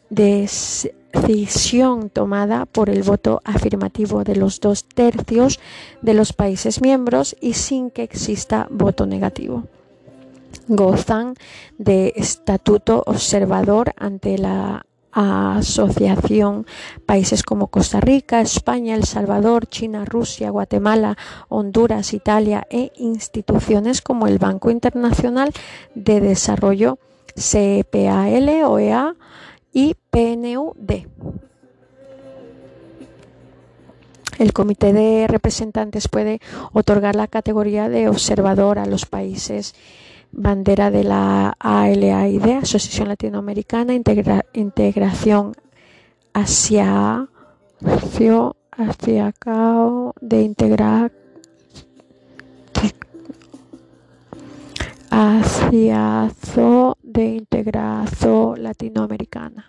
[0.09, 0.49] de
[1.13, 5.59] decisión tomada por el voto afirmativo de los dos tercios
[6.01, 9.63] de los países miembros y sin que exista voto negativo.
[10.67, 11.35] Gozan
[11.77, 16.65] de estatuto observador ante la asociación
[17.05, 21.17] países como Costa Rica, España, El Salvador, China, Rusia, Guatemala,
[21.49, 25.51] Honduras, Italia e instituciones como el Banco Internacional
[25.95, 26.99] de Desarrollo
[27.35, 29.15] CPAL, OEA,
[29.73, 31.07] y PNUD.
[34.39, 36.39] El comité de representantes puede
[36.71, 39.75] otorgar la categoría de observador a los países
[40.33, 45.53] bandera de la ALAID, Asociación Latinoamericana, Integración
[46.33, 47.27] hacia,
[48.71, 49.33] hacia
[50.19, 51.11] de integrar
[55.15, 56.31] hacia
[57.03, 59.67] de integración latinoamericana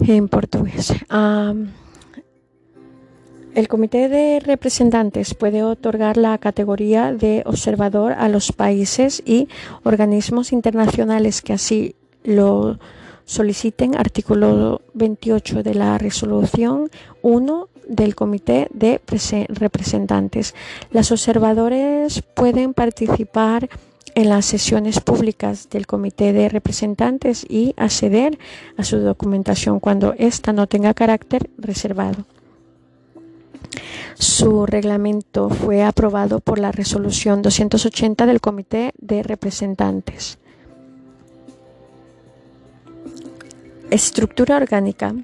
[0.00, 0.94] en portugués.
[3.58, 9.48] El comité de representantes puede otorgar la categoría de observador a los países y
[9.82, 12.78] organismos internacionales que así lo
[13.24, 13.96] soliciten.
[13.96, 16.88] Artículo 28 de la resolución
[17.22, 19.00] 1 del comité de
[19.48, 20.54] representantes.
[20.92, 23.68] Los observadores pueden participar
[24.14, 28.38] en las sesiones públicas del Comité de Representantes y acceder
[28.76, 32.24] a su documentación cuando ésta no tenga carácter reservado.
[34.14, 40.38] Su reglamento fue aprobado por la resolución 280 del Comité de Representantes.
[43.90, 45.14] Estructura orgánica.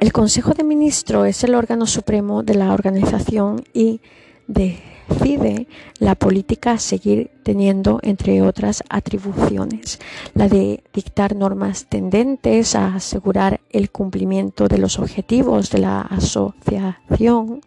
[0.00, 4.00] El Consejo de Ministros es el órgano supremo de la organización y
[4.46, 4.78] de
[5.08, 5.66] decide
[5.98, 9.98] la política a seguir teniendo, entre otras atribuciones,
[10.34, 17.60] la de dictar normas tendentes a asegurar el cumplimiento de los objetivos de la asociación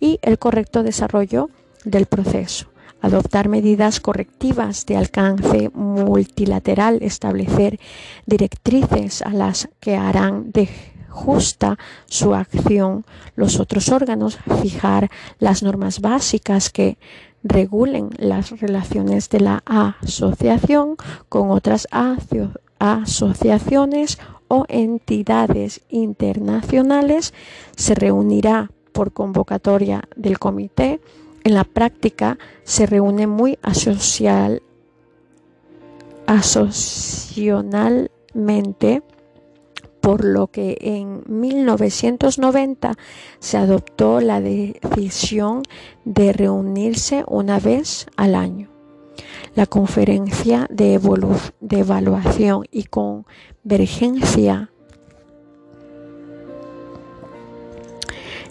[0.00, 1.50] y el correcto desarrollo
[1.84, 2.72] del proceso
[3.02, 7.80] adoptar medidas correctivas de alcance multilateral, establecer
[8.26, 10.68] directrices a las que harán de
[11.12, 13.04] justa su acción.
[13.36, 16.98] Los otros órganos fijar las normas básicas que
[17.44, 20.96] regulen las relaciones de la asociación
[21.28, 21.88] con otras
[22.78, 24.18] asociaciones
[24.48, 27.34] o entidades internacionales
[27.76, 31.00] se reunirá por convocatoria del comité.
[31.44, 34.62] En la práctica se reúne muy asocial,
[36.26, 39.02] asocialmente
[40.02, 42.94] por lo que en 1990
[43.38, 45.62] se adoptó la decisión
[46.04, 48.68] de reunirse una vez al año.
[49.54, 51.00] La conferencia de,
[51.70, 54.72] evaluación y convergencia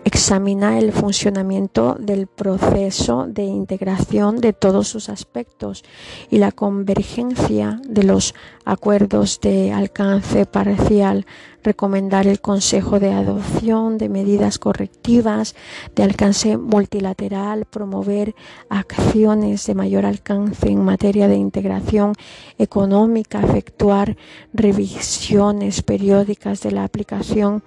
[0.03, 5.83] examina el funcionamiento del proceso de integración de todos sus aspectos
[6.29, 8.33] y la convergencia de los
[8.65, 11.25] acuerdos de alcance parcial
[11.63, 15.55] recomendar el Consejo de Adopción de medidas correctivas
[15.95, 18.35] de alcance multilateral, promover
[18.69, 22.13] acciones de mayor alcance en materia de integración
[22.57, 24.17] económica, efectuar
[24.53, 27.63] revisiones periódicas de la aplicación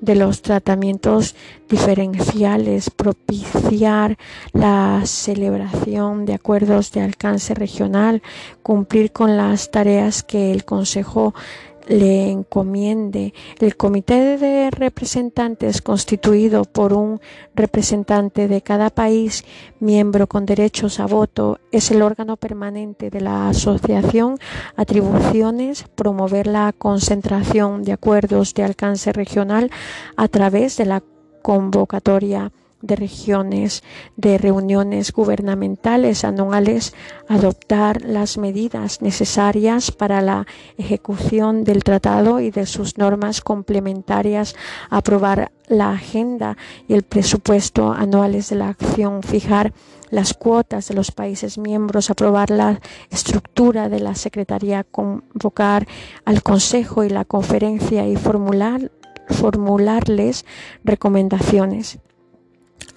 [0.00, 1.36] de los tratamientos
[1.68, 4.18] diferenciales, propiciar
[4.52, 8.22] la celebración de acuerdos de alcance regional,
[8.62, 11.34] cumplir con las tareas que el Consejo
[11.88, 13.34] le encomiende.
[13.58, 17.20] El comité de representantes constituido por un
[17.54, 19.44] representante de cada país
[19.80, 24.38] miembro con derechos a voto es el órgano permanente de la asociación.
[24.76, 29.70] Atribuciones, promover la concentración de acuerdos de alcance regional
[30.16, 31.02] a través de la
[31.42, 33.82] convocatoria de regiones,
[34.16, 36.94] de reuniones gubernamentales anuales,
[37.28, 40.46] adoptar las medidas necesarias para la
[40.76, 44.54] ejecución del tratado y de sus normas complementarias,
[44.90, 46.56] aprobar la agenda
[46.86, 49.72] y el presupuesto anuales de la acción, fijar
[50.10, 52.80] las cuotas de los países miembros, aprobar la
[53.10, 55.86] estructura de la Secretaría, convocar
[56.24, 58.90] al Consejo y la conferencia y formular,
[59.28, 60.46] formularles
[60.84, 61.98] recomendaciones.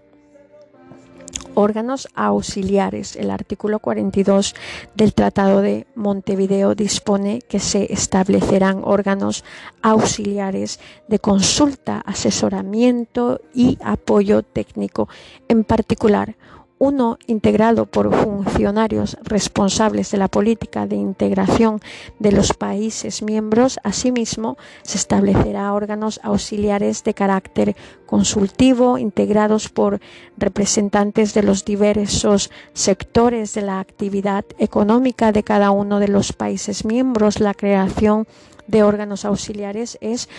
[1.55, 3.15] Órganos auxiliares.
[3.15, 4.53] El artículo 42
[4.93, 9.43] del Tratado de Montevideo dispone que se establecerán órganos
[9.81, 15.09] auxiliares de consulta, asesoramiento y apoyo técnico.
[15.47, 16.35] En particular,
[16.79, 21.81] uno integrado por funcionarios responsables de la política de integración
[22.19, 23.79] de los países miembros.
[23.83, 27.75] Asimismo, se establecerá órganos auxiliares de carácter
[28.05, 29.99] consultivo integrados por
[30.37, 36.85] representantes de los diversos sectores de la actividad económica de cada uno de los países
[36.85, 37.39] miembros.
[37.39, 38.27] La creación
[38.67, 40.29] de órganos auxiliares es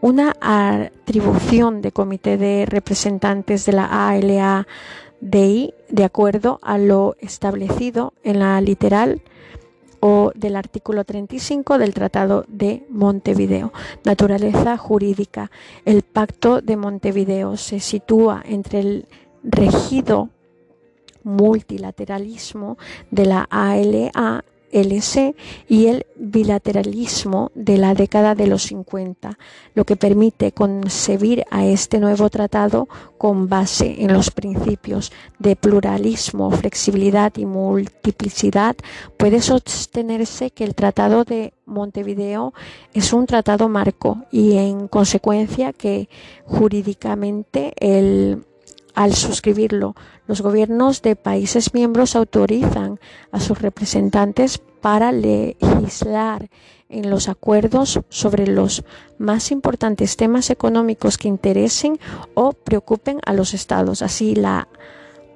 [0.00, 4.66] una atribución de comité de representantes de la ALA
[5.90, 9.22] de acuerdo a lo establecido en la literal
[10.00, 13.72] o del artículo 35 del Tratado de Montevideo.
[14.04, 15.50] Naturaleza jurídica.
[15.84, 19.06] El Pacto de Montevideo se sitúa entre el
[19.42, 20.30] regido
[21.24, 22.78] multilateralismo
[23.10, 25.34] de la ALA LC
[25.68, 29.38] y el bilateralismo de la década de los 50,
[29.74, 36.50] lo que permite concebir a este nuevo tratado con base en los principios de pluralismo,
[36.50, 38.76] flexibilidad y multiplicidad.
[39.16, 42.54] Puede sostenerse que el Tratado de Montevideo
[42.94, 46.08] es un tratado marco y en consecuencia que
[46.44, 48.44] jurídicamente el
[48.98, 49.94] al suscribirlo,
[50.26, 52.98] los gobiernos de países miembros autorizan
[53.30, 56.50] a sus representantes para legislar
[56.88, 58.82] en los acuerdos sobre los
[59.16, 62.00] más importantes temas económicos que interesen
[62.34, 64.02] o preocupen a los estados.
[64.02, 64.66] Así, la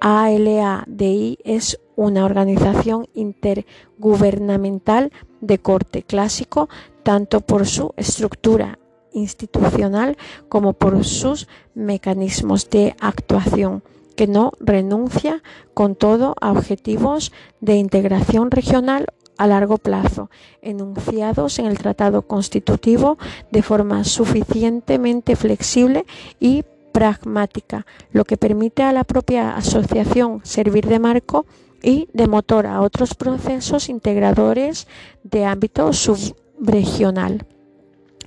[0.00, 6.68] ALADI es una organización intergubernamental de corte clásico,
[7.04, 8.80] tanto por su estructura
[9.12, 10.16] institucional
[10.48, 13.82] como por sus mecanismos de actuación,
[14.16, 15.42] que no renuncia
[15.74, 19.06] con todo a objetivos de integración regional
[19.38, 20.30] a largo plazo,
[20.60, 23.18] enunciados en el Tratado Constitutivo
[23.50, 26.04] de forma suficientemente flexible
[26.38, 31.46] y pragmática, lo que permite a la propia asociación servir de marco
[31.82, 34.86] y de motor a otros procesos integradores
[35.24, 37.46] de ámbito subregional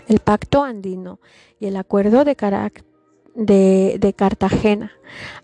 [0.07, 1.19] el Pacto Andino
[1.60, 2.36] y el Acuerdo de,
[4.15, 4.91] Cartagena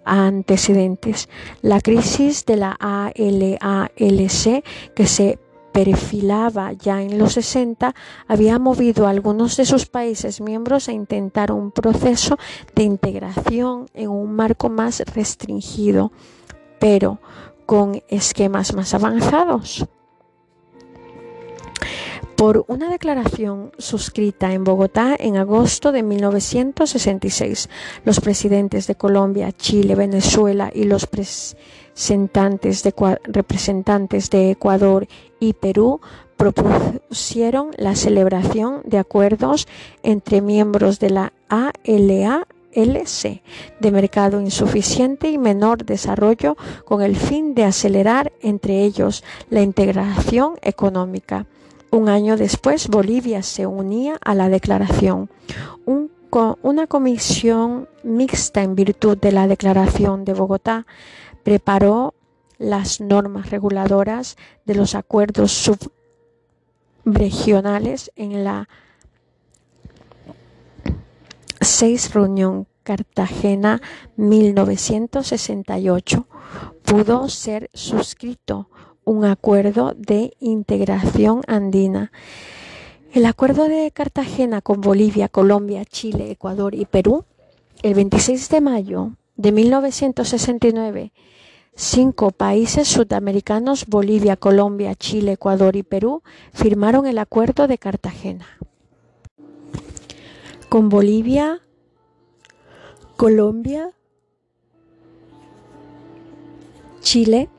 [0.05, 1.29] antecedentes.
[1.61, 4.63] La crisis de la ALALC
[4.95, 5.39] que se
[5.71, 7.95] perfilaba ya en los 60
[8.27, 12.37] había movido a algunos de sus países miembros a intentar un proceso
[12.75, 16.11] de integración en un marco más restringido,
[16.79, 17.19] pero
[17.65, 19.87] con esquemas más avanzados
[22.41, 27.69] por una declaración suscrita en Bogotá en agosto de 1966.
[28.03, 31.07] Los presidentes de Colombia, Chile, Venezuela y los
[33.25, 35.07] representantes de Ecuador
[35.39, 36.01] y Perú
[36.35, 39.67] propusieron la celebración de acuerdos
[40.01, 43.43] entre miembros de la ALA LC
[43.79, 50.55] de mercado insuficiente y menor desarrollo con el fin de acelerar entre ellos la integración
[50.63, 51.45] económica.
[51.91, 55.29] Un año después, Bolivia se unía a la declaración.
[55.85, 56.09] Un
[56.61, 60.85] una comisión mixta en virtud de la Declaración de Bogotá
[61.43, 62.13] preparó
[62.57, 65.69] las normas reguladoras de los acuerdos
[67.03, 68.69] subregionales en la
[71.59, 73.81] seis reunión Cartagena
[74.15, 76.27] 1968
[76.83, 78.69] pudo ser suscrito
[79.03, 82.11] un acuerdo de integración andina.
[83.13, 87.25] El acuerdo de Cartagena con Bolivia, Colombia, Chile, Ecuador y Perú,
[87.83, 91.11] el 26 de mayo de 1969,
[91.75, 96.21] cinco países sudamericanos, Bolivia, Colombia, Chile, Ecuador y Perú,
[96.53, 98.45] firmaron el acuerdo de Cartagena.
[100.69, 101.59] Con Bolivia,
[103.17, 103.91] Colombia,
[107.01, 107.49] Chile,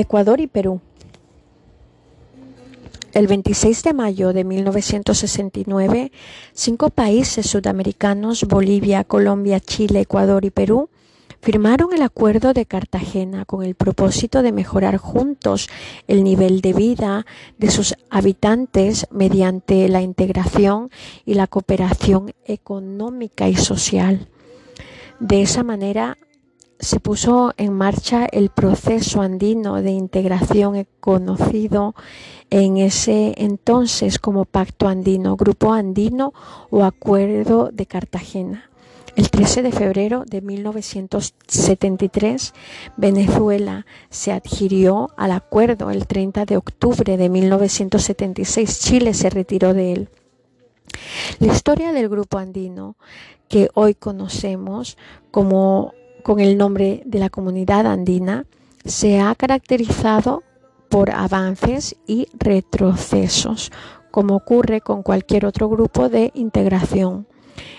[0.00, 0.80] Ecuador y Perú.
[3.12, 6.12] El 26 de mayo de 1969,
[6.52, 10.90] cinco países sudamericanos, Bolivia, Colombia, Chile, Ecuador y Perú,
[11.42, 15.68] firmaron el Acuerdo de Cartagena con el propósito de mejorar juntos
[16.06, 17.26] el nivel de vida
[17.58, 20.90] de sus habitantes mediante la integración
[21.24, 24.28] y la cooperación económica y social.
[25.18, 26.16] De esa manera
[26.80, 31.94] se puso en marcha el proceso andino de integración conocido
[32.48, 36.32] en ese entonces como Pacto Andino, Grupo Andino
[36.70, 38.70] o Acuerdo de Cartagena.
[39.14, 42.54] El 13 de febrero de 1973,
[42.96, 45.90] Venezuela se adhirió al acuerdo.
[45.90, 50.08] El 30 de octubre de 1976, Chile se retiró de él.
[51.38, 52.96] La historia del grupo andino
[53.48, 54.96] que hoy conocemos
[55.30, 55.92] como
[56.22, 58.46] con el nombre de la comunidad andina
[58.84, 60.42] se ha caracterizado
[60.88, 63.70] por avances y retrocesos,
[64.10, 67.26] como ocurre con cualquier otro grupo de integración.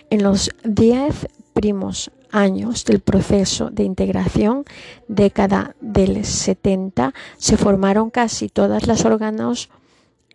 [0.10, 4.64] En los diez primos años del proceso de integración,
[5.08, 9.70] década del 70, se formaron casi todas las órganos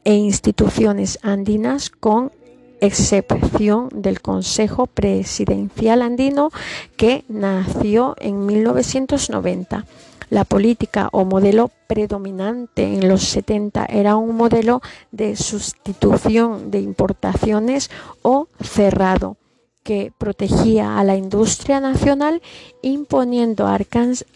[0.04, 2.32] e instituciones andinas con
[2.80, 6.50] excepción del Consejo Presidencial Andino
[6.96, 9.84] que nació en 1990.
[10.28, 14.82] La política o modelo predominante en los 70 era un modelo
[15.12, 17.90] de sustitución de importaciones
[18.22, 19.36] o cerrado
[19.84, 22.42] que protegía a la industria nacional
[22.82, 23.68] imponiendo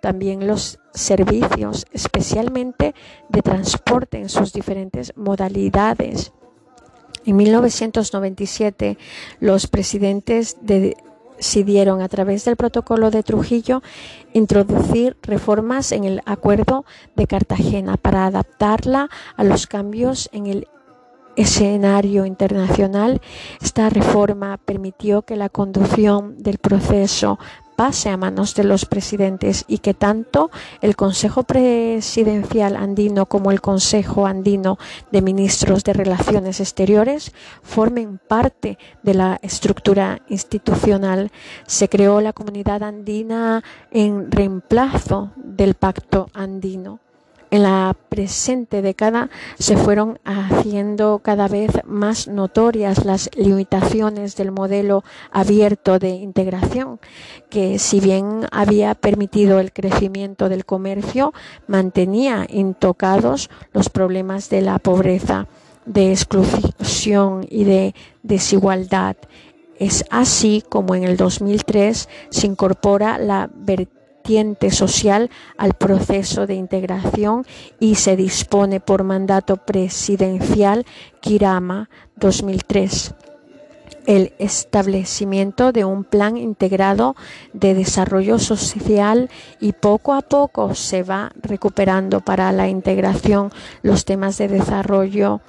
[0.00, 2.96] también los servicios, especialmente
[3.28, 6.32] de transporte en sus diferentes modalidades.
[7.24, 8.98] En 1997,
[9.38, 10.96] los presidentes de
[11.38, 13.82] decidieron a través del protocolo de Trujillo
[14.32, 16.84] introducir reformas en el acuerdo
[17.16, 20.68] de Cartagena para adaptarla a los cambios en el
[21.36, 23.20] escenario internacional.
[23.62, 27.38] Esta reforma permitió que la conducción del proceso
[27.78, 30.50] pase a manos de los presidentes y que tanto
[30.80, 34.78] el Consejo Presidencial Andino como el Consejo Andino
[35.12, 37.30] de Ministros de Relaciones Exteriores
[37.62, 41.30] formen parte de la estructura institucional.
[41.68, 46.98] Se creó la comunidad andina en reemplazo del Pacto Andino.
[47.50, 55.02] En la presente década se fueron haciendo cada vez más notorias las limitaciones del modelo
[55.32, 57.00] abierto de integración,
[57.48, 61.32] que si bien había permitido el crecimiento del comercio,
[61.66, 65.46] mantenía intocados los problemas de la pobreza,
[65.86, 69.16] de exclusión y de desigualdad.
[69.78, 73.97] Es así como en el 2003 se incorpora la vertiente
[74.70, 77.46] social al proceso de integración
[77.80, 80.84] y se dispone por mandato presidencial
[81.20, 83.14] Kirama 2003
[84.06, 87.14] el establecimiento de un plan integrado
[87.52, 89.28] de desarrollo social
[89.60, 93.50] y poco a poco se va recuperando para la integración.
[93.82, 95.42] Los temas de desarrollo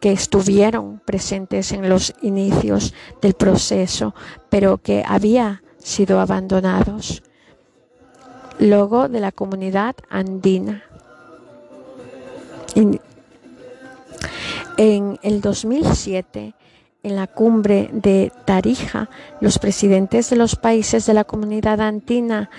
[0.00, 4.14] que estuvieron presentes en los inicios del proceso,
[4.48, 7.22] pero que había sido abandonados
[8.58, 10.82] logo de la comunidad andina.
[14.76, 16.54] En el 2007,
[17.04, 19.08] en la cumbre de Tarija,
[19.40, 22.50] los presidentes de los países de la comunidad andina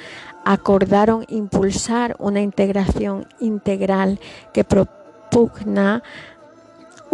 [0.46, 4.20] acordaron impulsar una integración integral
[4.54, 6.04] que propugna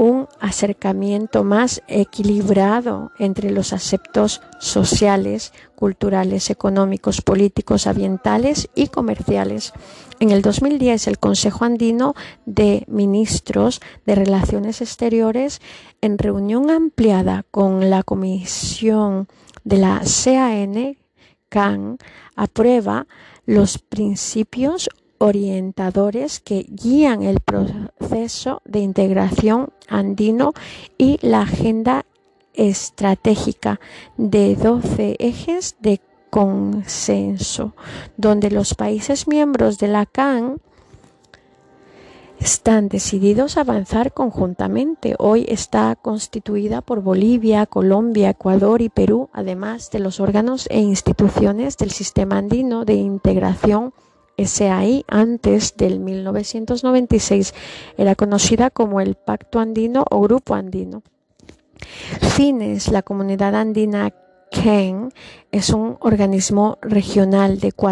[0.01, 9.73] un acercamiento más equilibrado entre los aspectos sociales, culturales, económicos, políticos, ambientales y comerciales.
[10.19, 12.15] En el 2010, el Consejo Andino
[12.47, 15.61] de Ministros de Relaciones Exteriores,
[16.01, 19.27] en reunión ampliada con la Comisión
[19.63, 20.01] de la
[21.49, 21.97] CAN
[22.35, 23.05] aprueba
[23.45, 24.89] los principios
[25.21, 30.53] orientadores que guían el proceso de integración andino
[30.97, 32.07] y la agenda
[32.55, 33.79] estratégica
[34.17, 37.75] de 12 ejes de consenso,
[38.17, 40.59] donde los países miembros de la CAN
[42.39, 45.13] están decididos a avanzar conjuntamente.
[45.19, 51.77] Hoy está constituida por Bolivia, Colombia, Ecuador y Perú, además de los órganos e instituciones
[51.77, 53.93] del sistema andino de integración
[54.47, 57.53] SAI antes del 1996
[57.97, 61.03] era conocida como el Pacto Andino o Grupo Andino.
[62.35, 64.13] Fines, la comunidad andina
[64.51, 65.11] CAN
[65.51, 67.81] es un organismo regional de cuatro